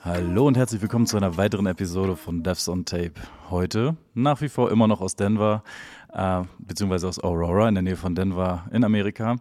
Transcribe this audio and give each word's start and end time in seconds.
Hallo 0.00 0.46
und 0.46 0.56
herzlich 0.56 0.80
willkommen 0.80 1.06
zu 1.06 1.18
einer 1.18 1.36
weiteren 1.36 1.66
Episode 1.66 2.16
von 2.16 2.42
Devs 2.42 2.66
on 2.70 2.86
Tape. 2.86 3.12
Heute 3.50 3.96
nach 4.14 4.40
wie 4.40 4.48
vor 4.48 4.70
immer 4.70 4.86
noch 4.86 5.02
aus 5.02 5.16
Denver, 5.16 5.62
äh, 6.14 6.42
beziehungsweise 6.58 7.08
aus 7.08 7.22
Aurora 7.22 7.68
in 7.68 7.74
der 7.74 7.82
Nähe 7.82 7.96
von 7.96 8.14
Denver 8.14 8.64
in 8.72 8.84
Amerika. 8.84 9.36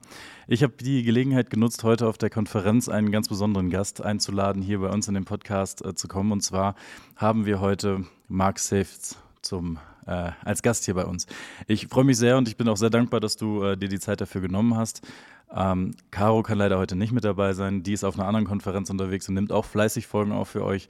Ich 0.48 0.64
habe 0.64 0.73
die 0.80 1.04
Gelegenheit 1.04 1.50
genutzt, 1.50 1.84
heute 1.84 2.08
auf 2.08 2.18
der 2.18 2.30
Konferenz 2.30 2.90
einen 2.90 3.12
ganz 3.12 3.30
besonderen 3.30 3.70
Gast 3.70 4.02
einzuladen, 4.02 4.62
hier 4.62 4.80
bei 4.80 4.90
uns 4.90 5.08
in 5.08 5.14
den 5.14 5.26
Podcast 5.26 5.86
äh, 5.86 5.96
zu 5.96 6.08
kommen. 6.08 6.32
Und 6.32 6.41
zwar 6.41 6.76
haben 7.16 7.46
wir 7.46 7.62
heute 7.62 8.05
Mark 8.28 8.59
Safes 8.59 9.18
zum 9.41 9.77
äh, 10.05 10.32
als 10.44 10.62
Gast 10.62 10.86
hier 10.86 10.96
bei 10.96 11.05
uns. 11.05 11.27
Ich 11.68 11.88
freue 11.88 12.04
mich 12.04 12.18
sehr 12.18 12.38
und 12.38 12.48
ich 12.48 12.58
bin 12.58 12.68
auch 12.68 12.77
sehr 12.77 12.90
dankbar, 12.90 13.20
dass 13.20 13.38
du 13.38 13.63
äh, 13.63 13.77
dir 13.77 13.90
die 13.90 13.99
Zeit 13.99 14.20
dafür 14.20 14.41
genommen 14.41 14.76
hast. 14.76 15.02
Ähm, 15.55 15.91
Caro 16.12 16.41
kann 16.41 16.58
leider 16.58 16.77
heute 16.77 16.96
nicht 16.96 17.13
mit 17.13 17.24
dabei 17.24 17.54
sein. 17.54 17.84
Die 17.84 17.94
ist 17.94 18.04
auf 18.04 18.18
einer 18.18 18.27
anderen 18.27 18.48
Konferenz 18.48 18.90
unterwegs 18.90 19.30
und 19.30 19.35
nimmt 19.35 19.52
auch 19.52 19.66
fleißig 19.66 20.08
Folgen 20.08 20.32
auf 20.32 20.49
für 20.49 20.63
euch. 20.66 20.88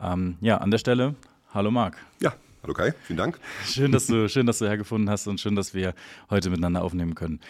Ähm, 0.00 0.36
ja, 0.40 0.58
an 0.58 0.70
der 0.70 0.78
Stelle, 0.78 1.14
hallo 1.52 1.70
Marc. 1.70 1.96
Ja, 2.20 2.32
hallo 2.64 2.72
Kai, 2.74 2.94
vielen 3.02 3.18
Dank. 3.18 3.38
Schön, 3.66 3.92
dass 3.92 4.06
du, 4.06 4.28
schön, 4.28 4.46
dass 4.46 4.58
du 4.58 4.66
hergefunden 4.66 5.10
hast 5.10 5.26
und 5.26 5.38
schön, 5.40 5.54
dass 5.54 5.74
wir 5.74 5.94
heute 6.30 6.48
miteinander 6.50 6.82
aufnehmen 6.82 7.14
können. 7.14 7.40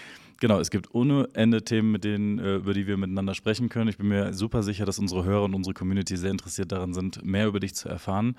Genau, 0.40 0.58
es 0.58 0.70
gibt 0.70 0.92
ohne 0.92 1.28
Ende 1.34 1.62
Themen, 1.62 1.92
mit 1.92 2.02
denen, 2.02 2.40
äh, 2.40 2.56
über 2.56 2.74
die 2.74 2.88
wir 2.88 2.96
miteinander 2.96 3.34
sprechen 3.34 3.68
können. 3.68 3.88
Ich 3.88 3.96
bin 3.96 4.08
mir 4.08 4.34
super 4.34 4.64
sicher, 4.64 4.84
dass 4.84 4.98
unsere 4.98 5.24
Hörer 5.24 5.44
und 5.44 5.54
unsere 5.54 5.72
Community 5.72 6.16
sehr 6.16 6.32
interessiert 6.32 6.72
daran 6.72 6.92
sind, 6.92 7.24
mehr 7.24 7.46
über 7.46 7.60
dich 7.60 7.76
zu 7.76 7.88
erfahren. 7.88 8.36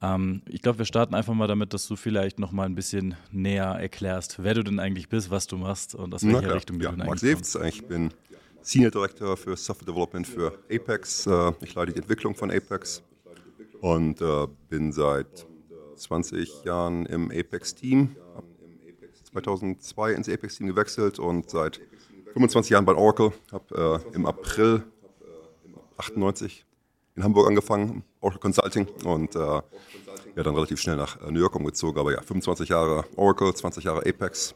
Ähm, 0.00 0.42
ich 0.48 0.62
glaube, 0.62 0.78
wir 0.78 0.84
starten 0.84 1.14
einfach 1.16 1.34
mal 1.34 1.48
damit, 1.48 1.74
dass 1.74 1.88
du 1.88 1.96
vielleicht 1.96 2.38
noch 2.38 2.52
mal 2.52 2.66
ein 2.66 2.76
bisschen 2.76 3.16
näher 3.32 3.76
erklärst, 3.80 4.42
wer 4.44 4.54
du 4.54 4.62
denn 4.62 4.78
eigentlich 4.78 5.08
bist, 5.08 5.30
was 5.30 5.48
du 5.48 5.58
machst 5.58 5.96
und 5.96 6.14
aus 6.14 6.24
welcher 6.24 6.54
Richtung 6.54 6.78
du 6.78 6.84
ja, 6.84 6.90
denn 6.90 7.00
Mark 7.00 7.08
eigentlich 7.08 7.20
Sevts, 7.20 7.58
ich 7.66 7.84
bin 7.84 8.14
Senior 8.62 8.92
Director 8.92 9.36
für 9.36 9.56
Software 9.56 9.86
Development 9.86 10.26
für 10.26 10.56
Apex. 10.70 11.26
Äh, 11.26 11.52
Ich 11.62 11.74
leite 11.74 11.92
die 11.92 11.98
Entwicklung 11.98 12.36
von 12.36 12.52
Apex 12.52 13.02
und 13.80 14.20
äh, 14.20 14.46
bin 14.70 14.92
seit 14.92 15.46
20 16.02 16.64
Jahren 16.64 17.06
im 17.06 17.30
Apex-Team. 17.30 18.16
Hab 18.34 18.44
2002 19.32 20.12
ins 20.12 20.28
Apex-Team 20.28 20.66
gewechselt 20.66 21.18
und 21.18 21.48
seit 21.50 21.80
25 22.32 22.70
Jahren 22.70 22.84
bei 22.84 22.94
Oracle. 22.94 23.32
Habe 23.50 24.02
äh, 24.10 24.14
im 24.14 24.26
April 24.26 24.84
98 25.96 26.66
in 27.14 27.24
Hamburg 27.24 27.46
angefangen, 27.46 28.04
Oracle 28.20 28.40
Consulting 28.40 28.88
und 29.04 29.36
äh, 29.36 29.38
ja, 29.38 29.62
dann 30.42 30.54
relativ 30.54 30.80
schnell 30.80 30.96
nach 30.96 31.20
äh, 31.20 31.30
New 31.30 31.40
York 31.40 31.54
umgezogen. 31.54 32.00
Aber 32.00 32.12
ja, 32.12 32.22
25 32.22 32.70
Jahre 32.70 33.04
Oracle, 33.16 33.54
20 33.54 33.84
Jahre 33.84 34.00
Apex. 34.00 34.54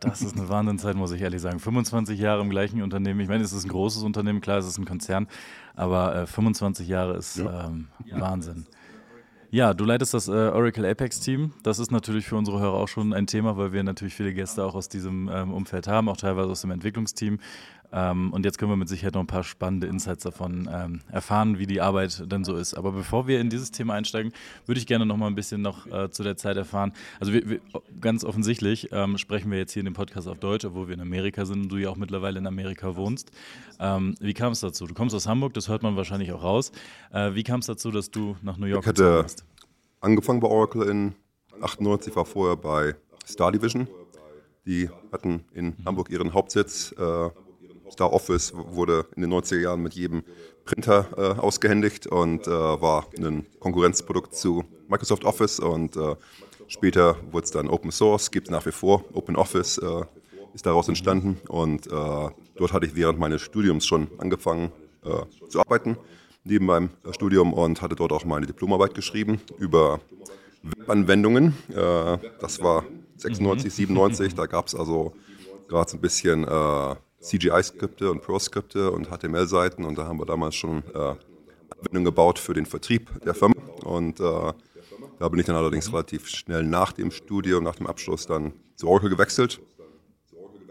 Das 0.00 0.20
ist 0.20 0.36
eine 0.36 0.48
Wahnsinnszeit, 0.48 0.96
muss 0.96 1.12
ich 1.12 1.22
ehrlich 1.22 1.40
sagen. 1.40 1.60
25 1.60 2.18
Jahre 2.18 2.42
im 2.42 2.50
gleichen 2.50 2.82
Unternehmen. 2.82 3.20
Ich 3.20 3.28
meine, 3.28 3.44
es 3.44 3.52
ist 3.52 3.64
ein 3.64 3.68
großes 3.68 4.02
Unternehmen, 4.02 4.40
klar, 4.40 4.58
es 4.58 4.66
ist 4.66 4.78
ein 4.78 4.84
Konzern, 4.84 5.28
aber 5.76 6.22
äh, 6.22 6.26
25 6.26 6.88
Jahre 6.88 7.16
ist 7.16 7.38
ähm, 7.38 7.86
Wahnsinn. 8.10 8.66
Ja, 9.54 9.74
du 9.74 9.84
leitest 9.84 10.14
das 10.14 10.28
äh, 10.28 10.30
Oracle 10.30 10.86
Apex 10.86 11.20
Team. 11.20 11.52
Das 11.62 11.78
ist 11.78 11.90
natürlich 11.90 12.24
für 12.24 12.36
unsere 12.36 12.58
Hörer 12.58 12.72
auch 12.72 12.88
schon 12.88 13.12
ein 13.12 13.26
Thema, 13.26 13.58
weil 13.58 13.74
wir 13.74 13.82
natürlich 13.82 14.14
viele 14.14 14.32
Gäste 14.32 14.64
auch 14.64 14.74
aus 14.74 14.88
diesem 14.88 15.28
ähm, 15.30 15.52
Umfeld 15.52 15.86
haben, 15.88 16.08
auch 16.08 16.16
teilweise 16.16 16.48
aus 16.48 16.62
dem 16.62 16.70
Entwicklungsteam. 16.70 17.38
Ähm, 17.92 18.32
und 18.32 18.44
jetzt 18.44 18.58
können 18.58 18.70
wir 18.70 18.76
mit 18.76 18.88
Sicherheit 18.88 19.14
noch 19.14 19.20
ein 19.20 19.26
paar 19.26 19.44
spannende 19.44 19.86
Insights 19.86 20.24
davon 20.24 20.68
ähm, 20.72 21.00
erfahren, 21.10 21.58
wie 21.58 21.66
die 21.66 21.80
Arbeit 21.80 22.30
denn 22.30 22.44
so 22.44 22.56
ist. 22.56 22.74
Aber 22.74 22.92
bevor 22.92 23.26
wir 23.26 23.40
in 23.40 23.50
dieses 23.50 23.70
Thema 23.70 23.94
einsteigen, 23.94 24.32
würde 24.66 24.78
ich 24.80 24.86
gerne 24.86 25.04
noch 25.04 25.16
mal 25.16 25.26
ein 25.26 25.34
bisschen 25.34 25.60
noch 25.60 25.86
äh, 25.86 26.10
zu 26.10 26.22
der 26.22 26.36
Zeit 26.36 26.56
erfahren. 26.56 26.92
Also 27.20 27.32
wir, 27.32 27.48
wir, 27.48 27.60
ganz 28.00 28.24
offensichtlich 28.24 28.88
ähm, 28.92 29.18
sprechen 29.18 29.50
wir 29.50 29.58
jetzt 29.58 29.72
hier 29.72 29.80
in 29.80 29.86
dem 29.86 29.94
Podcast 29.94 30.26
auf 30.26 30.38
Deutsch, 30.38 30.64
obwohl 30.64 30.88
wir 30.88 30.94
in 30.94 31.00
Amerika 31.00 31.44
sind 31.44 31.62
und 31.62 31.68
du 31.68 31.76
ja 31.76 31.90
auch 31.90 31.96
mittlerweile 31.96 32.38
in 32.38 32.46
Amerika 32.46 32.96
wohnst. 32.96 33.30
Ähm, 33.78 34.14
wie 34.20 34.34
kam 34.34 34.52
es 34.52 34.60
dazu? 34.60 34.86
Du 34.86 34.94
kommst 34.94 35.14
aus 35.14 35.26
Hamburg, 35.26 35.52
das 35.54 35.68
hört 35.68 35.82
man 35.82 35.96
wahrscheinlich 35.96 36.32
auch 36.32 36.42
raus. 36.42 36.72
Äh, 37.12 37.34
wie 37.34 37.42
kam 37.42 37.60
es 37.60 37.66
dazu, 37.66 37.90
dass 37.90 38.10
du 38.10 38.36
nach 38.42 38.56
New 38.56 38.66
York 38.66 38.84
Ich 38.84 38.88
hatte 38.88 39.26
angefangen 40.00 40.40
bei 40.40 40.48
Oracle 40.48 40.88
in 40.88 41.14
98, 41.60 42.16
war 42.16 42.24
vorher 42.24 42.56
bei 42.56 42.94
Star 43.26 43.52
Division. 43.52 43.86
Die 44.64 44.88
hatten 45.10 45.44
in 45.52 45.74
Hamburg 45.84 46.10
ihren 46.10 46.32
Hauptsitz. 46.32 46.92
Äh, 46.92 47.30
Star 47.92 48.12
Office 48.12 48.52
wurde 48.54 49.06
in 49.16 49.22
den 49.22 49.32
90er 49.32 49.60
Jahren 49.60 49.82
mit 49.82 49.94
jedem 49.94 50.24
Printer 50.64 51.08
äh, 51.16 51.40
ausgehändigt 51.40 52.06
und 52.06 52.46
äh, 52.46 52.50
war 52.50 53.06
ein 53.18 53.46
Konkurrenzprodukt 53.60 54.34
zu 54.34 54.64
Microsoft 54.88 55.24
Office 55.24 55.60
und 55.60 55.96
äh, 55.96 56.16
später 56.68 57.16
wurde 57.30 57.44
es 57.44 57.50
dann 57.50 57.68
Open 57.68 57.90
Source, 57.90 58.30
gibt 58.30 58.48
es 58.48 58.50
nach 58.50 58.64
wie 58.64 58.72
vor. 58.72 59.04
Open 59.12 59.36
Office 59.36 59.78
äh, 59.78 60.04
ist 60.54 60.64
daraus 60.64 60.88
entstanden 60.88 61.38
und 61.48 61.86
äh, 61.86 61.90
dort 61.90 62.72
hatte 62.72 62.86
ich 62.86 62.94
während 62.94 63.18
meines 63.18 63.42
Studiums 63.42 63.86
schon 63.86 64.08
angefangen 64.18 64.72
äh, 65.04 65.48
zu 65.48 65.60
arbeiten, 65.60 65.98
neben 66.44 66.66
meinem 66.66 66.90
Studium 67.10 67.52
und 67.52 67.82
hatte 67.82 67.96
dort 67.96 68.12
auch 68.12 68.24
meine 68.24 68.46
Diplomarbeit 68.46 68.94
geschrieben 68.94 69.40
über 69.58 70.00
Webanwendungen. 70.62 71.56
das 72.40 72.62
war 72.62 72.84
96, 73.16 73.74
97, 73.74 74.34
da 74.36 74.46
gab 74.46 74.68
es 74.68 74.76
also 74.76 75.12
gerade 75.66 75.90
so 75.90 75.96
ein 75.96 76.00
bisschen 76.00 76.44
CGI-Skripte 77.22 78.10
und 78.10 78.20
Pro-Skripte 78.20 78.90
und 78.90 79.08
HTML-Seiten 79.08 79.84
und 79.84 79.96
da 79.96 80.06
haben 80.06 80.18
wir 80.18 80.26
damals 80.26 80.54
schon 80.54 80.82
äh, 80.94 81.14
Anwendungen 81.82 82.04
gebaut 82.04 82.38
für 82.38 82.54
den 82.54 82.66
Vertrieb 82.66 83.10
der 83.24 83.34
Firma. 83.34 83.54
Und 83.84 84.20
äh, 84.20 84.52
da 85.18 85.28
bin 85.28 85.40
ich 85.40 85.46
dann 85.46 85.56
allerdings 85.56 85.92
relativ 85.92 86.28
schnell 86.28 86.64
nach 86.64 86.92
dem 86.92 87.10
Studium, 87.10 87.64
nach 87.64 87.76
dem 87.76 87.86
Abschluss 87.86 88.26
dann 88.26 88.52
zu 88.76 88.88
Oracle 88.88 89.10
gewechselt. 89.10 89.60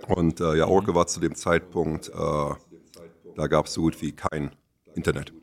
Und 0.07 0.39
äh, 0.39 0.57
ja, 0.57 0.67
Oracle 0.67 0.95
war 0.95 1.07
zu 1.07 1.19
dem 1.19 1.35
Zeitpunkt, 1.35 2.09
äh, 2.09 2.11
da 3.35 3.47
gab 3.47 3.67
es 3.67 3.73
so 3.73 3.81
gut 3.81 4.01
wie 4.01 4.11
kein 4.11 4.51
Internet 4.95 5.33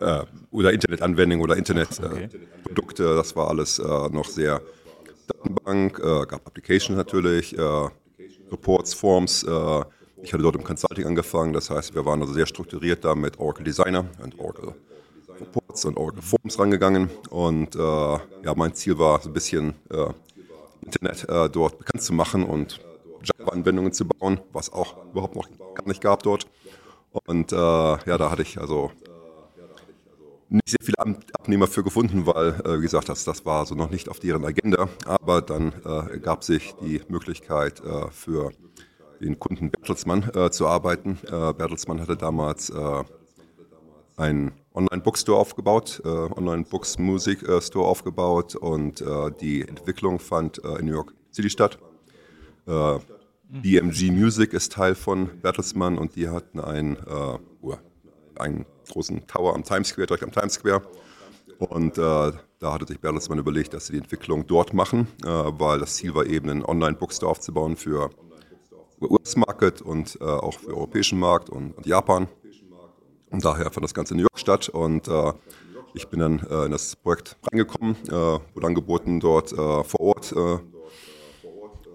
äh, 0.00 0.24
oder 0.50 0.72
Internetanwendungen 0.72 1.44
oder 1.44 1.56
Internetprodukte, 1.56 3.14
das 3.14 3.36
war 3.36 3.48
alles 3.48 3.78
äh, 3.78 3.84
noch 3.84 4.26
sehr 4.26 4.62
Datenbank, 5.28 5.96
gab 6.28 6.46
Application 6.46 6.94
natürlich, 6.96 7.56
Reports, 8.52 8.94
Forms, 8.94 9.44
ich 10.26 10.32
hatte 10.32 10.42
dort 10.42 10.56
im 10.56 10.64
Consulting 10.64 11.06
angefangen, 11.06 11.52
das 11.52 11.70
heißt, 11.70 11.94
wir 11.94 12.04
waren 12.04 12.20
also 12.20 12.34
sehr 12.34 12.46
strukturiert 12.46 13.04
da 13.04 13.14
mit 13.14 13.38
Oracle 13.38 13.62
Designer 13.62 14.06
und 14.24 14.36
Oracle 14.40 14.74
Reports 15.38 15.84
und 15.84 15.96
Oracle 15.96 16.20
Forms 16.20 16.58
rangegangen. 16.58 17.10
Und 17.30 17.76
äh, 17.76 17.78
ja, 17.78 18.54
mein 18.56 18.74
Ziel 18.74 18.98
war 18.98 19.20
so 19.20 19.30
ein 19.30 19.32
bisschen 19.32 19.74
äh, 19.88 20.08
Internet 20.84 21.28
äh, 21.28 21.48
dort 21.48 21.78
bekannt 21.78 22.02
zu 22.02 22.12
machen 22.12 22.42
und 22.42 22.80
Java-Anwendungen 23.22 23.92
zu 23.92 24.04
bauen, 24.04 24.40
was 24.52 24.72
auch 24.72 24.96
überhaupt 25.12 25.36
noch 25.36 25.48
gar 25.74 25.86
nicht 25.86 26.00
gab 26.00 26.24
dort. 26.24 26.48
Und 27.12 27.52
äh, 27.52 27.56
ja, 27.56 28.18
da 28.18 28.28
hatte 28.28 28.42
ich 28.42 28.58
also 28.58 28.90
nicht 30.48 30.68
sehr 30.68 30.78
viele 30.82 30.98
Abnehmer 31.38 31.68
für 31.68 31.84
gefunden, 31.84 32.26
weil, 32.26 32.60
äh, 32.64 32.78
wie 32.78 32.82
gesagt, 32.82 33.08
das, 33.08 33.22
das 33.22 33.46
war 33.46 33.64
so 33.64 33.76
noch 33.76 33.90
nicht 33.90 34.08
auf 34.08 34.18
deren 34.18 34.44
Agenda. 34.44 34.88
Aber 35.04 35.40
dann 35.40 35.72
äh, 35.84 36.18
gab 36.18 36.42
sich 36.42 36.74
die 36.80 37.00
Möglichkeit 37.08 37.80
für 38.10 38.50
den 39.20 39.38
Kunden 39.38 39.70
Bertelsmann 39.70 40.30
äh, 40.34 40.50
zu 40.50 40.66
arbeiten. 40.66 41.18
Äh, 41.26 41.52
Bertelsmann 41.52 42.00
hatte 42.00 42.16
damals 42.16 42.70
äh, 42.70 43.04
einen 44.16 44.52
Online-Bookstore 44.74 45.38
aufgebaut, 45.38 46.02
äh, 46.04 46.08
Online-Books-Musik-Store 46.08 47.86
aufgebaut 47.86 48.54
und 48.54 49.00
äh, 49.00 49.30
die 49.40 49.66
Entwicklung 49.66 50.18
fand 50.18 50.62
äh, 50.64 50.78
in 50.78 50.86
New 50.86 50.92
York 50.92 51.14
City 51.32 51.50
statt. 51.50 51.78
BMG 53.48 54.10
Music 54.10 54.52
ist 54.52 54.72
Teil 54.72 54.96
von 54.96 55.40
Bertelsmann 55.40 55.98
und 55.98 56.16
die 56.16 56.28
hatten 56.28 56.58
einen, 56.58 56.96
einen 58.34 58.66
großen 58.90 59.24
Tower 59.28 59.54
am 59.54 59.62
Times 59.62 59.90
Square, 59.90 60.08
direkt 60.08 60.24
am 60.24 60.32
Times 60.32 60.54
Square. 60.54 60.82
Und 61.60 61.96
da 61.96 62.32
hatte 62.60 62.86
sich 62.88 62.98
Bertelsmann 62.98 63.38
überlegt, 63.38 63.72
dass 63.72 63.86
sie 63.86 63.92
die 63.92 63.98
Entwicklung 64.00 64.48
dort 64.48 64.74
machen, 64.74 65.06
weil 65.22 65.78
das 65.78 65.94
Ziel 65.94 66.12
war 66.16 66.26
eben, 66.26 66.50
einen 66.50 66.64
Online-Bookstore 66.64 67.30
aufzubauen 67.30 67.76
für 67.76 68.10
US-Market 69.00 69.82
und 69.82 70.18
äh, 70.20 70.24
auch 70.24 70.54
für 70.54 70.66
den 70.66 70.74
europäischen 70.74 71.18
Markt 71.18 71.50
und, 71.50 71.76
und, 71.76 71.86
Japan. 71.86 72.28
Und 73.30 73.44
daher 73.44 73.70
fand 73.70 73.84
das 73.84 73.94
Ganze 73.94 74.14
in 74.14 74.18
New 74.18 74.22
York 74.22 74.38
statt 74.38 74.68
und 74.68 75.08
äh, 75.08 75.32
ich 75.96 76.08
bin 76.08 76.20
dann 76.20 76.46
äh, 76.50 76.66
in 76.66 76.72
das 76.72 76.94
Projekt 76.94 77.36
reingekommen, 77.50 77.96
äh, 78.06 78.10
wurde 78.10 78.66
angeboten, 78.66 79.18
dort 79.18 79.52
äh, 79.52 79.56
vor 79.56 80.00
Ort 80.00 80.32
äh, 80.32 80.58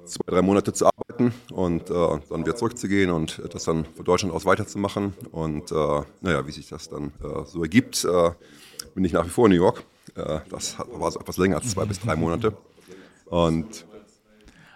zwei, 0.06 0.24
drei 0.26 0.42
Monate 0.42 0.74
zu 0.74 0.88
arbeiten 0.88 1.34
und 1.54 1.90
dann 1.90 2.44
wieder 2.44 2.56
zurückzugehen 2.56 3.12
und 3.12 3.42
das 3.54 3.64
dann 3.64 3.86
von 3.86 4.04
Deutschland 4.04 4.34
aus 4.34 4.46
weiterzumachen. 4.46 5.14
Und 5.32 5.72
naja, 5.72 6.46
wie 6.46 6.52
sich 6.52 6.68
das 6.68 6.90
dann 6.90 7.14
so 7.46 7.62
ergibt, 7.62 8.06
bin 8.94 9.06
ich 9.06 9.14
nach 9.14 9.26
wie 9.26 9.30
vor 9.30 9.46
in 9.46 9.52
New 9.52 9.58
York. 9.58 9.84
das 10.50 10.78
war 10.80 11.12
so 11.12 11.20
etwas 11.20 11.38
länger 11.38 11.58
als 11.58 11.70
zwei 11.70 11.86
bis 11.86 12.00
drei 12.00 12.18
Monate. 12.18 12.58
Und 13.26 13.86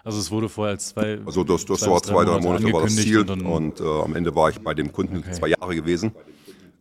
also 0.06 0.20
es 0.20 0.30
wurde 0.30 0.48
vorher 0.50 0.74
als 0.74 0.90
zwei. 0.90 1.20
Also 1.26 1.44
das, 1.44 1.66
das 1.66 1.80
zwei 1.80 1.92
war 1.92 2.04
zwei, 2.04 2.24
drei 2.26 2.40
Monate, 2.40 2.64
Monate 2.64 2.74
war 2.74 2.82
das 2.84 2.96
Ziel 2.96 3.30
und, 3.30 3.42
und 3.42 3.80
äh, 3.82 3.84
am 3.84 4.16
Ende 4.16 4.36
war 4.36 4.50
ich 4.52 4.62
bei 4.62 4.76
dem 4.76 4.92
Kunden 4.94 5.18
okay. 5.18 5.32
zwei 5.32 5.48
Jahre 5.48 5.76
gewesen. 5.76 6.12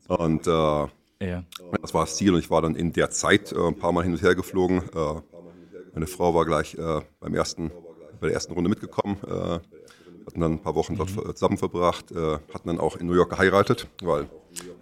Und 0.08 0.46
äh, 0.46 0.50
Ja. 0.50 1.42
Das 1.80 1.94
war 1.94 2.04
das 2.04 2.16
Ziel 2.16 2.34
und 2.34 2.40
ich 2.40 2.50
war 2.50 2.60
dann 2.60 2.76
in 2.76 2.92
der 2.92 3.10
Zeit 3.10 3.52
äh, 3.52 3.56
ein 3.56 3.78
paar 3.78 3.92
Mal 3.92 4.02
hin 4.02 4.12
und 4.12 4.22
her 4.22 4.34
geflogen. 4.34 4.82
Äh, 4.94 5.20
meine 5.94 6.06
Frau 6.06 6.34
war 6.34 6.44
gleich 6.44 6.74
äh, 6.74 7.00
beim 7.20 7.34
ersten, 7.34 7.70
bei 8.20 8.26
der 8.26 8.34
ersten 8.34 8.52
Runde 8.52 8.68
mitgekommen, 8.68 9.16
äh, 9.26 9.58
hatten 10.26 10.40
dann 10.40 10.52
ein 10.52 10.62
paar 10.62 10.74
Wochen 10.74 10.96
dort 10.96 11.16
mhm. 11.16 11.34
zusammen 11.34 11.56
verbracht, 11.58 12.06
hatten 12.10 12.68
dann 12.68 12.80
auch 12.80 12.96
in 12.96 13.06
New 13.06 13.14
York 13.14 13.30
geheiratet, 13.30 13.88
weil 14.02 14.26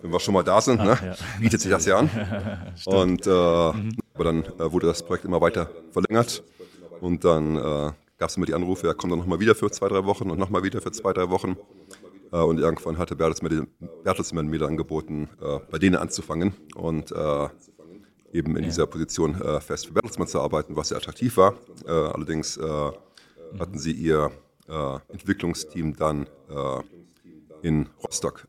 wenn 0.01 0.13
wir 0.13 0.21
schon 0.21 0.35
mal 0.35 0.45
da 0.45 0.61
sind, 0.61 0.81
Ach, 0.81 1.03
ne, 1.03 1.09
ja. 1.09 1.41
bietet 1.41 1.61
sich 1.61 1.71
das 1.71 1.85
ja 1.85 1.99
an. 1.99 2.09
und 2.87 3.27
mhm. 3.27 3.97
aber 4.15 4.25
dann 4.25 4.45
wurde 4.59 4.87
das 4.87 5.03
Projekt 5.05 5.25
immer 5.25 5.41
weiter 5.41 5.69
verlängert 5.91 6.45
und 7.01 7.25
dann 7.25 7.93
gab 8.23 8.31
es 8.31 8.37
immer 8.37 8.47
die 8.47 8.55
Anrufe, 8.55 8.87
er 8.87 8.95
kommt 8.95 9.13
dann 9.13 9.19
nochmal 9.19 9.41
wieder 9.41 9.57
für 9.57 9.69
zwei, 9.73 9.89
drei 9.89 10.05
Wochen 10.05 10.31
und 10.31 10.39
nochmal 10.39 10.63
wieder 10.63 10.81
für 10.81 10.93
zwei, 10.93 11.13
drei 11.13 11.29
Wochen. 11.29 11.57
Äh, 12.31 12.37
und 12.37 12.61
irgendwann 12.61 12.97
hatte 12.97 13.17
Bertelsmann, 13.17 13.67
Bertelsmann 14.05 14.47
mir 14.47 14.63
angeboten, 14.63 15.29
äh, 15.41 15.59
bei 15.69 15.79
denen 15.79 15.97
anzufangen 15.97 16.55
und 16.77 17.11
äh, 17.11 17.49
eben 18.33 18.57
in 18.57 18.63
dieser 18.63 18.87
Position 18.87 19.35
fest 19.61 19.89
für 19.89 19.93
Bertelsmann 19.93 20.29
zu 20.29 20.41
arbeiten, 20.41 20.77
was 20.77 20.89
sehr 20.89 20.99
attraktiv 20.99 21.37
war. 21.37 21.55
allerdings 21.85 22.59
hatten 22.59 23.79
sie 23.79 23.93
ihr 23.93 24.31
Entwicklungsteam 25.09 25.95
dann 25.95 26.27
in 27.61 27.91
Rostock 28.03 28.49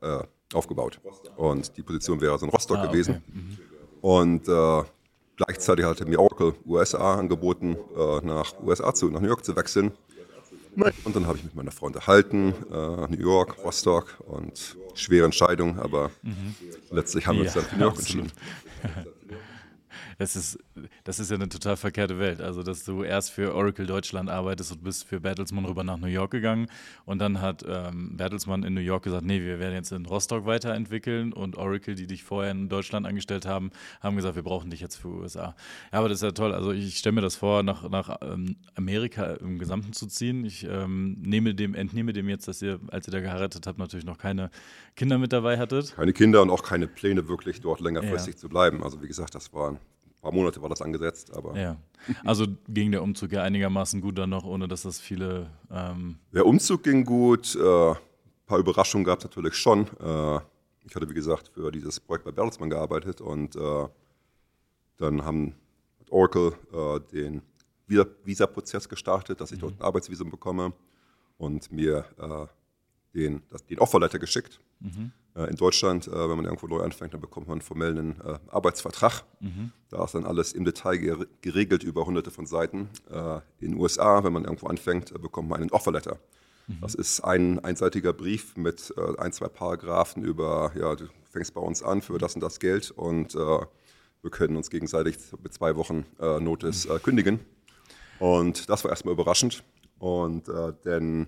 aufgebaut. 0.54 1.02
Und 1.36 1.76
die 1.76 1.84
Position 1.84 2.22
wäre 2.22 2.32
also 2.32 2.46
in 2.46 2.52
Rostock 2.54 2.78
ah, 2.78 2.84
okay. 2.84 2.92
gewesen. 2.94 3.24
Mhm. 3.28 3.58
Und 4.00 4.48
äh, 4.48 4.84
gleichzeitig 5.38 5.86
hatte 5.86 6.06
mir 6.06 6.20
Oracle 6.20 6.54
USA 6.66 7.16
angeboten, 7.16 7.78
äh, 7.98 8.26
nach 8.26 8.54
USA 8.62 8.94
zu, 8.94 9.10
nach 9.10 9.22
New 9.22 9.28
York 9.28 9.44
zu 9.44 9.56
wechseln. 9.56 9.92
Und 11.04 11.16
dann 11.16 11.28
habe 11.28 11.38
ich 11.38 11.44
mit 11.44 11.56
meiner 11.56 11.72
Frau 11.72 11.86
unterhalten, 11.86 12.54
äh, 12.72 13.08
New 13.08 13.20
York, 13.20 13.64
Rostock 13.64 14.18
und 14.26 14.76
schwere 14.96 15.26
Entscheidung, 15.26 15.80
aber 15.80 16.10
mhm. 16.24 16.56
letztlich 16.90 17.28
haben 17.28 17.38
wir 17.38 17.46
uns 17.46 17.54
dann 17.54 17.64
für 17.64 17.76
New 17.76 17.84
York 17.84 18.00
entschieden. 18.00 18.32
Das 20.18 20.36
ist, 20.36 20.60
das 21.04 21.20
ist 21.20 21.32
ja 21.32 21.36
eine 21.36 21.50
total 21.50 21.78
verkehrte 21.78 22.20
Welt. 22.20 22.42
Also, 22.42 22.64
dass 22.64 22.84
du 22.84 23.04
erst 23.04 23.32
für 23.32 23.56
Oracle 23.56 23.86
Deutschland 23.86 24.30
arbeitest 24.30 24.72
und 24.72 24.84
bist 24.84 25.06
für 25.06 25.20
Bertelsmann 25.20 25.66
rüber 25.66 25.84
nach 25.84 25.98
New 25.98 26.08
York 26.08 26.32
gegangen. 26.32 26.68
Und 27.06 27.20
dann 27.20 27.42
hat 27.42 27.64
ähm, 27.68 28.16
Bertelsmann 28.18 28.64
in 28.64 28.74
New 28.74 28.82
York 28.82 29.04
gesagt, 29.04 29.26
nee, 29.26 29.42
wir 29.42 29.60
werden 29.60 29.74
jetzt 29.74 29.92
in 29.92 30.06
Rostock 30.06 30.46
weiterentwickeln. 30.46 31.34
Und 31.34 31.58
Oracle, 31.58 31.96
die 31.96 32.08
dich 32.08 32.24
vorher 32.24 32.52
in 32.52 32.70
Deutschland 32.70 33.06
angestellt 33.06 33.46
haben, 33.46 33.72
haben 34.02 34.16
gesagt, 34.16 34.36
wir 34.36 34.44
brauchen 34.44 34.70
dich 34.70 34.82
jetzt 34.82 34.96
für 34.96 35.10
USA. 35.10 35.56
Ja, 35.92 36.00
aber 36.00 36.10
das 36.10 36.20
ist 36.20 36.24
ja 36.24 36.32
toll. 36.32 36.54
Also 36.54 36.72
ich 36.72 36.98
stelle 36.98 37.14
mir 37.14 37.22
das 37.22 37.36
vor, 37.36 37.64
nach, 37.64 37.90
nach 37.90 38.18
ähm, 38.22 38.56
Amerika 38.76 39.34
im 39.34 39.60
Gesamten 39.60 39.94
zu 39.94 40.08
ziehen. 40.08 40.46
Ich 40.46 40.66
ähm, 40.66 41.18
nehme 41.22 41.56
dem, 41.56 41.76
entnehme 41.76 42.14
dem 42.14 42.30
jetzt, 42.30 42.48
dass 42.48 42.62
ihr, 42.62 42.80
als 42.92 43.08
ihr 43.08 43.12
da 43.12 43.20
geheiratet 43.20 43.66
habt, 43.68 43.80
natürlich 43.80 44.06
noch 44.06 44.18
keine 44.18 44.50
Kinder 44.96 45.18
mit 45.18 45.34
dabei 45.34 45.58
hattet. 45.58 45.96
Keine 45.96 46.14
Kinder 46.14 46.42
und 46.42 46.50
auch 46.50 46.64
keine 46.64 46.88
Pläne, 46.88 47.28
wirklich 47.28 47.62
dort 47.62 47.80
längerfristig 47.80 48.36
ja. 48.36 48.40
zu 48.40 48.50
bleiben. 48.50 48.84
Also 48.84 49.02
wie 49.02 49.08
gesagt, 49.08 49.36
das 49.36 49.54
war 49.54 49.78
paar 50.24 50.32
Monate 50.32 50.62
war 50.62 50.70
das 50.70 50.82
angesetzt, 50.82 51.36
aber. 51.36 51.56
Ja. 51.56 51.78
Also 52.24 52.48
ging 52.68 52.92
der 52.92 53.04
Umzug 53.04 53.34
ja 53.34 53.44
einigermaßen 53.44 54.02
gut 54.02 54.18
dann 54.18 54.30
noch, 54.30 54.46
ohne 54.46 54.68
dass 54.68 54.84
das 54.84 55.00
viele. 55.00 55.50
Ähm 55.70 56.18
der 56.34 56.46
Umzug 56.46 56.84
ging 56.84 57.04
gut. 57.04 57.56
Äh, 57.56 57.92
ein 57.92 57.98
paar 58.46 58.58
Überraschungen 58.58 59.06
gab 59.06 59.20
es 59.20 59.26
natürlich 59.26 59.56
schon. 59.56 59.82
Äh, 60.00 60.40
ich 60.86 60.96
hatte, 60.96 61.10
wie 61.10 61.14
gesagt, 61.14 61.50
für 61.54 61.72
dieses 61.72 62.00
Projekt 62.00 62.26
bei 62.26 62.32
Bertelsmann 62.32 62.70
gearbeitet 62.70 63.22
und 63.22 63.56
äh, 63.56 63.88
dann 64.98 65.26
haben 65.26 65.56
Oracle 66.10 66.54
äh, 66.72 67.00
den 67.12 67.42
Visa-Prozess 67.88 68.88
gestartet, 68.88 69.42
dass 69.42 69.52
ich 69.52 69.60
dort 69.60 69.74
mhm. 69.74 69.82
ein 69.82 69.86
Arbeitsvisum 69.86 70.30
bekomme 70.30 70.74
und 71.38 71.72
mir 71.72 72.06
äh, 72.18 72.48
den, 73.14 73.44
das, 73.50 73.66
den 73.66 73.80
Offerletter 73.80 74.20
geschickt. 74.20 74.60
Mhm. 74.80 75.12
Äh, 75.36 75.50
in 75.50 75.56
Deutschland, 75.56 76.08
äh, 76.08 76.12
wenn 76.12 76.36
man 76.36 76.46
irgendwo 76.46 76.68
neu 76.68 76.82
anfängt, 76.82 77.14
dann 77.14 77.22
bekommt 77.22 77.48
man 77.48 77.62
einen 77.80 78.20
äh, 78.22 78.38
Arbeitsvertrag. 78.50 79.24
Mhm. 79.40 79.72
Da 79.90 80.04
ist 80.04 80.14
dann 80.14 80.26
alles 80.26 80.54
im 80.54 80.66
Detail 80.66 81.26
geregelt 81.42 81.84
über 81.84 82.06
hunderte 82.06 82.32
von 82.32 82.46
Seiten. 82.46 82.90
in 83.60 83.72
den 83.72 83.80
USA, 83.80 84.24
wenn 84.24 84.34
man 84.34 84.44
irgendwo 84.44 84.68
anfängt, 84.68 85.14
bekommt 85.22 85.50
man 85.50 85.62
einen 85.62 85.72
Offerletter. 85.72 86.18
Mhm. 86.68 86.78
Das 86.82 86.96
ist 86.96 87.22
ein 87.22 87.64
einseitiger 87.64 88.14
Brief 88.14 88.58
mit 88.58 88.94
ein, 89.20 89.32
zwei 89.32 89.48
Paragraphen 89.50 90.24
über, 90.24 90.72
ja, 90.76 90.96
du 90.96 91.06
fängst 91.30 91.54
bei 91.54 91.62
uns 91.62 91.84
an 91.84 92.02
für 92.02 92.18
das 92.18 92.34
und 92.34 92.42
das 92.42 92.60
Geld 92.60 92.90
und 92.90 93.36
wir 93.36 94.32
können 94.32 94.56
uns 94.58 94.72
gegenseitig 94.72 95.18
mit 95.44 95.54
zwei 95.54 95.76
Wochen 95.76 96.06
Notice 96.20 96.88
kündigen. 97.04 97.40
Und 98.18 98.68
das 98.70 98.84
war 98.84 98.90
erstmal 98.90 99.14
überraschend. 99.14 99.64
Und 100.00 100.48
denn 100.86 101.28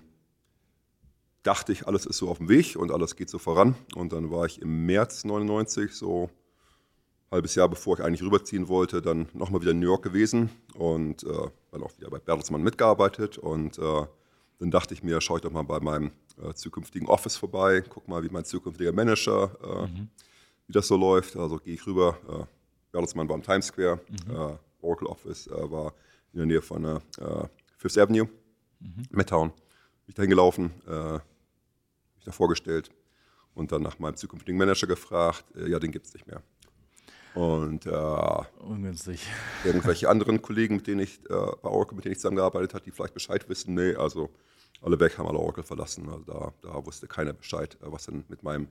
dachte 1.46 1.72
ich, 1.72 1.86
alles 1.86 2.06
ist 2.06 2.18
so 2.18 2.28
auf 2.28 2.38
dem 2.38 2.48
Weg 2.48 2.76
und 2.76 2.90
alles 2.90 3.14
geht 3.14 3.30
so 3.30 3.38
voran. 3.38 3.76
Und 3.94 4.12
dann 4.12 4.30
war 4.30 4.46
ich 4.46 4.60
im 4.60 4.86
März 4.86 5.24
99, 5.24 5.92
so 5.92 6.24
ein 6.24 7.30
halbes 7.30 7.54
Jahr 7.54 7.68
bevor 7.68 7.98
ich 7.98 8.04
eigentlich 8.04 8.22
rüberziehen 8.22 8.68
wollte, 8.68 9.00
dann 9.00 9.28
nochmal 9.32 9.60
wieder 9.60 9.70
in 9.70 9.78
New 9.78 9.86
York 9.86 10.02
gewesen 10.02 10.50
und 10.74 11.22
äh, 11.22 11.50
dann 11.70 11.82
auch 11.82 11.96
wieder 11.98 12.10
bei 12.10 12.18
Bertelsmann 12.18 12.62
mitgearbeitet. 12.62 13.38
Und 13.38 13.78
äh, 13.78 14.06
dann 14.58 14.70
dachte 14.70 14.94
ich 14.94 15.04
mir, 15.04 15.20
schaue 15.20 15.38
ich 15.38 15.42
doch 15.42 15.52
mal 15.52 15.62
bei 15.62 15.78
meinem 15.78 16.10
äh, 16.42 16.52
zukünftigen 16.54 17.08
Office 17.08 17.36
vorbei, 17.36 17.82
guck 17.88 18.08
mal, 18.08 18.24
wie 18.24 18.28
mein 18.28 18.44
zukünftiger 18.44 18.92
Manager, 18.92 19.50
äh, 19.62 19.86
mhm. 19.86 20.08
wie 20.66 20.72
das 20.72 20.88
so 20.88 20.96
läuft. 20.96 21.36
Also 21.36 21.58
gehe 21.58 21.74
ich 21.74 21.86
rüber. 21.86 22.18
Äh, 22.28 22.44
Bertelsmann 22.90 23.28
war 23.28 23.36
im 23.36 23.42
Times 23.42 23.66
Square, 23.66 24.00
mhm. 24.08 24.34
Äh, 24.34 24.56
Oracle 24.80 25.08
Office 25.08 25.48
war 25.50 25.92
in 26.32 26.38
der 26.38 26.46
Nähe 26.46 26.62
von 26.62 27.00
Fifth 27.78 27.98
Avenue, 27.98 28.28
mhm. 28.78 29.02
Midtown. 29.10 29.48
Bin 29.50 30.08
ich 30.08 30.14
dahin 30.14 30.30
gelaufen, 30.30 30.70
da 32.26 32.32
vorgestellt 32.32 32.90
und 33.54 33.72
dann 33.72 33.82
nach 33.82 33.98
meinem 33.98 34.16
zukünftigen 34.16 34.58
Manager 34.58 34.86
gefragt. 34.86 35.44
Äh, 35.56 35.70
ja, 35.70 35.78
den 35.78 35.92
gibt 35.92 36.06
es 36.06 36.14
nicht 36.14 36.26
mehr. 36.26 36.42
Und 37.34 37.84
äh, 37.84 38.44
ungünstig. 38.60 39.26
Irgendwelche 39.64 40.08
anderen 40.08 40.40
Kollegen, 40.40 40.76
mit 40.76 40.86
denen 40.86 41.00
ich 41.00 41.20
äh, 41.24 41.28
bei 41.28 41.68
Oracle, 41.68 41.96
mit 41.96 42.04
denen 42.04 42.12
ich 42.12 42.18
zusammengearbeitet 42.18 42.72
habe, 42.74 42.84
die 42.84 42.90
vielleicht 42.90 43.14
Bescheid 43.14 43.46
wissen, 43.48 43.74
nee, 43.74 43.94
also 43.94 44.30
alle 44.80 44.98
weg 45.00 45.18
haben 45.18 45.28
alle 45.28 45.38
Oracle 45.38 45.64
verlassen. 45.64 46.08
Also 46.08 46.24
da, 46.24 46.52
da 46.62 46.86
wusste 46.86 47.06
keiner 47.06 47.32
Bescheid, 47.32 47.76
äh, 47.82 47.92
was 47.92 48.06
denn 48.06 48.24
mit 48.28 48.42
meinem 48.42 48.68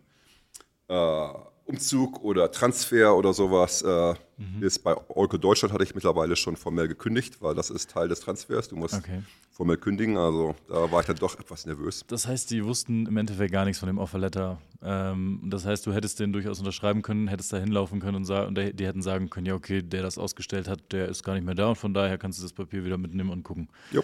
äh, 0.87 1.27
Umzug 1.65 2.23
oder 2.23 2.51
Transfer 2.51 3.15
oder 3.15 3.33
sowas 3.33 3.81
äh, 3.81 4.13
mhm. 4.37 4.61
ist. 4.61 4.79
Bei 4.83 4.95
Oracle 5.09 5.39
Deutschland 5.39 5.73
hatte 5.73 5.83
ich 5.83 5.95
mittlerweile 5.95 6.35
schon 6.35 6.55
formell 6.55 6.87
gekündigt, 6.87 7.41
weil 7.41 7.55
das 7.55 7.71
ist 7.71 7.89
Teil 7.89 8.07
des 8.07 8.19
Transfers. 8.19 8.69
Du 8.69 8.75
musst 8.75 8.93
okay. 8.93 9.23
formell 9.51 9.77
kündigen. 9.77 10.15
Also 10.15 10.55
da 10.67 10.91
war 10.91 11.01
ich 11.01 11.07
dann 11.07 11.15
doch 11.15 11.39
etwas 11.39 11.65
nervös. 11.65 12.03
Das 12.07 12.27
heißt, 12.27 12.51
die 12.51 12.63
wussten 12.63 13.07
im 13.07 13.17
Endeffekt 13.17 13.51
gar 13.51 13.65
nichts 13.65 13.79
von 13.79 13.87
dem 13.87 13.97
Offerletter. 13.97 14.59
Ähm, 14.83 15.41
das 15.45 15.65
heißt, 15.65 15.85
du 15.87 15.93
hättest 15.93 16.19
den 16.19 16.33
durchaus 16.33 16.59
unterschreiben 16.59 17.01
können, 17.01 17.27
hättest 17.27 17.51
da 17.51 17.57
hinlaufen 17.57 17.99
können 17.99 18.17
und, 18.17 18.29
und 18.29 18.55
die 18.55 18.85
hätten 18.85 19.01
sagen 19.01 19.31
können, 19.31 19.47
ja 19.47 19.55
okay, 19.55 19.81
der 19.81 20.03
das 20.03 20.19
ausgestellt 20.19 20.67
hat, 20.67 20.91
der 20.91 21.09
ist 21.09 21.23
gar 21.23 21.33
nicht 21.33 21.45
mehr 21.45 21.55
da 21.55 21.69
und 21.69 21.77
von 21.77 21.95
daher 21.95 22.19
kannst 22.19 22.37
du 22.37 22.43
das 22.43 22.53
Papier 22.53 22.85
wieder 22.85 22.99
mitnehmen 22.99 23.31
und 23.31 23.41
gucken. 23.43 23.69
Ja. 23.91 24.01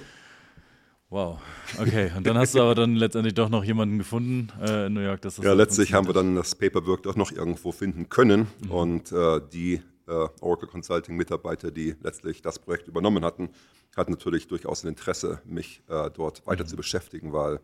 Wow, 1.11 1.39
okay. 1.77 2.09
Und 2.15 2.25
dann 2.25 2.37
hast 2.37 2.55
du 2.55 2.61
aber 2.61 2.73
dann 2.73 2.95
letztendlich 2.95 3.33
doch 3.33 3.49
noch 3.49 3.65
jemanden 3.65 3.97
gefunden 3.97 4.47
äh, 4.61 4.85
in 4.85 4.93
New 4.93 5.01
York. 5.01 5.21
Dass 5.21 5.35
das 5.35 5.43
ja, 5.43 5.51
letztlich 5.51 5.93
haben 5.93 6.07
wir 6.07 6.13
dann 6.13 6.37
das 6.37 6.55
Paperwork 6.55 7.03
doch 7.03 7.17
noch 7.17 7.33
irgendwo 7.33 7.73
finden 7.73 8.07
können. 8.07 8.47
Mhm. 8.63 8.71
Und 8.71 9.11
äh, 9.11 9.41
die 9.51 9.81
äh, 10.07 10.27
Oracle 10.39 10.69
Consulting 10.69 11.17
Mitarbeiter, 11.17 11.69
die 11.69 11.95
letztlich 12.01 12.41
das 12.41 12.59
Projekt 12.59 12.87
übernommen 12.87 13.25
hatten, 13.25 13.49
hatten 13.97 14.11
natürlich 14.11 14.47
durchaus 14.47 14.85
ein 14.85 14.87
Interesse, 14.87 15.41
mich 15.43 15.83
äh, 15.89 16.09
dort 16.11 16.47
weiter 16.47 16.63
mhm. 16.63 16.69
zu 16.69 16.77
beschäftigen, 16.77 17.33
weil 17.33 17.59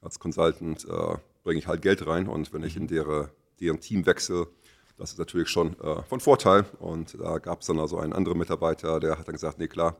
als 0.00 0.18
Consultant 0.18 0.86
äh, 0.88 1.18
bringe 1.44 1.58
ich 1.58 1.66
halt 1.66 1.82
Geld 1.82 2.06
rein 2.06 2.26
und 2.26 2.50
wenn 2.54 2.62
ich 2.62 2.78
in 2.78 2.84
mhm. 2.84 2.88
deren, 2.88 3.28
deren 3.60 3.78
Team 3.78 4.06
wechsle, 4.06 4.46
das 4.96 5.12
ist 5.12 5.18
natürlich 5.18 5.50
schon 5.50 5.78
äh, 5.80 6.02
von 6.04 6.20
Vorteil. 6.20 6.64
Und 6.78 7.20
da 7.20 7.36
gab 7.40 7.60
es 7.60 7.66
dann 7.66 7.78
also 7.78 7.98
einen 7.98 8.14
anderen 8.14 8.38
Mitarbeiter, 8.38 9.00
der 9.00 9.18
hat 9.18 9.28
dann 9.28 9.34
gesagt, 9.34 9.58
nee 9.58 9.68
klar, 9.68 9.98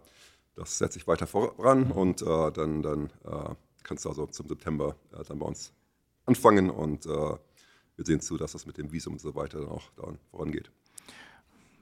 das 0.56 0.78
setze 0.78 0.98
ich 0.98 1.06
weiter 1.06 1.26
voran 1.26 1.92
und 1.92 2.22
äh, 2.22 2.50
dann, 2.50 2.82
dann 2.82 3.10
äh, 3.24 3.54
kannst 3.82 4.04
du 4.04 4.08
also 4.08 4.26
zum 4.26 4.48
September 4.48 4.96
äh, 5.12 5.22
dann 5.24 5.38
bei 5.38 5.46
uns 5.46 5.72
anfangen 6.24 6.70
und 6.70 7.06
äh, 7.06 7.08
wir 7.08 8.04
sehen 8.04 8.20
zu, 8.20 8.36
dass 8.36 8.52
das 8.52 8.66
mit 8.66 8.78
dem 8.78 8.90
Visum 8.92 9.14
und 9.14 9.20
so 9.20 9.34
weiter 9.34 9.60
dann 9.60 9.68
auch 9.68 9.84
dann 9.96 10.18
vorangeht. 10.30 10.70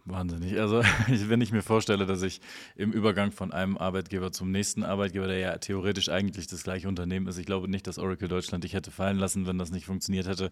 Wahnsinnig. 0.07 0.61
Also, 0.61 0.83
wenn 1.09 1.41
ich 1.41 1.51
mir 1.51 1.63
vorstelle, 1.63 2.05
dass 2.05 2.21
ich 2.21 2.43
im 2.77 2.93
Übergang 2.93 3.33
von 3.33 3.53
einem 3.53 3.79
Arbeitgeber 3.79 4.33
zum 4.33 4.51
nächsten 4.51 4.83
Arbeitgeber, 4.83 5.27
der 5.27 5.39
ja 5.39 5.57
theoretisch 5.57 6.11
eigentlich 6.11 6.47
das 6.47 6.63
gleiche 6.63 6.89
Unternehmen 6.89 7.27
ist, 7.27 7.39
ich 7.39 7.47
glaube 7.47 7.69
nicht, 7.69 7.87
dass 7.87 7.99
Oracle 7.99 8.29
Deutschland 8.29 8.65
dich 8.65 8.75
hätte 8.75 8.91
fallen 8.91 9.17
lassen, 9.17 9.47
wenn 9.47 9.57
das 9.57 9.71
nicht 9.71 9.87
funktioniert 9.87 10.29
hätte. 10.29 10.51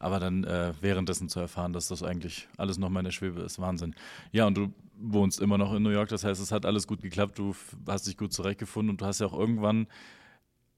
Aber 0.00 0.18
dann 0.18 0.42
äh, 0.42 0.72
währenddessen 0.80 1.28
zu 1.28 1.38
erfahren, 1.38 1.72
dass 1.72 1.86
das 1.86 2.02
eigentlich 2.02 2.48
alles 2.56 2.78
noch 2.78 2.88
meine 2.88 3.12
Schwebe 3.12 3.40
ist, 3.40 3.60
Wahnsinn. 3.60 3.94
Ja, 4.32 4.46
und 4.46 4.56
du 4.56 4.72
wohnst 5.00 5.40
immer 5.40 5.58
noch 5.58 5.72
in 5.74 5.84
New 5.84 5.90
York, 5.90 6.08
das 6.08 6.24
heißt, 6.24 6.40
es 6.40 6.50
hat 6.50 6.66
alles 6.66 6.88
gut 6.88 7.00
geklappt, 7.00 7.38
du 7.38 7.54
hast 7.86 8.08
dich 8.08 8.16
gut 8.16 8.32
zurechtgefunden 8.32 8.90
und 8.90 9.00
du 9.00 9.06
hast 9.06 9.20
ja 9.20 9.28
auch 9.28 9.38
irgendwann 9.38 9.86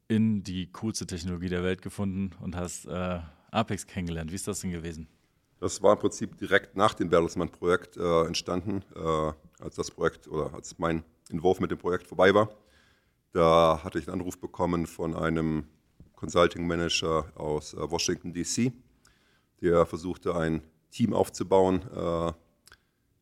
in 0.08 0.42
die 0.42 0.66
coolste 0.72 1.06
Technologie 1.06 1.48
der 1.48 1.62
Welt 1.62 1.80
gefunden 1.80 2.32
und 2.40 2.54
hast 2.54 2.84
äh, 2.84 3.20
Apex 3.50 3.86
kennengelernt. 3.86 4.30
Wie 4.30 4.34
ist 4.34 4.46
das 4.46 4.60
denn 4.60 4.72
gewesen? 4.72 5.08
Das 5.60 5.82
war 5.82 5.92
im 5.92 5.98
Prinzip 5.98 6.38
direkt 6.38 6.74
nach 6.74 6.94
dem 6.94 7.10
Bertelsmann-Projekt 7.10 7.98
äh, 7.98 8.24
entstanden, 8.24 8.82
äh, 8.96 9.32
als 9.62 9.76
das 9.76 9.90
Projekt 9.90 10.26
oder 10.26 10.54
als 10.54 10.78
mein 10.78 11.04
Entwurf 11.28 11.60
mit 11.60 11.70
dem 11.70 11.76
Projekt 11.76 12.06
vorbei 12.06 12.34
war. 12.34 12.48
Da 13.32 13.80
hatte 13.84 13.98
ich 13.98 14.08
einen 14.08 14.20
Anruf 14.20 14.38
bekommen 14.38 14.86
von 14.86 15.14
einem 15.14 15.64
Consulting 16.16 16.66
Manager 16.66 17.30
aus 17.34 17.74
äh, 17.74 17.90
Washington, 17.90 18.32
D.C., 18.32 18.72
der 19.60 19.84
versuchte, 19.84 20.34
ein 20.34 20.62
Team 20.90 21.12
aufzubauen, 21.12 21.82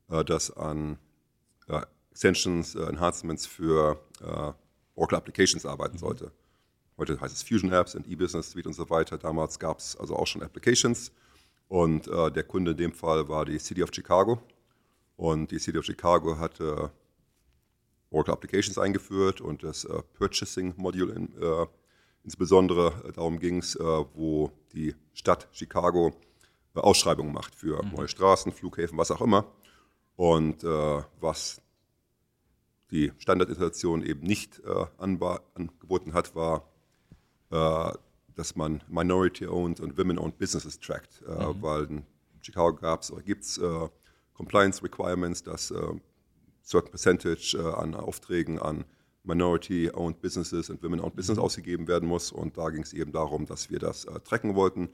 das 0.06 0.56
an 0.56 0.96
Extensions, 2.12 2.76
Enhancements 2.76 3.44
für 3.44 4.00
Oracle 4.94 5.18
Applications 5.18 5.66
arbeiten 5.66 5.96
mhm. 5.96 5.98
sollte. 5.98 6.32
Heute 6.96 7.20
heißt 7.20 7.34
es 7.34 7.42
Fusion 7.42 7.72
Apps 7.72 7.96
und 7.96 8.06
E-Business 8.06 8.52
Suite 8.52 8.68
und 8.68 8.74
so 8.74 8.88
weiter. 8.88 9.18
Damals 9.18 9.58
gab 9.58 9.80
es 9.80 9.96
also 9.96 10.14
auch 10.14 10.28
schon 10.28 10.44
Applications. 10.44 11.10
Und 11.68 12.08
äh, 12.08 12.30
der 12.30 12.44
Kunde 12.44 12.72
in 12.72 12.76
dem 12.76 12.92
Fall 12.92 13.28
war 13.28 13.44
die 13.44 13.58
City 13.58 13.82
of 13.82 13.90
Chicago. 13.92 14.40
Und 15.16 15.50
die 15.50 15.58
City 15.58 15.78
of 15.78 15.84
Chicago 15.84 16.38
hatte 16.38 16.90
Oracle 18.10 18.32
Applications 18.32 18.78
eingeführt 18.78 19.40
und 19.40 19.62
das 19.62 19.84
äh, 19.84 20.02
Purchasing 20.14 20.74
Module 20.76 21.12
in, 21.12 21.42
äh, 21.42 21.66
insbesondere. 22.24 22.92
Äh, 23.06 23.12
darum 23.12 23.38
ging 23.38 23.58
es, 23.58 23.74
äh, 23.74 24.04
wo 24.14 24.50
die 24.72 24.94
Stadt 25.12 25.48
Chicago 25.52 26.12
äh, 26.74 26.80
Ausschreibungen 26.80 27.32
macht 27.32 27.54
für 27.54 27.82
mhm. 27.84 27.92
neue 27.96 28.08
Straßen, 28.08 28.52
Flughäfen, 28.52 28.96
was 28.96 29.10
auch 29.10 29.20
immer. 29.20 29.46
Und 30.16 30.64
was 30.64 31.62
die 32.90 33.12
Standardinstallation 33.18 34.02
eben 34.02 34.26
nicht 34.26 34.60
angeboten 34.98 36.12
hat, 36.12 36.34
war 36.34 36.68
äh, 37.52 37.92
dass 38.38 38.56
man 38.56 38.82
Minority-owned 38.88 39.80
und 39.80 39.98
Women-owned 39.98 40.38
Businesses 40.38 40.78
trackt, 40.78 41.22
äh, 41.26 41.46
mhm. 41.46 41.62
weil 41.62 41.84
in 41.84 42.02
Chicago 42.40 42.76
gab 42.76 43.02
es 43.02 43.12
oder 43.12 43.22
gibt 43.22 43.44
es 43.44 43.58
äh, 43.58 43.88
Compliance 44.34 44.82
Requirements, 44.82 45.42
dass 45.42 45.74
certain 46.62 46.90
percentage 46.90 47.56
an 47.76 47.96
Aufträgen 47.96 48.60
an 48.60 48.84
Minority-owned 49.28 50.20
Businesses 50.20 50.70
und 50.70 50.82
Women-owned 50.82 51.14
Businesses 51.14 51.38
mhm. 51.38 51.44
ausgegeben 51.44 51.88
werden 51.88 52.08
muss. 52.08 52.32
Und 52.32 52.56
da 52.56 52.70
ging 52.70 52.82
es 52.82 52.92
eben 52.92 53.12
darum, 53.12 53.46
dass 53.46 53.70
wir 53.70 53.78
das 53.78 54.04
äh, 54.06 54.18
tracken 54.20 54.54
wollten. 54.54 54.88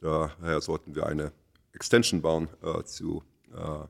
Daher 0.00 0.60
sollten 0.60 0.94
wir 0.94 1.06
eine 1.06 1.32
Extension 1.72 2.20
bauen 2.20 2.48
äh, 2.62 2.82
zu 2.84 3.22
äh, 3.54 3.86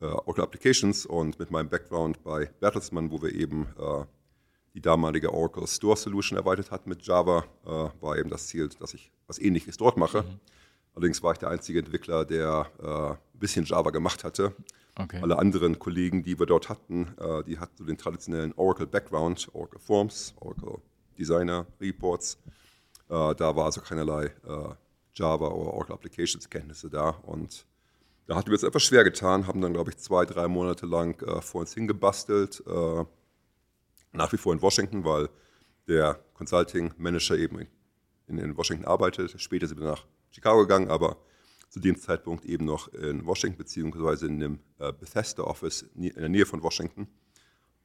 Oracle 0.00 0.44
Applications 0.44 1.06
und 1.06 1.38
mit 1.38 1.50
meinem 1.50 1.70
Background 1.70 2.22
bei 2.22 2.46
Bertelsmann, 2.60 3.10
wo 3.10 3.22
wir 3.22 3.32
eben 3.32 3.66
die 4.74 4.80
damalige 4.80 5.32
Oracle 5.32 5.66
Store 5.66 5.96
Solution 5.96 6.36
erweitert 6.36 6.70
hat 6.70 6.86
mit 6.86 7.06
Java, 7.06 7.44
äh, 7.64 7.68
war 8.00 8.18
eben 8.18 8.28
das 8.28 8.48
Ziel, 8.48 8.68
dass 8.80 8.92
ich 8.92 9.10
was 9.26 9.38
Ähnliches 9.38 9.76
dort 9.76 9.96
mache. 9.96 10.22
Mhm. 10.22 10.40
Allerdings 10.94 11.22
war 11.22 11.32
ich 11.32 11.38
der 11.38 11.50
einzige 11.50 11.78
Entwickler, 11.78 12.24
der 12.24 12.66
äh, 12.82 12.86
ein 13.12 13.38
bisschen 13.38 13.64
Java 13.64 13.90
gemacht 13.90 14.24
hatte. 14.24 14.52
Okay. 14.96 15.20
Alle 15.22 15.38
anderen 15.38 15.78
Kollegen, 15.78 16.22
die 16.22 16.38
wir 16.38 16.46
dort 16.46 16.68
hatten, 16.68 17.14
äh, 17.18 17.42
die 17.44 17.58
hatten 17.58 17.76
so 17.76 17.84
den 17.84 17.98
traditionellen 17.98 18.52
Oracle 18.54 18.86
Background, 18.86 19.48
Oracle 19.52 19.80
Forms, 19.80 20.34
Oracle 20.40 20.78
Designer, 21.18 21.66
Reports. 21.80 22.38
Äh, 23.08 23.34
da 23.34 23.56
war 23.56 23.66
also 23.66 23.80
keinerlei 23.80 24.26
äh, 24.26 24.74
Java 25.14 25.48
oder 25.48 25.72
Oracle 25.72 25.94
Applications 25.94 26.48
Kenntnisse 26.48 26.90
da 26.90 27.10
und 27.10 27.66
da 28.26 28.36
hatten 28.36 28.48
wir 28.50 28.56
es 28.56 28.62
etwas 28.62 28.82
schwer 28.82 29.04
getan, 29.04 29.46
haben 29.46 29.60
dann, 29.60 29.74
glaube 29.74 29.90
ich, 29.90 29.98
zwei, 29.98 30.24
drei 30.24 30.48
Monate 30.48 30.86
lang 30.86 31.20
äh, 31.22 31.42
vor 31.42 31.60
uns 31.60 31.74
hingebastelt 31.74 32.62
nach 34.14 34.32
wie 34.32 34.36
vor 34.36 34.52
in 34.52 34.62
Washington, 34.62 35.04
weil 35.04 35.28
der 35.86 36.18
Consulting 36.34 36.92
Manager 36.96 37.36
eben 37.36 37.66
in, 38.26 38.38
in 38.38 38.56
Washington 38.56 38.86
arbeitet. 38.86 39.40
Später 39.40 39.66
sind 39.66 39.80
wir 39.80 39.86
nach 39.86 40.04
Chicago 40.30 40.60
gegangen, 40.60 40.88
aber 40.88 41.16
zu 41.68 41.80
dem 41.80 41.98
Zeitpunkt 41.98 42.44
eben 42.44 42.64
noch 42.64 42.88
in 42.94 43.26
Washington, 43.26 43.58
beziehungsweise 43.58 44.26
in 44.26 44.38
dem 44.38 44.58
äh, 44.78 44.92
Bethesda 44.92 45.42
Office 45.42 45.84
in 45.94 46.14
der 46.14 46.28
Nähe 46.28 46.46
von 46.46 46.62
Washington. 46.62 47.08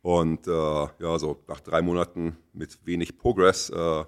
Und 0.02 0.48
äh, 0.48 0.52
ja, 0.52 1.20
so 1.20 1.44
nach 1.48 1.60
drei 1.60 1.82
Monaten 1.82 2.38
mit 2.54 2.86
wenig 2.86 3.18
Progress 3.18 3.70
äh, 3.70 4.06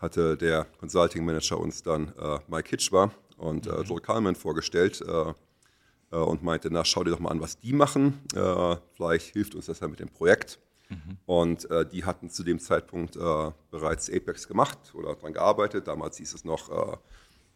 hatte 0.00 0.36
der 0.36 0.64
Consulting 0.78 1.24
Manager 1.24 1.58
uns 1.58 1.82
dann 1.82 2.12
äh, 2.18 2.38
Mike 2.48 2.70
Hitchbar 2.70 3.12
und 3.36 3.66
äh, 3.66 3.70
mhm. 3.70 3.84
Joel 3.84 4.00
Kalman 4.00 4.34
vorgestellt 4.34 5.02
äh, 5.06 6.16
und 6.16 6.42
meinte, 6.42 6.68
na, 6.70 6.84
schau 6.84 7.04
dir 7.04 7.10
doch 7.10 7.20
mal 7.20 7.30
an, 7.30 7.40
was 7.42 7.58
die 7.58 7.74
machen. 7.74 8.22
vielleicht 8.94 9.34
hilft 9.34 9.54
uns 9.54 9.66
das 9.66 9.80
ja 9.80 9.88
mit 9.88 10.00
dem 10.00 10.08
Projekt. 10.08 10.58
Mhm. 10.88 11.18
Und 11.26 11.70
äh, 11.70 11.86
die 11.86 12.04
hatten 12.04 12.30
zu 12.30 12.42
dem 12.42 12.58
Zeitpunkt 12.58 13.16
äh, 13.16 13.50
bereits 13.70 14.10
Apex 14.10 14.48
gemacht 14.48 14.78
oder 14.94 15.14
daran 15.14 15.32
gearbeitet. 15.32 15.86
Damals 15.86 16.16
hieß 16.16 16.34
es 16.34 16.44
noch 16.44 16.70
äh, 16.70 16.96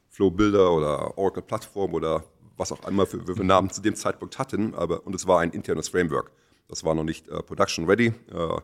Flow 0.08 0.30
Builder 0.30 0.72
oder 0.72 1.16
Oracle 1.16 1.42
Plattform 1.42 1.94
oder 1.94 2.24
was 2.56 2.72
auch 2.72 2.86
immer 2.86 3.06
für, 3.06 3.24
für. 3.24 3.44
Namen 3.44 3.70
zu 3.70 3.80
dem 3.80 3.94
Zeitpunkt 3.96 4.38
hatten. 4.38 4.74
Aber, 4.74 5.06
und 5.06 5.14
es 5.14 5.26
war 5.26 5.40
ein 5.40 5.50
internes 5.50 5.88
Framework. 5.88 6.30
Das 6.68 6.84
war 6.84 6.94
noch 6.94 7.04
nicht 7.04 7.28
äh, 7.28 7.42
production 7.42 7.86
ready, 7.86 8.14
äh, 8.30 8.60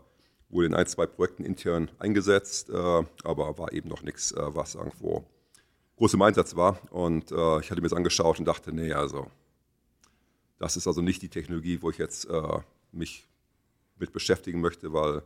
wurde 0.48 0.66
in 0.66 0.74
ein, 0.74 0.86
zwei 0.86 1.06
Projekten 1.06 1.44
intern 1.44 1.90
eingesetzt, 1.98 2.70
äh, 2.70 2.72
aber 2.74 3.58
war 3.58 3.72
eben 3.72 3.88
noch 3.88 4.02
nichts, 4.02 4.34
was 4.34 4.76
irgendwo 4.76 5.26
groß 5.96 6.14
im 6.14 6.22
Einsatz 6.22 6.56
war. 6.56 6.78
Und 6.90 7.30
ich 7.32 7.70
hatte 7.70 7.76
mir 7.76 7.88
das 7.88 7.92
angeschaut 7.92 8.38
und 8.38 8.46
dachte, 8.46 8.72
nee, 8.72 8.92
also 8.92 9.26
das 10.58 10.76
ist 10.76 10.86
also 10.86 11.02
nicht 11.02 11.20
die 11.20 11.28
Technologie, 11.28 11.82
wo 11.82 11.90
ich 11.90 11.98
jetzt 11.98 12.28
mich 12.92 13.27
mit 14.00 14.12
beschäftigen 14.12 14.60
möchte, 14.60 14.92
weil 14.92 15.22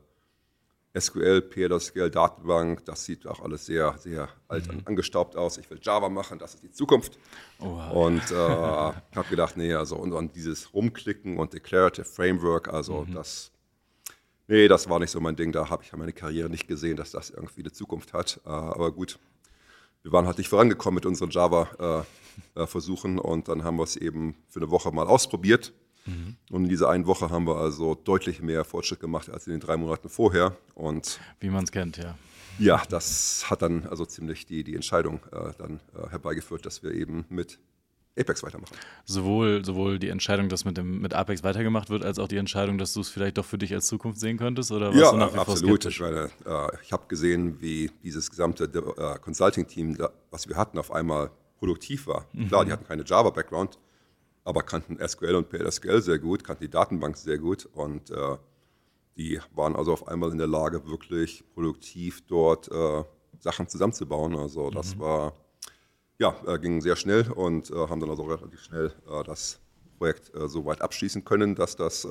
SQL, 0.98 1.40
PLSQL, 1.40 2.10
Datenbank, 2.10 2.84
das 2.84 3.04
sieht 3.04 3.26
auch 3.26 3.40
alles 3.40 3.64
sehr, 3.64 3.96
sehr 3.98 4.28
alt 4.48 4.66
mhm. 4.66 4.78
und 4.78 4.88
angestaubt 4.88 5.36
aus. 5.36 5.56
Ich 5.56 5.70
will 5.70 5.78
Java 5.80 6.10
machen, 6.10 6.38
das 6.38 6.54
ist 6.54 6.62
die 6.62 6.70
Zukunft. 6.70 7.18
Oh, 7.60 7.76
wow. 7.76 7.92
Und 7.92 8.30
äh, 8.30 8.34
habe 8.34 9.28
gedacht, 9.30 9.56
nee, 9.56 9.72
also 9.72 9.96
und, 9.96 10.12
und, 10.12 10.36
dieses 10.36 10.74
Rumklicken 10.74 11.38
und 11.38 11.54
Declarative 11.54 12.04
Framework, 12.04 12.68
also 12.68 13.06
mhm. 13.06 13.14
das, 13.14 13.52
nee, 14.48 14.68
das 14.68 14.90
war 14.90 14.98
nicht 14.98 15.10
so 15.10 15.20
mein 15.20 15.36
Ding. 15.36 15.52
Da 15.52 15.70
habe 15.70 15.82
ich 15.82 15.92
meine 15.94 16.12
Karriere 16.12 16.50
nicht 16.50 16.68
gesehen, 16.68 16.98
dass 16.98 17.10
das 17.10 17.30
irgendwie 17.30 17.62
eine 17.62 17.72
Zukunft 17.72 18.12
hat. 18.12 18.40
Äh, 18.44 18.50
aber 18.50 18.92
gut, 18.92 19.18
wir 20.02 20.12
waren 20.12 20.26
halt 20.26 20.36
nicht 20.36 20.50
vorangekommen 20.50 20.96
mit 20.96 21.06
unseren 21.06 21.30
Java-Versuchen 21.30 23.16
äh, 23.16 23.20
äh 23.20 23.24
und 23.24 23.48
dann 23.48 23.64
haben 23.64 23.78
wir 23.78 23.84
es 23.84 23.96
eben 23.96 24.34
für 24.48 24.60
eine 24.60 24.70
Woche 24.70 24.92
mal 24.92 25.06
ausprobiert 25.06 25.72
Mhm. 26.06 26.36
Und 26.50 26.64
in 26.64 26.68
dieser 26.68 26.90
einen 26.90 27.06
Woche 27.06 27.30
haben 27.30 27.46
wir 27.46 27.56
also 27.56 27.94
deutlich 27.94 28.42
mehr 28.42 28.64
Fortschritt 28.64 29.00
gemacht 29.00 29.30
als 29.30 29.46
in 29.46 29.52
den 29.52 29.60
drei 29.60 29.76
Monaten 29.76 30.08
vorher. 30.08 30.56
Und 30.74 31.20
Wie 31.40 31.50
man 31.50 31.64
es 31.64 31.72
kennt, 31.72 31.96
ja. 31.96 32.16
Ja, 32.58 32.82
das 32.88 33.46
hat 33.48 33.62
dann 33.62 33.86
also 33.86 34.04
ziemlich 34.04 34.46
die, 34.46 34.62
die 34.62 34.74
Entscheidung 34.74 35.20
äh, 35.32 35.52
dann 35.58 35.80
äh, 35.96 36.10
herbeigeführt, 36.10 36.66
dass 36.66 36.82
wir 36.82 36.92
eben 36.92 37.24
mit 37.28 37.58
Apex 38.18 38.42
weitermachen. 38.42 38.74
Sowohl, 39.04 39.64
sowohl 39.64 39.98
die 39.98 40.10
Entscheidung, 40.10 40.50
dass 40.50 40.66
mit, 40.66 40.76
dem, 40.76 41.00
mit 41.00 41.14
Apex 41.14 41.42
weitergemacht 41.42 41.88
wird, 41.88 42.04
als 42.04 42.18
auch 42.18 42.28
die 42.28 42.36
Entscheidung, 42.36 42.76
dass 42.76 42.92
du 42.92 43.00
es 43.00 43.08
vielleicht 43.08 43.38
doch 43.38 43.44
für 43.44 43.56
dich 43.56 43.72
als 43.72 43.86
Zukunft 43.86 44.20
sehen 44.20 44.36
könntest? 44.36 44.70
Oder 44.70 44.92
ja, 44.92 45.10
absolut. 45.12 45.86
Ich, 45.86 46.00
meine, 46.00 46.30
äh, 46.44 46.68
ich 46.82 46.92
habe 46.92 47.04
gesehen, 47.08 47.60
wie 47.62 47.90
dieses 48.02 48.28
gesamte 48.28 48.64
äh, 48.64 49.18
Consulting-Team, 49.18 49.96
was 50.30 50.46
wir 50.46 50.56
hatten, 50.56 50.78
auf 50.78 50.92
einmal 50.92 51.30
produktiv 51.58 52.06
war. 52.06 52.26
Mhm. 52.32 52.48
Klar, 52.48 52.64
die 52.66 52.72
hatten 52.72 52.86
keine 52.86 53.04
Java-Background, 53.04 53.78
aber 54.44 54.62
kannten 54.62 54.98
SQL 55.06 55.36
und 55.36 55.48
PLSQL 55.48 56.02
sehr 56.02 56.18
gut, 56.18 56.44
kannten 56.44 56.64
die 56.64 56.70
Datenbank 56.70 57.16
sehr 57.16 57.38
gut 57.38 57.66
und 57.66 58.10
äh, 58.10 58.36
die 59.16 59.40
waren 59.54 59.76
also 59.76 59.92
auf 59.92 60.08
einmal 60.08 60.30
in 60.30 60.38
der 60.38 60.46
Lage, 60.46 60.86
wirklich 60.86 61.44
produktiv 61.54 62.26
dort 62.26 62.70
äh, 62.70 63.04
Sachen 63.38 63.68
zusammenzubauen. 63.68 64.36
Also 64.36 64.70
das 64.70 64.96
mhm. 64.96 65.00
war, 65.00 65.34
ja, 66.18 66.34
äh, 66.46 66.58
ging 66.58 66.80
sehr 66.80 66.96
schnell 66.96 67.30
und 67.30 67.70
äh, 67.70 67.74
haben 67.74 68.00
dann 68.00 68.10
also 68.10 68.22
relativ 68.22 68.62
schnell 68.62 68.94
äh, 69.08 69.22
das 69.24 69.60
Projekt 69.98 70.34
äh, 70.34 70.48
so 70.48 70.64
weit 70.64 70.80
abschließen 70.80 71.24
können, 71.24 71.54
dass 71.54 71.76
das 71.76 72.06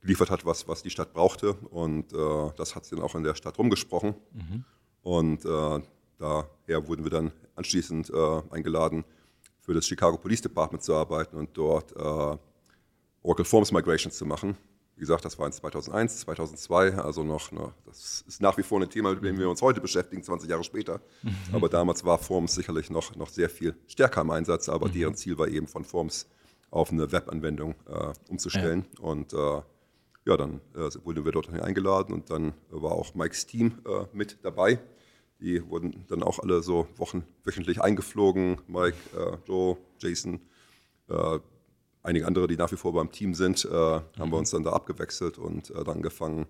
geliefert 0.00 0.30
hat, 0.30 0.44
was, 0.44 0.66
was 0.66 0.82
die 0.82 0.90
Stadt 0.90 1.12
brauchte. 1.12 1.52
Und 1.52 2.12
das 2.12 2.74
hat 2.74 2.84
sie 2.84 2.96
dann 2.96 3.04
auch 3.04 3.14
in 3.14 3.22
der 3.22 3.36
Stadt 3.36 3.56
rumgesprochen. 3.56 4.16
Mhm. 4.32 4.64
Und 5.02 5.44
daher 5.44 6.88
wurden 6.88 7.04
wir 7.04 7.10
dann 7.10 7.30
anschließend 7.54 8.12
eingeladen, 8.50 9.04
für 9.62 9.72
das 9.72 9.86
Chicago 9.86 10.18
Police 10.18 10.42
Department 10.42 10.82
zu 10.82 10.94
arbeiten 10.94 11.36
und 11.36 11.56
dort 11.56 11.92
äh, 11.96 12.36
Oracle 13.22 13.44
Forms 13.44 13.72
Migrations 13.72 14.16
zu 14.16 14.26
machen. 14.26 14.56
Wie 14.96 15.00
gesagt, 15.00 15.24
das 15.24 15.38
war 15.38 15.46
in 15.46 15.52
2001, 15.52 16.18
2002, 16.20 16.94
also 16.94 17.22
noch, 17.22 17.50
ne, 17.50 17.72
das 17.86 18.24
ist 18.26 18.42
nach 18.42 18.58
wie 18.58 18.62
vor 18.62 18.80
ein 18.80 18.90
Thema, 18.90 19.14
mit 19.14 19.24
dem 19.24 19.38
wir 19.38 19.48
uns 19.48 19.62
heute 19.62 19.80
beschäftigen, 19.80 20.22
20 20.22 20.50
Jahre 20.50 20.64
später. 20.64 21.00
Mhm. 21.22 21.34
Aber 21.52 21.68
damals 21.68 22.04
war 22.04 22.18
Forms 22.18 22.54
sicherlich 22.54 22.90
noch, 22.90 23.16
noch 23.16 23.28
sehr 23.28 23.48
viel 23.48 23.74
stärker 23.86 24.20
im 24.20 24.30
Einsatz, 24.30 24.68
aber 24.68 24.88
mhm. 24.88 24.92
deren 24.92 25.14
Ziel 25.14 25.38
war 25.38 25.48
eben 25.48 25.66
von 25.66 25.84
Forms 25.84 26.26
auf 26.70 26.90
eine 26.90 27.10
Webanwendung 27.10 27.74
äh, 27.88 28.12
umzustellen. 28.28 28.84
Ja. 28.98 29.04
Und 29.04 29.32
äh, 29.32 29.62
ja, 30.24 30.36
dann 30.36 30.60
äh, 30.74 30.90
wurden 31.04 31.24
wir 31.24 31.32
dort 31.32 31.48
eingeladen 31.48 32.12
und 32.12 32.30
dann 32.30 32.54
war 32.70 32.92
auch 32.92 33.14
Mikes 33.14 33.46
Team 33.46 33.80
äh, 33.86 34.06
mit 34.12 34.38
dabei. 34.42 34.78
Die 35.42 35.68
wurden 35.68 36.04
dann 36.08 36.22
auch 36.22 36.38
alle 36.38 36.62
so 36.62 36.86
wochen, 36.96 37.24
wöchentlich 37.42 37.82
eingeflogen. 37.82 38.58
Mike, 38.68 38.96
äh, 39.16 39.36
Joe, 39.48 39.76
Jason, 39.98 40.40
äh, 41.08 41.40
einige 42.04 42.26
andere, 42.26 42.46
die 42.46 42.56
nach 42.56 42.70
wie 42.70 42.76
vor 42.76 42.92
beim 42.92 43.10
Team 43.10 43.34
sind, 43.34 43.64
äh, 43.64 43.68
haben 43.70 44.04
mhm. 44.16 44.30
wir 44.30 44.38
uns 44.38 44.50
dann 44.50 44.62
da 44.62 44.70
abgewechselt 44.70 45.38
und 45.38 45.70
äh, 45.70 45.82
dann 45.84 45.96
angefangen, 45.96 46.46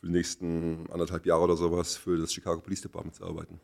für 0.00 0.06
die 0.08 0.12
nächsten 0.12 0.90
anderthalb 0.90 1.26
Jahre 1.26 1.44
oder 1.44 1.56
sowas 1.56 1.96
für 1.96 2.18
das 2.18 2.32
Chicago 2.32 2.60
Police 2.60 2.82
Department 2.82 3.14
zu 3.14 3.24
arbeiten. 3.24 3.60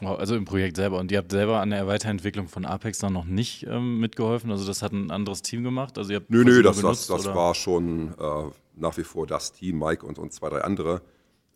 Wow, 0.00 0.18
also 0.18 0.34
im 0.34 0.44
Projekt 0.44 0.76
selber. 0.76 0.98
Und 0.98 1.12
ihr 1.12 1.18
habt 1.18 1.30
selber 1.30 1.60
an 1.60 1.70
der 1.70 1.86
Weiterentwicklung 1.86 2.48
von 2.48 2.64
Apex 2.64 2.98
dann 2.98 3.12
noch 3.12 3.26
nicht 3.26 3.66
ähm, 3.68 4.00
mitgeholfen? 4.00 4.50
Also 4.50 4.66
das 4.66 4.82
hat 4.82 4.92
ein 4.92 5.10
anderes 5.10 5.42
Team 5.42 5.62
gemacht? 5.62 5.98
Also 5.98 6.12
ihr 6.12 6.16
habt 6.16 6.30
nö, 6.30 6.44
nö, 6.44 6.62
das, 6.62 6.78
benutzt, 6.78 7.10
das, 7.10 7.24
das 7.24 7.34
war 7.34 7.54
schon 7.54 8.14
äh, 8.18 8.50
nach 8.74 8.96
wie 8.96 9.04
vor 9.04 9.26
das 9.26 9.52
Team, 9.52 9.78
Mike 9.78 10.04
und, 10.04 10.18
und 10.18 10.32
zwei, 10.32 10.48
drei 10.48 10.62
andere. 10.62 11.02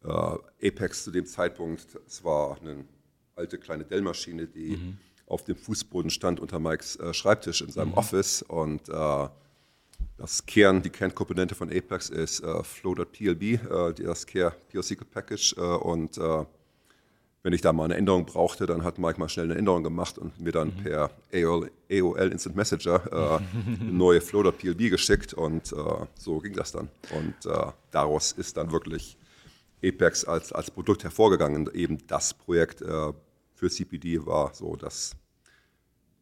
Äh, 0.05 0.69
Apex 0.69 1.05
zu 1.05 1.11
dem 1.11 1.26
Zeitpunkt, 1.26 1.99
es 2.07 2.23
war 2.25 2.59
eine 2.61 2.85
alte 3.37 3.59
kleine 3.59 3.85
Dell-Maschine, 3.85 4.47
die 4.47 4.76
mhm. 4.76 4.99
auf 5.26 5.45
dem 5.45 5.57
Fußboden 5.57 6.11
stand 6.11 6.40
unter 6.40 6.59
Mikes 6.59 6.97
äh, 6.97 7.12
Schreibtisch 7.12 7.62
in 7.62 7.71
seinem 7.71 7.90
mhm. 7.90 7.95
Office 7.95 8.43
und 8.43 8.88
äh, 8.88 9.28
das 10.17 10.47
Kern, 10.47 10.83
die 10.83 10.90
Kernkomponente 10.90 11.55
von 11.55 11.71
Apex 11.71 12.11
ist 12.11 12.40
äh, 12.40 12.62
Flow.plb, 12.64 13.43
äh, 13.43 13.93
das 13.95 14.26
Care 14.26 14.52
PLC 14.69 14.99
Package 15.09 15.55
äh, 15.57 15.61
und 15.61 16.19
äh, 16.19 16.45
wenn 17.45 17.52
ich 17.52 17.61
da 17.61 17.73
mal 17.73 17.85
eine 17.85 17.95
Änderung 17.97 18.26
brauchte, 18.26 18.67
dann 18.67 18.83
hat 18.83 18.99
Mike 18.99 19.19
mal 19.21 19.28
schnell 19.28 19.47
eine 19.47 19.55
Änderung 19.55 19.85
gemacht 19.85 20.19
und 20.19 20.40
mir 20.40 20.52
dann 20.52 20.69
mhm. 20.69 20.83
per 20.83 21.11
AOL, 21.33 21.71
AOL, 21.90 22.33
Instant 22.33 22.57
Messenger 22.57 23.00
äh, 23.12 23.81
eine 23.81 23.93
neue 23.93 24.21
Flow.plb 24.21 24.90
geschickt 24.90 25.35
und 25.35 25.73
äh, 25.73 25.76
so 26.17 26.38
ging 26.40 26.55
das 26.55 26.73
dann. 26.73 26.88
Und 27.14 27.50
äh, 27.50 27.73
daraus 27.93 28.33
ist 28.33 28.57
dann 28.57 28.73
wirklich 28.73 29.18
Apex 29.85 30.25
als, 30.25 30.53
als 30.53 30.71
Produkt 30.71 31.05
hervorgegangen. 31.05 31.71
Eben 31.75 31.99
das 32.07 32.35
Projekt 32.35 32.83
äh, 32.83 33.13
für 33.55 33.71
CPD 33.71 34.25
war 34.27 34.55
so 34.55 34.77
das 34.77 35.17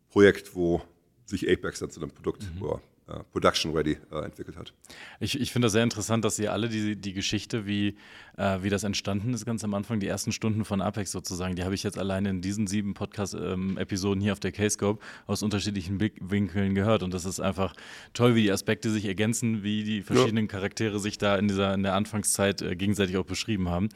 Projekt, 0.09 0.55
wo 0.55 0.83
sich 1.25 1.51
Apex 1.51 1.81
dann 1.81 1.91
zu 1.91 2.01
einem 2.01 2.11
Produkt 2.11 2.43
mhm. 2.43 2.81
Äh, 3.09 3.21
Production 3.31 3.73
Ready 3.73 3.99
äh, 4.11 4.25
entwickelt 4.25 4.57
hat. 4.57 4.73
Ich, 5.21 5.41
ich 5.41 5.53
finde 5.53 5.67
das 5.67 5.73
sehr 5.73 5.85
interessant, 5.85 6.25
dass 6.25 6.41
ihr 6.41 6.53
alle 6.53 6.69
die, 6.69 6.97
die 6.97 7.13
Geschichte, 7.13 7.65
wie, 7.65 7.97
äh, 8.37 8.59
wie 8.63 8.69
das 8.69 8.83
entstanden 8.83 9.33
ist, 9.33 9.47
ganz 9.47 9.63
am 9.63 9.75
Anfang, 9.75 10.01
die 10.01 10.09
ersten 10.09 10.33
Stunden 10.33 10.65
von 10.65 10.81
Apex 10.81 11.13
sozusagen, 11.13 11.55
die 11.55 11.63
habe 11.63 11.77
ich 11.77 11.85
jetzt 11.85 11.99
alleine 11.99 12.31
in 12.31 12.41
diesen 12.41 12.67
sieben 12.67 12.95
Podcast-Episoden 12.95 14.21
ähm, 14.21 14.25
hier 14.25 14.33
auf 14.33 14.41
der 14.41 14.51
K-Scope 14.51 15.01
aus 15.29 15.45
unterschiedlichen 15.45 15.99
Blickwinkeln 15.99 16.75
gehört. 16.75 17.05
Und 17.05 17.15
das 17.15 17.27
ist 17.27 17.39
einfach 17.39 17.75
toll, 18.13 18.35
wie 18.35 18.43
die 18.43 18.51
Aspekte 18.51 18.91
sich 18.91 19.05
ergänzen, 19.05 19.63
wie 19.63 19.85
die 19.85 20.03
verschiedenen 20.03 20.47
ja. 20.47 20.51
Charaktere 20.51 20.99
sich 20.99 21.17
da 21.17 21.37
in 21.37 21.47
dieser 21.47 21.75
in 21.75 21.85
der 21.85 21.95
Anfangszeit 21.95 22.61
äh, 22.61 22.75
gegenseitig 22.75 23.17
auch 23.19 23.25
beschrieben 23.25 23.69
haben. 23.69 23.89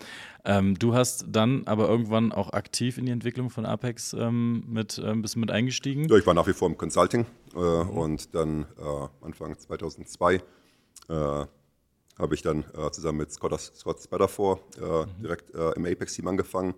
Ähm, 0.44 0.78
du 0.78 0.94
hast 0.94 1.26
dann 1.28 1.66
aber 1.66 1.88
irgendwann 1.88 2.32
auch 2.32 2.52
aktiv 2.52 2.96
in 2.98 3.06
die 3.06 3.12
Entwicklung 3.12 3.50
von 3.50 3.66
Apex 3.66 4.14
ähm, 4.14 4.64
mit, 4.66 4.98
äh, 4.98 5.06
ein 5.06 5.22
bisschen 5.22 5.40
mit 5.40 5.50
eingestiegen. 5.50 6.08
Ja, 6.08 6.16
ich 6.16 6.26
war 6.26 6.34
nach 6.34 6.46
wie 6.46 6.52
vor 6.52 6.68
im 6.68 6.78
Consulting 6.78 7.26
äh, 7.54 7.58
mhm. 7.58 7.90
und 7.90 8.34
dann 8.34 8.62
äh, 8.78 9.24
Anfang 9.24 9.58
2002 9.58 10.34
äh, 10.34 10.40
habe 11.08 12.34
ich 12.34 12.42
dann 12.42 12.64
äh, 12.74 12.90
zusammen 12.90 13.18
mit 13.18 13.32
Scott, 13.32 13.58
Scott 13.60 14.02
Spatterfor 14.02 14.60
äh, 14.78 14.80
mhm. 14.80 15.22
direkt 15.22 15.50
im 15.50 15.84
Apex-Team 15.84 16.28
angefangen. 16.28 16.74